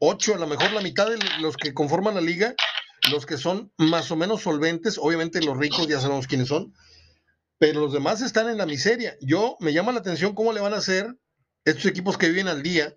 [0.00, 2.54] ocho, a lo mejor la mitad de los que conforman la liga,
[3.10, 4.98] los que son más o menos solventes.
[4.98, 6.74] Obviamente los ricos ya sabemos quiénes son.
[7.62, 9.16] Pero los demás están en la miseria.
[9.20, 11.16] Yo me llama la atención cómo le van a hacer
[11.64, 12.96] estos equipos que viven al día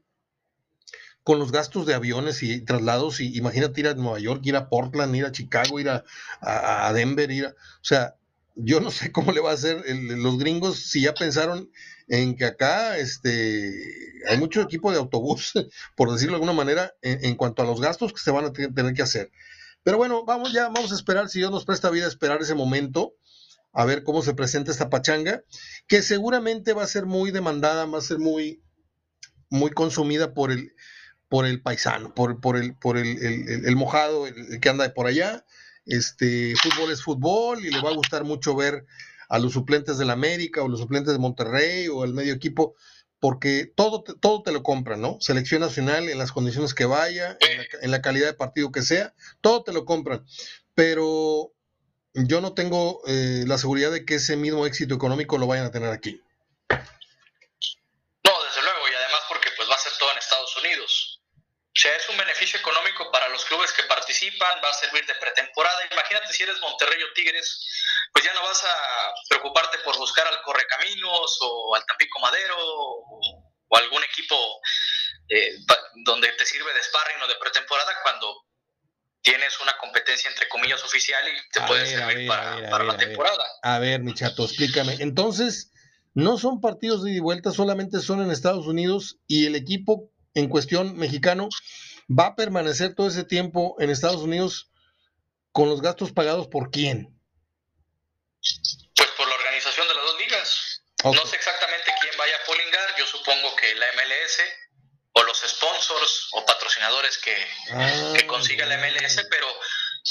[1.21, 3.19] con los gastos de aviones y traslados.
[3.19, 7.29] Y imagínate ir a Nueva York, ir a Portland, ir a Chicago, ir a, Denver,
[7.29, 7.49] ir a.
[7.49, 8.15] O sea,
[8.55, 11.69] yo no sé cómo le va a hacer los gringos si ya pensaron
[12.07, 13.71] en que acá este,
[14.27, 15.53] hay mucho equipo de autobús,
[15.95, 18.95] por decirlo de alguna manera, en, cuanto a los gastos que se van a tener
[18.95, 19.31] que hacer.
[19.83, 23.13] Pero bueno, vamos ya, vamos a esperar, si Dios nos presta vida, esperar ese momento,
[23.75, 25.43] a ver cómo se presenta esta pachanga,
[25.87, 28.63] que seguramente va a ser muy demandada, va a ser muy,
[29.49, 30.73] muy consumida por el,
[31.27, 33.17] por el paisano, por, por, el, por el,
[33.65, 35.45] el mojado, el, que anda por allá.
[35.85, 38.85] Este, fútbol es fútbol y le va a gustar mucho ver
[39.27, 42.75] a los suplentes del América o los suplentes de Monterrey o el medio equipo,
[43.19, 45.17] porque todo, todo te lo compran, ¿no?
[45.19, 47.37] Selección nacional en las condiciones que vaya,
[47.81, 50.25] en la, calidad de partido que sea, todo te lo compran.
[50.75, 51.53] Pero
[52.15, 55.71] yo no tengo eh, la seguridad de que ese mismo éxito económico lo vayan a
[55.71, 56.21] tener aquí.
[56.69, 61.21] No, desde luego, y además porque pues va a ser todo en Estados Unidos.
[61.75, 65.15] O sea, es un beneficio económico para los clubes que participan, va a servir de
[65.15, 65.85] pretemporada.
[65.91, 67.67] Imagínate si eres Monterrey o Tigres,
[68.13, 73.41] pues ya no vas a preocuparte por buscar al Correcaminos o al Tampico Madero o,
[73.71, 74.61] algún equipo
[75.27, 75.57] eh,
[76.05, 78.44] donde te sirve de sparring o de pretemporada cuando
[79.25, 83.43] tienes una competencia entre comillas oficial y te puede servir para, la temporada.
[83.63, 84.97] A ver, mi chato, explícame.
[84.99, 85.71] Entonces,
[86.13, 90.11] no son partidos de ida y vuelta, solamente son en Estados Unidos y el equipo
[90.35, 91.49] en cuestión mexicano
[92.07, 94.69] va a permanecer todo ese tiempo en Estados Unidos
[95.51, 97.19] con los gastos pagados por quién?
[98.95, 100.81] Pues por la organización de las dos ligas.
[101.03, 104.39] No sé exactamente quién vaya a polingar, yo supongo que la MLS
[105.13, 106.24] o los sponsors
[106.85, 108.27] patrocinadores que, ah.
[108.27, 109.47] consiga la MLS, pero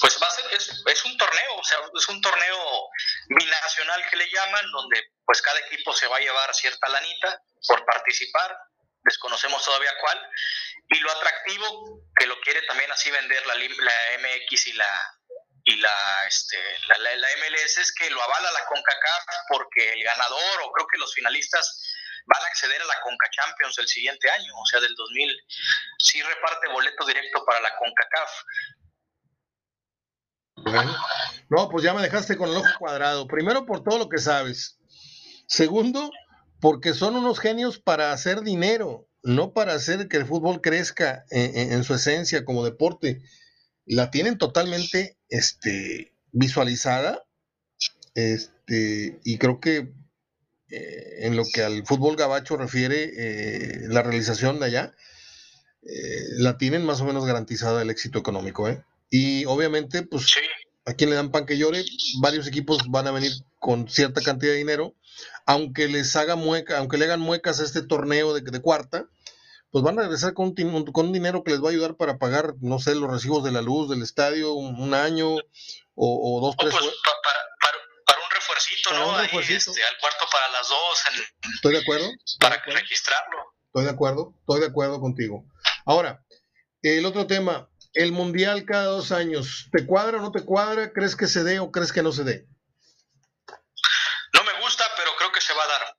[0.01, 2.89] pues va a ser, es, un torneo, o sea, es un torneo
[3.29, 7.85] binacional que le llaman, donde pues cada equipo se va a llevar cierta lanita por
[7.85, 8.57] participar,
[9.05, 10.20] desconocemos todavía cuál,
[10.89, 15.18] y lo atractivo que lo quiere también así vender la, la MX y la,
[15.64, 16.59] y la, este,
[16.89, 20.99] la, la, MLS es que lo avala la CONCACAF porque el ganador o creo que
[20.99, 21.93] los finalistas
[22.27, 25.31] van a acceder a la CONCA Champions el siguiente año, o sea, del 2000,
[25.99, 28.31] sí reparte boleto directo para la CONCACAF.
[30.57, 30.97] Bueno,
[31.51, 33.27] no, pues ya me dejaste con el ojo cuadrado.
[33.27, 34.79] Primero por todo lo que sabes.
[35.47, 36.11] Segundo,
[36.61, 41.85] porque son unos genios para hacer dinero, no para hacer que el fútbol crezca en
[41.85, 43.22] su esencia como deporte
[43.87, 47.25] la tienen totalmente este, visualizada.
[48.14, 49.93] Este, y creo que
[50.75, 54.95] eh, en lo que al fútbol gabacho refiere, eh, la realización de allá,
[55.83, 58.68] eh, la tienen más o menos garantizada el éxito económico.
[59.11, 60.35] Y obviamente, pues,
[60.85, 61.85] a quien le dan pan que llore,
[62.20, 64.95] varios equipos van a venir con cierta cantidad de dinero,
[65.47, 69.09] aunque les haga mueca, aunque le hagan muecas a este torneo de, de cuarta,
[69.75, 72.55] pues van a regresar con un, con dinero que les va a ayudar para pagar,
[72.61, 75.35] no sé, los recibos de la luz del estadio, un, año
[75.97, 76.72] o, dos, tres.
[76.72, 77.39] Pues, para,
[78.55, 79.79] un refuercito, ¿no?
[79.81, 81.03] Este, al cuarto para las dos.
[81.55, 82.11] Estoy de acuerdo.
[82.41, 83.55] para registrarlo.
[83.67, 85.45] Estoy de acuerdo, estoy de acuerdo contigo.
[85.85, 86.23] Ahora,
[86.83, 90.93] el otro tema, el mundial cada dos años, ¿te cuadra o no te cuadra?
[90.93, 92.47] ¿Crees que se dé o crees que no se dé?
[94.33, 95.97] No me gusta, pero creo que se va a dar.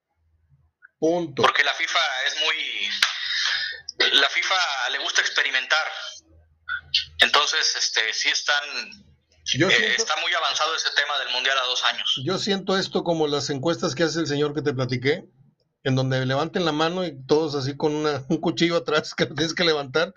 [0.99, 1.41] Punto.
[1.41, 2.89] Porque la FIFA es muy
[4.13, 5.91] la FIFA le gusta experimentar.
[7.19, 8.63] Entonces, este, sí están
[9.53, 12.21] eh, está muy avanzado ese tema del mundial a dos años.
[12.23, 15.25] Yo siento esto como las encuestas que hace el señor que te platiqué.
[15.83, 17.93] en donde levanten la mano y todos así con
[18.29, 20.15] un cuchillo atrás que tienes que levantar,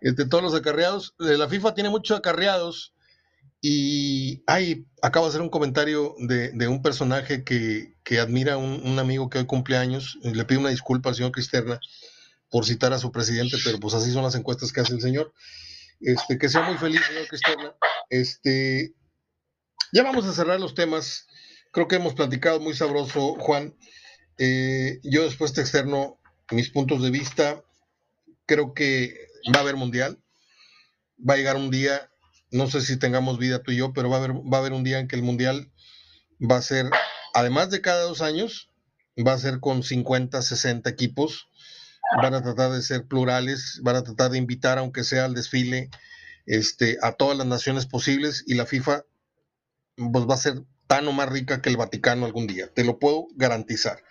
[0.00, 1.14] este, todos los acarreados.
[1.18, 2.94] Eh, la FIFA tiene muchos acarreados
[3.60, 9.28] y ay, acabo de hacer un comentario de, un personaje que, admira un, un, amigo
[9.28, 10.18] que hoy cumpleaños.
[10.22, 11.80] Le pido una disculpa al señor Cristerna
[12.48, 15.32] por citar a su presidente, pero pues así son las encuestas que hace el señor.
[16.00, 17.74] Este, que sea muy feliz, señor Cristerna.
[18.10, 18.94] Este,
[19.92, 21.26] ya vamos a cerrar los temas.
[21.72, 23.74] Creo que hemos platicado muy sabroso, Juan.
[24.38, 27.64] Eh, yo después te externo mis puntos de vista.
[28.46, 29.14] Creo que
[29.54, 30.22] va a haber mundial.
[31.18, 32.10] Va a llegar un día
[32.50, 34.72] no sé si tengamos vida tú y yo, pero va a haber, va a haber
[34.72, 35.70] un día en que el Mundial
[36.40, 36.90] va a ser,
[37.34, 38.70] además de cada dos años,
[39.16, 41.48] va a ser con 50, 60 equipos.
[42.20, 45.90] Van a tratar de ser plurales, van a tratar de invitar, aunque sea al desfile,
[46.50, 49.04] este, a todas las naciones posibles y la FIFA
[49.94, 50.54] pues, va a ser
[50.88, 52.72] tan o más rica que el Vaticano algún día.
[52.74, 54.02] Te lo puedo garantizar.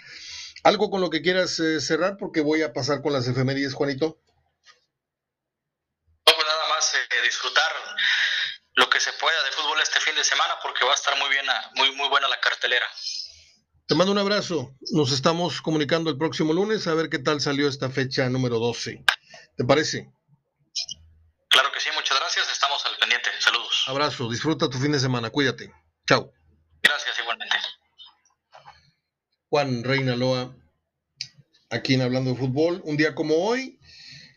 [0.64, 2.16] ¿Algo con lo que quieras eh, cerrar?
[2.18, 4.22] Porque voy a pasar con las efemérides, Juanito.
[6.26, 7.72] No, pues nada más eh, disfrutar
[8.76, 11.30] lo que se pueda de fútbol este fin de semana porque va a estar muy
[11.30, 12.86] bien, muy, muy buena la cartelera.
[13.86, 14.78] Te mando un abrazo.
[14.92, 19.04] Nos estamos comunicando el próximo lunes a ver qué tal salió esta fecha número 12.
[19.58, 20.10] ¿Te parece?
[21.50, 22.09] Claro que sí, muchas
[23.88, 24.30] Abrazo.
[24.30, 25.30] Disfruta tu fin de semana.
[25.30, 25.72] Cuídate.
[26.08, 26.32] Chao.
[26.82, 27.56] Gracias, igualmente.
[29.50, 30.56] Juan Reina Loa,
[31.70, 32.82] aquí en Hablando de Fútbol.
[32.86, 33.80] Un día como hoy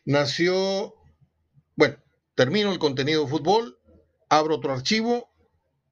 [0.05, 0.95] nació,
[1.77, 1.99] bueno,
[2.35, 3.79] termino el contenido de fútbol
[4.33, 5.31] abro otro archivo.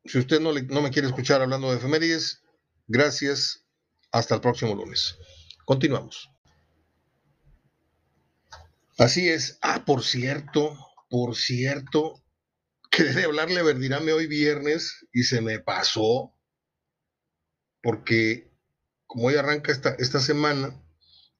[0.06, 2.42] Si usted no, no me quiere escuchar hablando de efemérides,
[2.86, 3.66] gracias.
[4.12, 5.16] Hasta el próximo lunes.
[5.64, 6.30] Continuamos.
[8.98, 9.58] Así es.
[9.62, 10.76] Ah, por cierto,
[11.08, 12.19] por cierto,
[12.90, 16.34] quería hablarle a Verdirame hoy viernes y se me pasó.
[17.82, 18.50] Porque
[19.06, 20.80] como hoy arranca esta, esta semana,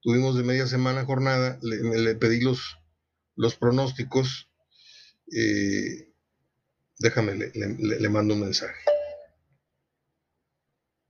[0.01, 2.79] tuvimos de media semana jornada, le, pedí los,
[3.37, 4.51] los pronósticos.
[5.37, 6.11] Eh,
[7.01, 8.79] Déjame, le, mando un mensaje.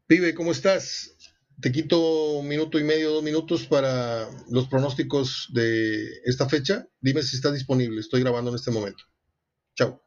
[0.06, 1.16] Pibe, ¿cómo estás?
[1.60, 6.86] Te quito un minuto y medio, dos minutos para los pronósticos de esta fecha.
[7.00, 8.00] Dime si está disponible.
[8.00, 9.02] Estoy grabando en este momento.
[9.74, 10.00] Chao.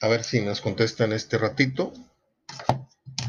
[0.00, 1.92] A ver si nos contesta en este ratito.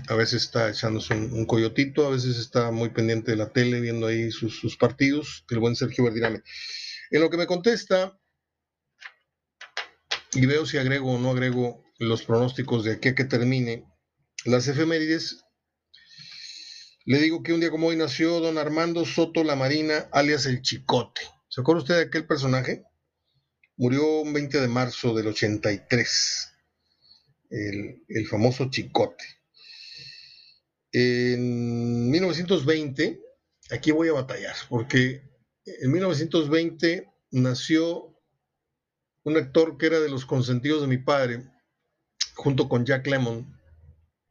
[0.07, 4.07] A veces está echándose un, coyotito, a veces está muy pendiente de la tele, viendo
[4.07, 5.45] ahí sus, sus partidos.
[5.49, 6.41] El buen Sergio Verdirame.
[7.11, 8.19] En lo que me contesta,
[10.33, 13.85] y veo si agrego o no agrego los pronósticos de aquí a que termine
[14.45, 15.43] las efemérides.
[17.05, 20.61] Le digo que un día como hoy nació don Armando Soto La Marina, alias el
[20.61, 21.21] Chicote.
[21.47, 22.83] ¿Se acuerda usted de aquel personaje?
[23.75, 26.53] Murió un 20 de marzo del 83,
[27.49, 29.23] el, famoso Chicote.
[30.91, 33.21] En 1920,
[33.71, 35.21] aquí voy a batallar, porque
[35.65, 38.15] en 1920 nació
[39.23, 41.43] un actor que era de los consentidos de mi padre,
[42.35, 43.55] junto con Jack Lemmon,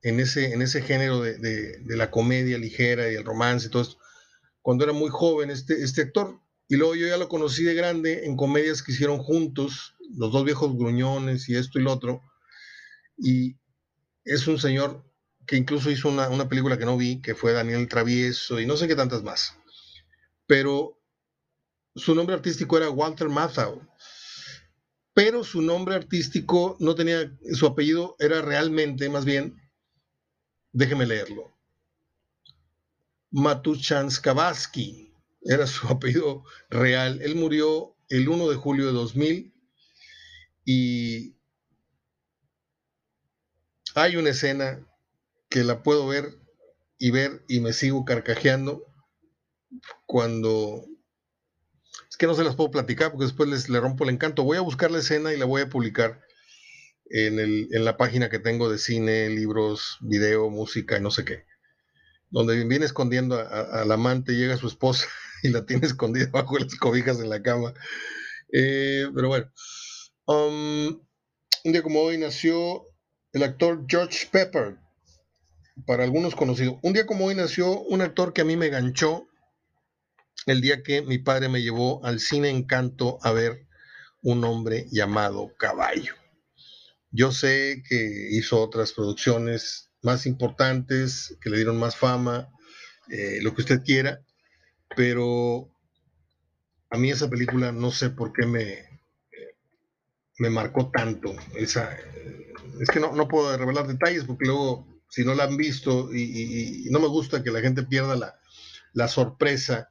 [0.03, 3.99] en ese, en ese género de, la comedia ligera y el romance y todo esto,
[4.63, 6.41] cuando era muy joven este, este actor.
[6.71, 10.45] Y luego yo ya lo conocí de grande en comedias que hicieron juntos, los dos
[10.45, 12.21] viejos gruñones y esto y lo otro.
[13.19, 13.57] Y
[14.25, 15.05] es un señor
[15.47, 18.77] que incluso hizo una, una película que no vi, que fue Daniel Travieso y no
[18.77, 19.55] sé qué tantas más.
[20.47, 21.01] Pero
[21.95, 23.89] su nombre artístico era Walter Matthau
[25.19, 29.61] pero su nombre artístico no tenía, su apellido era realmente, más bien,
[30.71, 31.59] déjeme leerlo,
[33.33, 35.13] Matuchanskavatsky,
[35.43, 37.21] era su apellido real.
[37.21, 39.53] Él murió el 1 de julio de 2000
[40.65, 41.35] y
[43.99, 44.87] hay una escena
[45.49, 46.35] que la puedo ver
[46.99, 48.85] y ver y me sigo carcajeando
[50.07, 50.85] cuando
[52.19, 54.43] que no se las puedo platicar porque después les le rompo el encanto.
[54.43, 56.21] Voy a buscar la escena y la voy a publicar
[57.11, 61.25] en, el, en la página que tengo de cine, libros, video, música y no sé
[61.25, 61.45] qué.
[62.31, 65.07] Donde viene escondiendo al amante, llega su esposa
[65.45, 67.73] y la tiene escondida bajo las cobijas en la cama.
[68.53, 69.51] Eh, pero bueno,
[70.27, 70.87] um,
[71.65, 72.88] un día como hoy nació
[73.33, 74.79] el actor George Pepper,
[75.87, 76.79] para algunos conocido.
[76.83, 79.29] Un día como hoy nació un actor que a mí me ganchó
[80.47, 83.67] el día que mi padre me llevó al cine Encanto a ver
[84.23, 86.15] un hombre llamado Caballo.
[87.11, 92.49] Yo sé que hizo otras producciones más importantes, que le dieron más fama,
[93.11, 94.23] eh, lo que usted quiera,
[94.97, 95.71] pero
[96.91, 98.88] a mí esa película no sé por qué me,
[100.39, 101.35] me marcó tanto.
[101.55, 101.97] Esa,
[102.81, 106.87] es que no, no puedo revelar detalles porque luego si no la han visto, y,
[106.91, 108.39] no me gusta que la gente pierda la,
[108.93, 109.91] la sorpresa,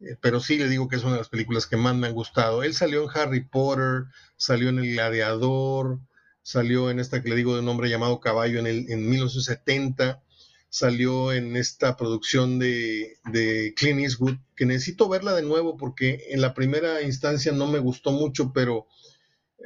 [0.00, 2.14] eh, pero sí le digo que es una de las películas que más me han
[2.14, 2.62] gustado.
[2.62, 4.04] Él salió en Harry Potter,
[4.36, 6.00] salió en El Gladiador,
[6.42, 10.22] salió en esta que le digo de nombre llamado Caballo en, el, en 1970,
[10.68, 16.40] salió en esta producción de, de Clint Eastwood, que necesito verla de nuevo porque en
[16.40, 18.86] la primera instancia no me gustó mucho, pero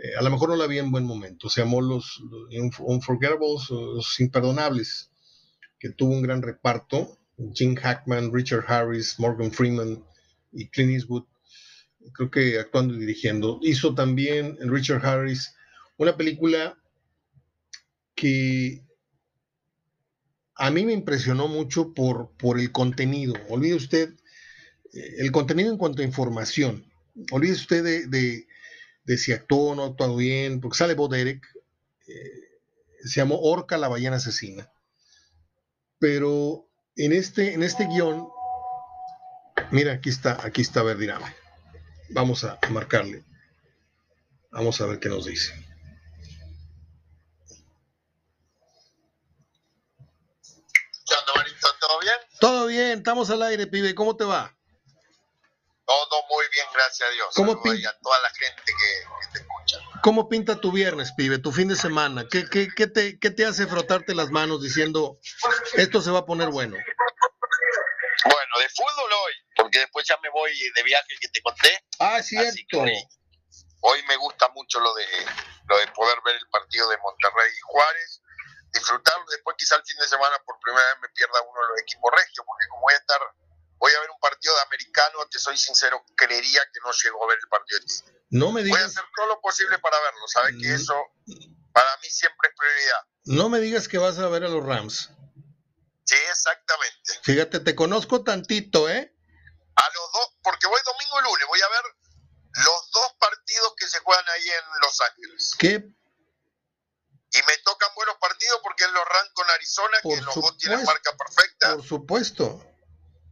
[0.02, 1.48] eh, a lo mejor no la vi en buen momento.
[1.48, 2.23] Se llamó Los,
[2.81, 5.10] Unforgettables, Los Imperdonables,
[5.78, 7.18] que tuvo un gran reparto.
[7.55, 10.02] Jim Hackman, Richard Harris, Morgan Freeman
[10.52, 11.24] y Clint Eastwood,
[12.14, 13.59] creo que actuando y dirigiendo.
[13.62, 15.55] Hizo también Richard Harris
[15.98, 16.78] una película
[18.14, 18.82] que
[20.55, 23.35] a mí me impresionó mucho por, por el contenido.
[23.51, 24.14] Olvide usted
[24.94, 26.90] eh, el contenido en cuanto a información.
[27.31, 28.47] Olvide usted de
[29.07, 31.47] si actuó o no actuó bien, porque sale Bo Derek,
[32.09, 32.47] eh,
[33.05, 34.70] se llamó Orca la ballena asesina.
[35.99, 38.28] Pero en este, en este guion,
[39.70, 41.33] mira, aquí está, aquí está Verdirama.
[42.11, 43.24] Vamos a marcarle.
[44.51, 45.53] Vamos a ver qué nos dice.
[51.81, 52.15] ¿Todo bien?
[52.41, 53.95] Todo bien, estamos al aire, pibe.
[53.95, 54.56] ¿Cómo te va?
[55.86, 57.28] Todo muy bien, gracias a Dios.
[57.36, 57.90] ¿Cómo pinta?
[57.90, 59.78] a toda la gente que, te escucha.
[60.02, 62.26] ¿Cómo pinta tu viernes, pibe, tu fin de semana?
[62.28, 65.20] ¿Qué, qué, qué, te, ¿Qué te hace frotarte las manos diciendo,
[65.74, 66.76] esto se va a poner bueno?
[66.76, 71.84] Bueno, de fútbol hoy, porque después ya me voy de viaje que te conté.
[72.00, 72.82] Ah, cierto.
[73.80, 75.06] Hoy, me gusta mucho lo de,
[75.68, 78.22] lo de poder ver el partido de Monterrey y Juárez,
[78.72, 79.24] disfrutarlo.
[79.30, 82.10] Después quizá el fin de semana por primera vez me pierda uno de los equipos
[82.10, 83.20] regios, porque como voy a estar
[83.78, 87.28] voy a ver un partido de americano, te soy sincero, creería que no llegó a
[87.28, 87.86] ver el partido de
[88.31, 88.78] No me digas.
[88.78, 90.55] Voy a hacer todo lo posible para verlo, ¿sabes?
[90.61, 90.94] Que eso
[91.73, 93.01] para mí siempre es prioridad.
[93.24, 95.11] No me digas que vas a ver a los Rams.
[96.05, 97.20] Sí, exactamente.
[97.23, 99.12] Fíjate, te conozco tantito, ¿eh?
[99.74, 101.82] A los dos, porque voy domingo y lunes, voy a ver
[102.65, 105.55] los dos partidos que se juegan ahí en Los Ángeles.
[105.59, 105.74] ¿Qué?
[107.32, 110.82] Y me tocan buenos partidos porque es los Rams con Arizona, que los dos tienen
[110.85, 111.74] marca perfecta.
[111.74, 112.76] Por supuesto.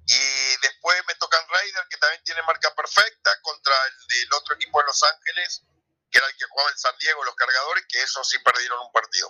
[0.07, 4.87] Y después me tocan Raiders, que también tiene marca perfecta, contra el, otro equipo de
[4.87, 5.65] Los Ángeles,
[6.11, 8.93] que era el que jugaba en San Diego, los cargadores, que esos sí perdieron un
[8.93, 9.29] partido.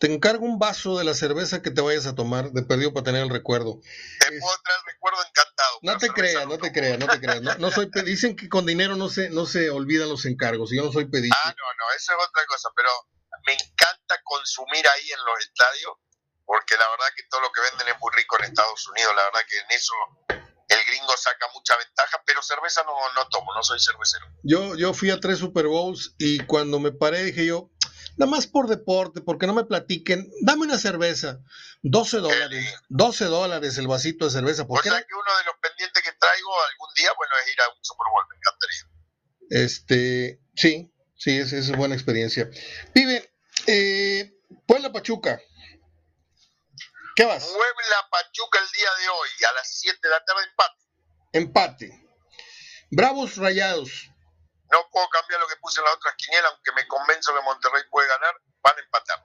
[0.00, 3.04] Te encargo un vaso de la cerveza que te vayas a tomar, de perdido para
[3.04, 3.80] tener el recuerdo.
[4.20, 5.78] Te puedo traer el recuerdo encantado.
[5.82, 7.58] No te creas, no, te creas, no te creas.
[7.58, 10.84] No, soy dicen que con dinero no se, no se olvidan los encargos, y yo
[10.84, 11.34] no soy pedido.
[11.42, 12.90] Ah, no, no, eso es otra cosa, pero
[13.46, 15.92] me encanta consumir ahí en los estadios
[16.48, 19.24] porque la verdad que todo lo que venden es muy rico en Estados Unidos, la
[19.24, 19.92] verdad que en eso
[20.66, 24.24] el gringo saca mucha ventaja, pero cerveza no, no tomo, no soy cervecero.
[24.42, 27.70] Yo, yo fui a tres Super Bowls y cuando me paré dije yo,
[28.16, 31.38] nada más por deporte, porque no me platiquen, dame una cerveza,
[31.82, 34.64] 12 dólares, 12 dólares el vasito de cerveza.
[34.66, 37.68] O sea que uno de los pendientes que traigo algún día, bueno, es ir a
[37.68, 38.88] un Super Bowl, me encantaría.
[39.50, 42.48] Este, sí, sí, es, es buena experiencia.
[42.94, 43.34] Pibe,
[43.66, 44.34] eh,
[44.66, 45.42] Puebla Pachuca,
[47.18, 47.50] ¿Qué vas?
[47.50, 50.84] Muebla Pachuca el día de hoy, a las 7 de la tarde, empate.
[51.32, 52.08] Empate.
[52.92, 54.08] Bravos Rayados.
[54.70, 57.82] No puedo cambiar lo que puse en la otra quiniela, aunque me convenzo que Monterrey
[57.90, 59.24] puede ganar, van a empatar.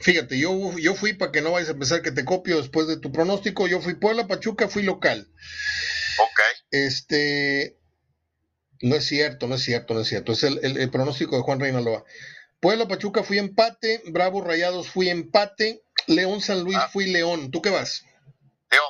[0.00, 3.00] Fíjate, yo, yo fui para que no vayas a pensar que te copio después de
[3.00, 3.66] tu pronóstico.
[3.66, 5.26] Yo fui Puebla, Pachuca, fui local.
[6.20, 6.40] Ok.
[6.70, 7.80] Este.
[8.80, 10.30] No es cierto, no es cierto, no es cierto.
[10.30, 12.04] Es el, el, el pronóstico de Juan Reinaloa.
[12.60, 14.02] Puebla, Pachuca fui empate.
[14.06, 15.82] Bravos Rayados fui empate.
[16.06, 16.88] León San Luis ah.
[16.92, 17.50] fui León.
[17.50, 18.04] ¿Tú qué vas?
[18.70, 18.84] León.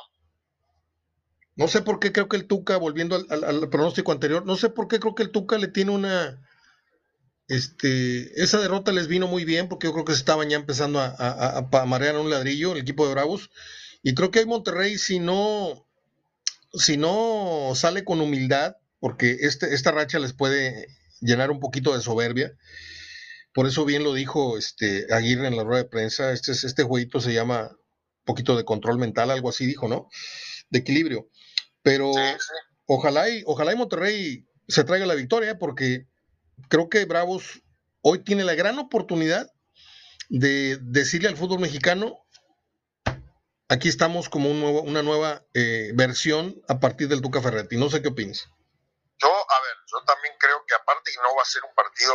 [1.55, 4.87] No sé por qué creo que el Tuca, volviendo al, pronóstico anterior, no sé por
[4.87, 6.43] qué creo que el Tuca le tiene una.
[7.47, 10.99] Este, esa derrota les vino muy bien porque yo creo que se estaban ya empezando
[10.99, 13.49] a, a, marear un ladrillo el equipo de Bravos.
[14.03, 15.87] Y creo que hay Monterrey, si no,
[16.73, 20.87] si no sale con humildad, porque este, esta racha les puede
[21.21, 22.53] llenar un poquito de soberbia
[23.57, 27.19] por eso bien lo dijo este Aguirre en la rueda de prensa, este, este jueguito
[27.19, 30.09] se llama un poquito de control mental, algo así dijo, ¿no?
[30.69, 31.27] De equilibrio.
[31.81, 32.11] Pero
[32.85, 36.05] ojalá y ojalá y Monterrey se traiga la victoria porque
[36.69, 37.63] creo que Bravos
[38.01, 39.51] hoy tiene la gran oportunidad
[40.29, 42.19] de decirle al fútbol mexicano
[43.69, 47.75] aquí estamos como un nuevo, una nueva eh, versión a partir del Tuca Ferretti.
[47.75, 48.51] No sé qué opinas.
[49.87, 52.13] Yo, también creo que aparte no va a ser un partido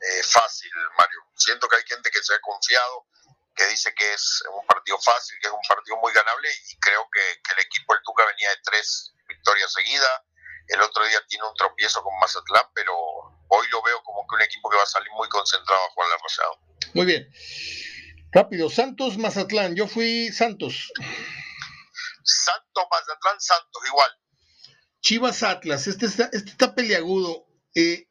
[0.00, 1.20] eh, fácil, Mario.
[1.36, 3.06] Siento que hay gente que se ha confiado,
[3.54, 7.08] que dice que es un partido fácil, que es un partido muy ganable y creo
[7.12, 7.20] que,
[7.52, 10.22] el equipo del Tuca venía de tres victorias seguidas.
[10.68, 12.92] El otro día tiene un tropiezo con Mazatlán, pero
[13.48, 16.08] hoy lo veo como que un equipo que va a salir muy concentrado a jugar
[16.08, 16.58] la Rosado.
[16.94, 17.28] Muy bien.
[18.32, 20.90] Rápido, Santos Mazatlán, yo fui Santos.
[22.24, 24.18] Santos Mazatlán, Santos, igual.
[25.04, 27.44] Chivas Atlas, este está, este está peleagudo.
[27.74, 28.08] Eh,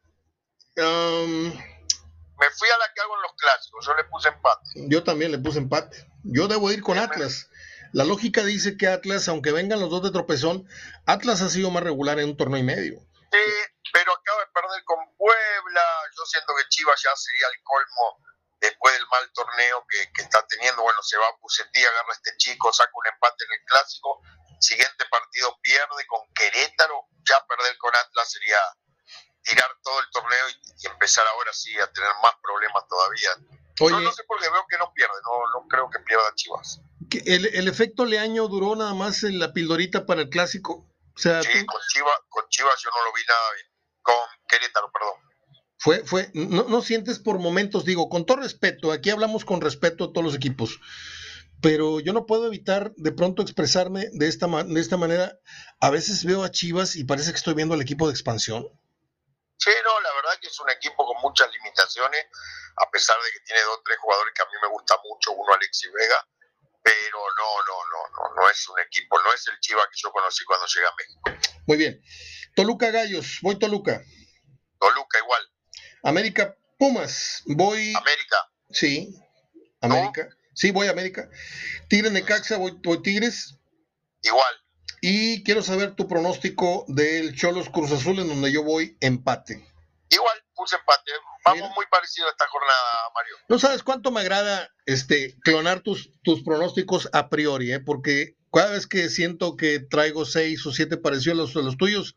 [0.78, 4.70] um, me fui a la que hago en los clásicos, yo le puse empate.
[4.76, 6.06] Yo también le puse empate.
[6.24, 7.50] Yo debo ir con Atlas.
[7.94, 10.70] La lógica dice que Atlas, aunque vengan los dos de tropezón,
[11.08, 13.00] Atlas ha sido más regular en un torneo y medio.
[13.32, 13.50] Sí,
[13.92, 15.82] pero acaba de perder con Puebla.
[16.16, 18.22] Yo siento que Chivas ya sería el colmo
[18.62, 20.84] después del mal torneo que, está teniendo.
[20.84, 24.22] Bueno, se va a Pucetí, agarra a este chico, saca un empate en el clásico.
[24.64, 27.08] Siguiente partido pierde con Querétaro.
[27.28, 28.58] Ya perder con Atlas sería
[29.44, 33.30] tirar todo el torneo y, empezar ahora sí a tener más problemas todavía.
[33.82, 36.82] Oye, no, sé por qué veo que no pierde, no, no creo que pierda Chivas.
[37.26, 40.88] El, el efecto Leaño duró nada más en la pildorita para el clásico.
[41.16, 43.68] O sea, sí, con, Chivas, con Chivas yo no lo vi nada bien.
[44.02, 44.16] Con
[44.48, 45.34] Querétaro, perdón.
[45.78, 50.06] Fue, fue, no, no sientes por momentos, digo, con todo respeto, aquí hablamos con respeto
[50.06, 50.80] a todos los equipos,
[51.64, 55.40] pero yo no puedo evitar de pronto expresarme de esta, de esta manera.
[55.80, 58.68] A veces veo a Chivas y parece que estoy viendo al equipo de expansión.
[59.58, 62.26] Sí, no, la verdad que es un equipo con muchas limitaciones,
[62.76, 65.32] a pesar de que tiene dos o tres jugadores que a mí me gusta mucho,
[65.32, 66.28] uno Alexis Vega,
[66.84, 70.12] pero no, no, no, no, no es un equipo, no es el Chivas que yo
[70.12, 71.54] conocí cuando llegué a México.
[71.66, 72.04] Muy bien.
[72.58, 74.04] Toluca Gallos, voy Toluca.
[74.80, 75.50] Toluca igual.
[76.04, 77.94] América Pumas, voy.
[77.96, 78.52] América.
[78.70, 79.16] Sí,
[79.80, 80.28] América.
[80.54, 81.30] Sí, voy a América.
[81.90, 83.56] Tigres Necaxa, voy, voy Tigres.
[84.22, 84.54] Igual.
[85.02, 89.68] Y quiero saber tu pronóstico del Cholos Cruz Azul, en donde yo voy empate.
[90.10, 91.12] Igual, puse empate.
[91.46, 93.36] Vamos muy parecido a esta jornada, Mario.
[93.50, 97.80] No sabes cuánto me agrada este clonar tus, tus pronósticos a priori, ¿eh?
[97.82, 102.16] porque cada vez que siento que traigo seis o siete parecidos a los, tuyos,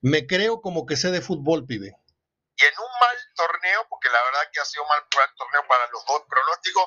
[0.00, 1.94] me creo como que sé de fútbol, pibe.
[2.56, 6.04] Y en un mal torneo, porque la verdad que ha sido mal, torneo para los
[6.04, 6.84] dos pronósticos,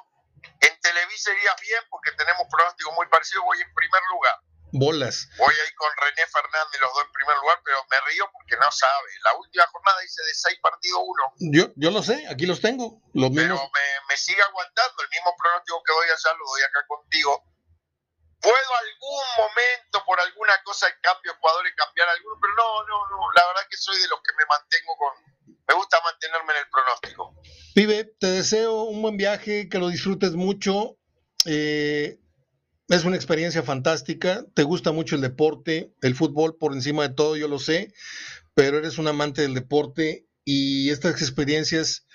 [0.85, 4.37] Televisa irías bien porque tenemos pronósticos muy parecidos, voy en primer lugar
[4.77, 5.29] bolas.
[5.37, 8.71] Voy ahí con René Fernández los dos en primer lugar, pero me río porque no
[8.71, 9.09] sabe.
[9.23, 11.23] La última jornada dice de seis partidos uno.
[11.51, 13.01] Yo, yo lo sé, aquí los tengo.
[13.13, 15.03] Los pero me, sigue aguantando.
[15.03, 17.43] El mismo pronóstico que doy allá lo doy acá contigo.
[18.45, 23.17] Puedo algún momento, por alguna cosa de cambio jugadores, cambiar alguno, pero no, no, no.
[23.33, 25.13] La verdad que soy de los que me mantengo con.
[25.67, 27.41] Me gusta mantenerme en el pronóstico.
[27.73, 30.95] Pibe, te deseo un buen viaje, que lo disfrutes mucho.
[31.45, 32.19] Eh,
[32.87, 37.35] es una experiencia fantástica, te gusta mucho el deporte, el fútbol por encima de todo,
[37.35, 37.91] yo lo sé,
[38.53, 42.05] pero eres un amante del deporte y estas experiencias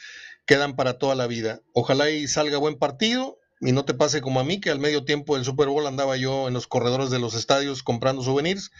[0.46, 1.60] quedan para toda la vida.
[1.74, 5.04] Ojalá y salga buen partido y no te pase como a mí, que al medio
[5.04, 8.70] tiempo del Super Bowl andaba yo en los corredores de los estadios comprando souvenirs,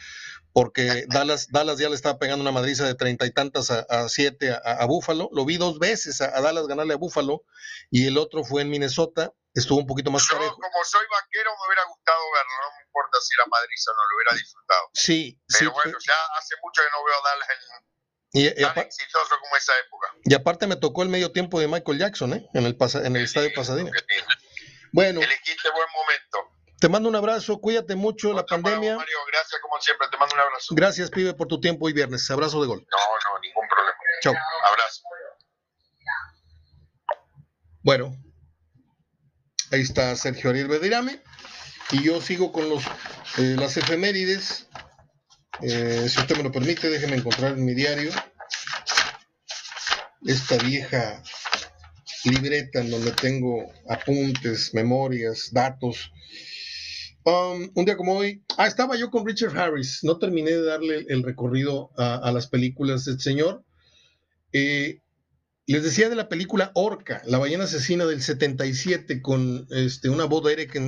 [0.52, 4.52] porque Dallas, Dallas ya le estaba pegando una madriza de treinta y tantas a, siete
[4.52, 5.28] a, Búfalo.
[5.32, 7.44] Lo vi dos veces a, a, Dallas ganarle a Búfalo
[7.90, 11.66] y el otro fue en Minnesota estuvo un poquito más Yo, como soy vaquero, me
[11.66, 14.90] hubiera gustado verlo, no me importa si era Madrid o no, lo hubiera disfrutado.
[14.94, 17.48] Sí, Pero bueno, ya hace mucho que no veo a Dallas
[18.32, 20.14] y, tan exitoso como esa época.
[20.24, 22.48] Y aparte me tocó el medio tiempo de Michael Jackson, ¿eh?
[22.54, 23.90] En el, en el estadio Pasadena.
[24.92, 25.20] Bueno.
[25.20, 26.56] Elegiste buen momento.
[26.80, 28.96] Te mando un abrazo, cuídate mucho, la pandemia.
[28.96, 30.74] Mario, gracias como siempre, te mando un abrazo.
[30.74, 32.30] Gracias, pibe, por tu tiempo hoy viernes.
[32.30, 32.86] Abrazo de gol.
[32.90, 33.96] No, no, ningún problema.
[34.22, 34.34] Chao.
[34.66, 35.02] Abrazo.
[37.82, 38.14] Bueno,
[39.72, 41.20] Ahí está Sergio Ariel Bedirame.
[41.92, 42.84] Y yo sigo con los,
[43.38, 44.66] eh, las efemérides.
[45.60, 48.10] Eh, si usted me lo permite, déjeme encontrar en mi diario
[50.26, 51.22] esta vieja
[52.24, 56.12] libreta en donde tengo apuntes, memorias, datos.
[57.24, 61.04] Um, un día como hoy, ah, estaba yo con Richard Harris, no terminé de darle
[61.08, 63.64] el recorrido a, las películas del señor.
[64.52, 65.02] Eh,
[65.66, 70.44] les decía de la película Orca, la ballena asesina del 77, con este, una voz
[70.44, 70.80] de Eric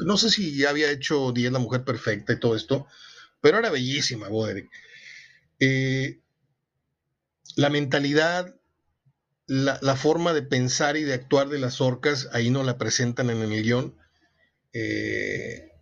[0.00, 2.86] No sé si ya había hecho Diez la mujer perfecta y todo esto,
[3.40, 4.50] pero era bellísima voz
[5.60, 6.20] eh,
[7.56, 8.57] la mentalidad,
[9.48, 13.42] la, forma de pensar y de actuar de las orcas, ahí no la presentan en
[13.42, 13.96] el guion.
[14.72, 15.72] Eh,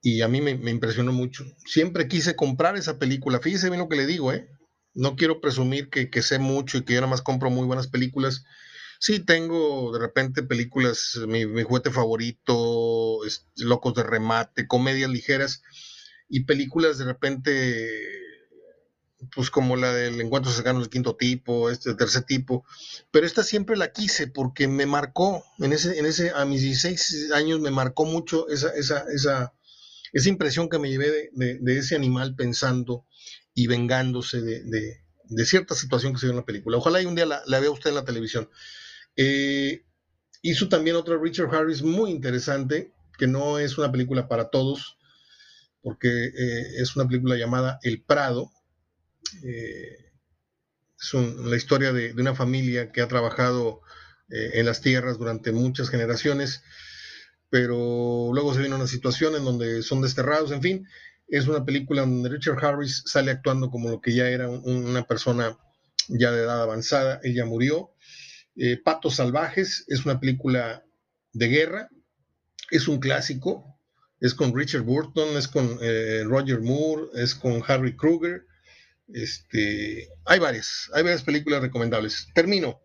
[0.00, 1.44] y a mí me, me, impresionó mucho.
[1.66, 3.40] Siempre quise comprar esa película.
[3.40, 4.48] Fíjese bien lo que le digo, ¿eh?
[4.94, 8.44] no quiero presumir que, sé mucho y que yo nada más compro muy buenas películas.
[8.98, 13.20] Sí, tengo de repente películas, mi, juguete favorito,
[13.56, 15.62] Locos de Remate, comedias ligeras
[16.28, 17.88] y películas de repente,
[19.34, 22.64] pues como la del Encuentro Cercano del Quinto Tipo, este tercer tipo,
[23.10, 27.32] pero esta siempre la quise porque me marcó, en ese, en ese, a mis 16
[27.32, 29.52] años me marcó mucho esa, esa, esa,
[30.12, 33.06] esa impresión que me llevé de, de ese animal pensando
[33.54, 36.78] y vengándose de, cierta situación que se ve en la película.
[36.78, 38.48] Ojalá y un día la, vea usted en la televisión.
[39.16, 39.84] Eh,
[40.42, 44.96] hizo también otra Richard Harris muy interesante, que no es una película para todos,
[45.82, 48.50] porque eh, es una película llamada El Prado.
[49.42, 50.10] Eh,
[51.00, 53.80] es la historia de, una familia que ha trabajado
[54.28, 56.62] eh, en las tierras durante muchas generaciones,
[57.48, 60.86] pero luego se viene una situación en donde son desterrados, en fin.
[61.26, 65.56] Es una película donde Richard Harris sale actuando como lo que ya era una persona
[66.08, 67.92] ya de edad avanzada, ella murió.
[68.56, 70.84] Eh, Patos Salvajes es una película
[71.32, 71.88] de guerra,
[72.70, 73.78] es un clásico,
[74.20, 75.78] es con Richard Burton, es con
[76.28, 78.44] Roger Moore, es con Harry Kruger.
[79.14, 82.28] Este, hay varias, hay varias películas recomendables.
[82.34, 82.80] Termino.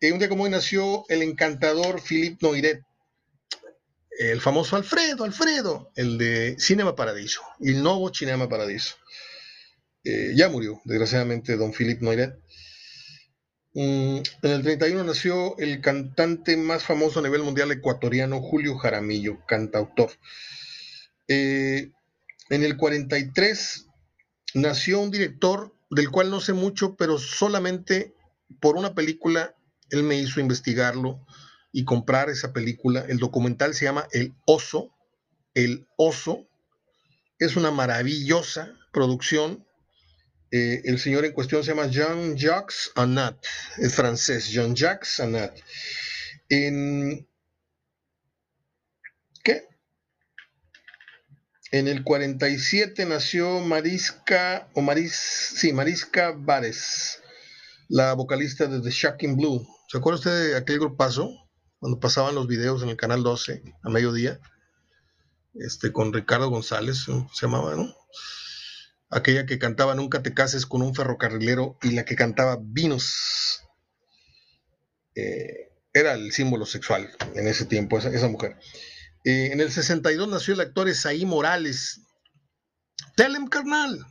[0.00, 2.82] Eh, un día como hoy nació el encantador Philippe Noiret,
[4.18, 8.96] el famoso Alfredo, Alfredo, el de Cinema Paradiso, el nuevo Cinema Paradiso.
[10.04, 12.34] ya murió, desgraciadamente, don Philippe Noiret.
[13.74, 19.44] Mm, en el 31 nació el cantante más famoso a nivel mundial ecuatoriano, Julio Jaramillo,
[19.46, 20.12] cantautor.
[21.26, 21.90] Eh,
[22.50, 23.86] en el 43
[24.54, 28.14] nació un director del cual no sé mucho, pero solamente
[28.60, 29.54] por una película
[29.90, 31.24] él me hizo investigarlo
[31.72, 33.04] y comprar esa película.
[33.08, 34.90] El documental se llama El Oso.
[35.54, 36.48] El Oso
[37.38, 39.64] es una maravillosa producción
[40.56, 43.44] eh, el señor en cuestión se llama Jean-Jacques Anat,
[43.78, 45.58] es francés, Jean-Jacques Anat
[49.42, 49.68] ¿Qué?
[51.74, 55.12] En el 47 nació Mariska, o Maris,
[55.56, 55.72] sí,
[56.36, 57.20] Vares,
[57.88, 59.66] la vocalista de The Shocking Blue.
[59.88, 61.32] ¿Se acuerda usted de aquel grupazo?
[61.80, 64.38] Cuando pasaban los videos en el canal 12 a mediodía,
[65.54, 67.92] este, con Ricardo González, se llamaba, ¿no?
[69.10, 73.64] aquella que cantaba Nunca te cases con un ferrocarrilero y la que cantaba Vinos.
[75.16, 78.60] Eh, era el símbolo sexual en ese tiempo, esa, mujer.
[79.24, 82.00] Eh, en el 62 nació el actor Esaí Morales.
[83.16, 84.06] Telem carnal.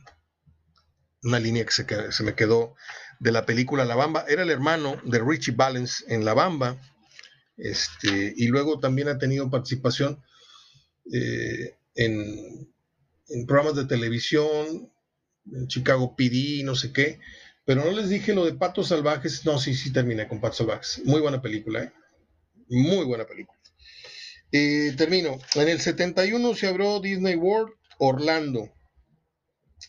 [1.22, 2.74] Una línea que se, se, me quedó
[3.20, 4.24] de la película La Bamba.
[4.28, 6.80] Era el hermano de Richie Valens en La Bamba.
[7.56, 10.22] Este, y luego también ha tenido participación
[11.12, 12.68] eh, en,
[13.28, 14.90] en programas de televisión,
[15.68, 17.20] Chicago PD, no sé qué.
[17.64, 19.44] Pero no les dije lo de Patos Salvajes.
[19.46, 21.02] No, sí, sí terminé con Patos Salvajes.
[21.04, 21.92] Muy buena película, ¿eh?
[22.68, 23.53] Muy buena película.
[24.52, 25.38] Eh, termino.
[25.54, 28.72] En el 71 se abrió Disney World Orlando.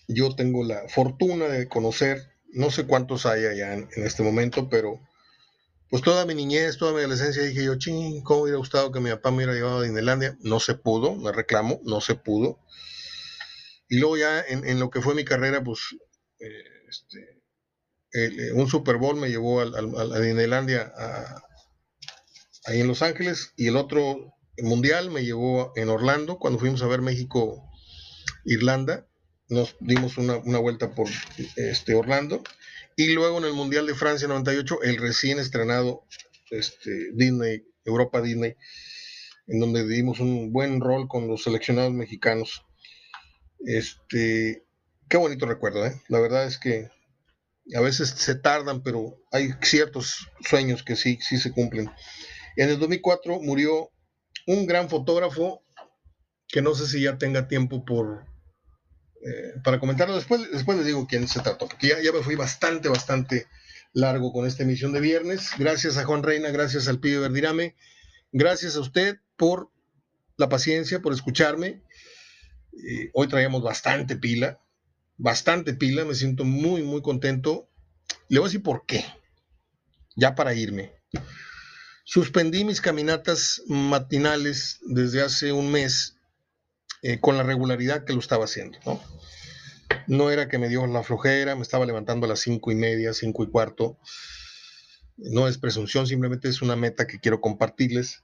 [0.08, 5.00] Yo tengo la fortuna de conocer, no sé cuántos hay allá en, este momento, pero
[5.90, 9.10] pues toda mi niñez, toda mi adolescencia dije yo, ching, ¿cómo hubiera gustado que mi
[9.12, 10.38] papá me hubiera llevado a Disneylandia?
[10.42, 12.60] No se pudo, me reclamo, no se pudo.
[13.88, 15.80] Y luego ya en, lo que fue mi carrera, pues
[16.40, 16.48] eh,
[16.90, 17.44] este,
[18.14, 20.92] eh, un Super Bowl me llevó a, a, Disneylandia
[22.66, 26.88] ahí en Los Ángeles y el otro mundial me llevó en Orlando cuando fuimos a
[26.88, 27.70] ver México
[28.46, 29.08] Irlanda
[29.50, 31.08] nos dimos una, vuelta por
[31.56, 32.44] este Orlando
[32.96, 36.06] y luego en el mundial de Francia 98 el recién estrenado
[36.50, 38.56] este, Disney Europa Disney
[39.48, 42.66] en donde dimos un buen rol con los seleccionados mexicanos
[43.66, 44.64] este,
[45.10, 46.02] qué bonito recuerdo, ¿eh?
[46.08, 46.90] La verdad es que
[47.76, 51.90] a veces se tardan, pero hay ciertos sueños que sí, sí se cumplen.
[52.58, 53.90] En el 2004 murió
[54.46, 55.64] un gran fotógrafo
[56.48, 58.26] que no sé si ya tenga tiempo por
[59.26, 60.16] eh, para comentarlo.
[60.16, 63.48] Después, después les digo quién se trató, porque ya, ya me fui bastante, bastante
[63.94, 65.50] largo con esta emisión de viernes.
[65.58, 67.76] Gracias a Juan Reina, gracias al Pibe Verdirame,
[68.32, 69.72] gracias a usted por
[70.38, 71.82] la paciencia, por escucharme.
[72.74, 74.60] Eh, hoy traíamos bastante pila,
[75.18, 77.70] bastante pila, me siento muy, muy contento.
[78.30, 79.06] Le voy a decir por qué,
[80.16, 80.94] ya para irme.
[82.06, 86.16] Suspendí mis caminatas matinales desde hace un mes
[87.02, 89.02] eh, con la regularidad que lo estaba haciendo, ¿no?
[90.08, 93.14] No era que me dio la flojera, me estaba levantando a las cinco y media,
[93.14, 94.00] cinco y cuarto.
[95.18, 98.24] No es presunción, simplemente es una meta que quiero compartirles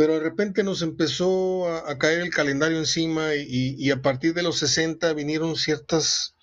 [0.00, 4.58] pero de repente nos empezó a, caer el calendario encima y, a partir de los
[4.60, 6.34] 60 vinieron ciertas,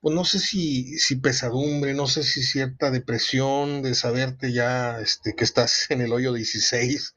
[0.00, 5.44] pues no sé si, pesadumbre, no sé si cierta depresión de saberte ya este, que
[5.44, 7.14] estás en el hoyo 16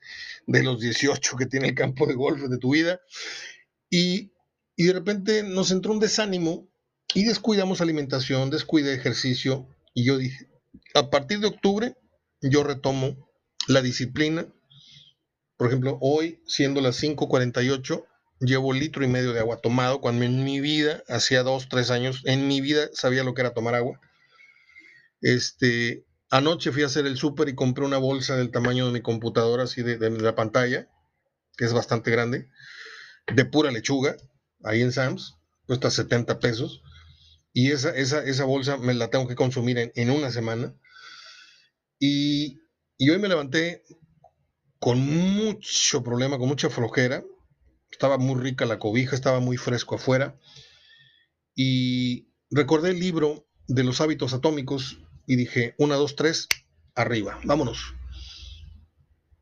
[0.48, 3.00] de los 18 que tiene el campo de golf de tu vida.
[3.90, 4.34] Y,
[4.76, 6.70] y de repente nos entró un desánimo
[7.14, 10.50] y descuidamos alimentación, descuidé ejercicio y yo dije,
[10.94, 11.96] a partir de octubre
[12.42, 13.30] yo retomo
[13.68, 14.48] la disciplina
[15.58, 18.06] por ejemplo, hoy, siendo las 5:48,
[18.44, 22.22] llevo litro y medio de agua tomado, cuando en mi vida, hacía dos, tres años,
[22.26, 24.00] en mi vida sabía lo que era tomar agua.
[25.22, 29.02] Este, anoche fui a hacer el súper y compré una bolsa del tamaño de mi
[29.02, 30.90] computadora, así de, de, la pantalla,
[31.58, 32.50] que es bastante grande,
[33.34, 34.18] de pura lechuga,
[34.64, 36.82] ahí en Sam's, cuesta 70 pesos.
[37.54, 40.76] Y esa, esa, esa bolsa me la tengo que consumir en, en una semana.
[42.00, 42.60] Y,
[42.98, 43.84] y hoy me levanté
[44.80, 47.24] con mucho problema, con mucha flojera.
[47.94, 50.36] Estaba muy rica la cobija, estaba muy fresco afuera.
[51.54, 54.98] Y recordé el libro de los hábitos atómicos
[55.28, 56.48] y dije, una, dos, tres,
[56.96, 57.94] arriba, vámonos.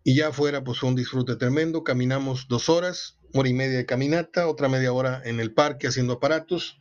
[0.03, 1.85] Y ya afuera, pues fue un disfrute tremendo.
[1.85, 6.13] Caminamos dos horas, hora y media de caminata, otra media hora en el parque haciendo
[6.15, 6.77] aparatos.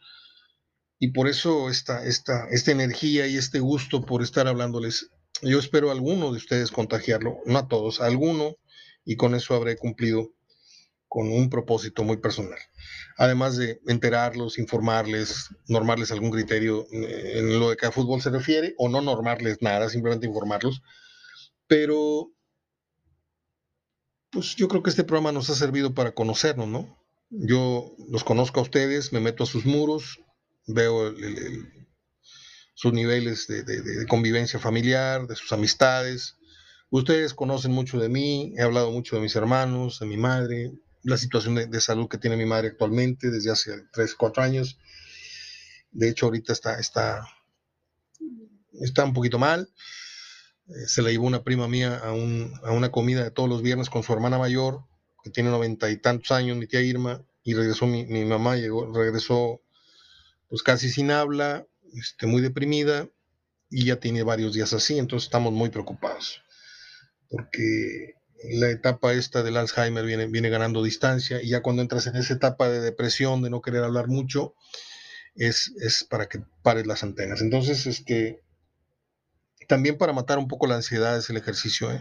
[0.99, 5.11] Y por eso esta, esta, esta energía y este gusto por estar hablándoles.
[5.41, 8.57] Yo espero a alguno de ustedes contagiarlo, no a todos, a alguno,
[9.05, 10.33] y con eso habré cumplido
[11.11, 12.61] con un propósito muy personal.
[13.17, 18.31] Además de enterarlos, informarles, normarles algún criterio eh, en lo de que a fútbol se
[18.31, 20.83] refiere, o no normarles nada, simplemente informarlos.
[21.67, 22.31] Pero,
[24.31, 26.97] pues yo creo que este programa nos ha servido para conocernos, ¿no?
[27.29, 30.21] Yo los conozco a ustedes, me meto a sus muros,
[30.69, 31.13] veo
[32.75, 36.37] sus niveles de convivencia familiar, de sus amistades.
[36.89, 40.73] Ustedes conocen mucho de mí, he hablado mucho de mis hermanos, de mi madre,
[41.03, 44.79] la situación de, salud que tiene mi madre actualmente desde hace 3, 4 años.
[45.93, 47.27] De hecho, ahorita está, está,
[48.81, 49.69] está un poquito mal.
[50.69, 54.03] Eh, se le llevó una prima mía a, una comida de todos los viernes con
[54.03, 54.85] su hermana mayor,
[55.23, 59.63] que tiene noventa y tantos años, mi tía Irma, y regresó mi, mamá, llegó, regresó
[60.49, 63.09] pues casi sin habla, este, muy deprimida,
[63.71, 66.43] y ya tiene varios días así, entonces estamos muy preocupados,
[67.29, 72.17] porque la etapa esta del Alzheimer viene, viene ganando distancia y ya cuando entras en
[72.17, 74.55] esa etapa de depresión, de no querer hablar mucho,
[75.35, 77.41] es, es para que pares las antenas.
[77.41, 78.43] Entonces, este,
[79.69, 81.93] también para matar un poco la ansiedad es el ejercicio.
[81.93, 82.01] ¿eh?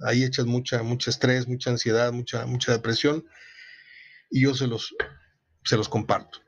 [0.00, 3.24] Ahí echas mucha, mucho estrés, mucha ansiedad, mucha, mucha depresión
[4.30, 4.94] y yo se los,
[5.64, 6.40] se los comparto.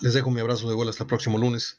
[0.00, 1.78] Les dejo mi abrazo de vuelo hasta el próximo lunes.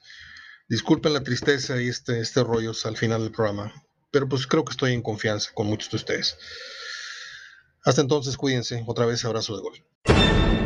[0.68, 3.73] Disculpen la tristeza y este, este rollo al final del programa
[4.12, 6.38] pero pues creo que estoy en confianza con muchos de ustedes.
[7.84, 8.84] Hasta entonces, cuídense.
[8.86, 10.61] Otra vez, abrazo de gol.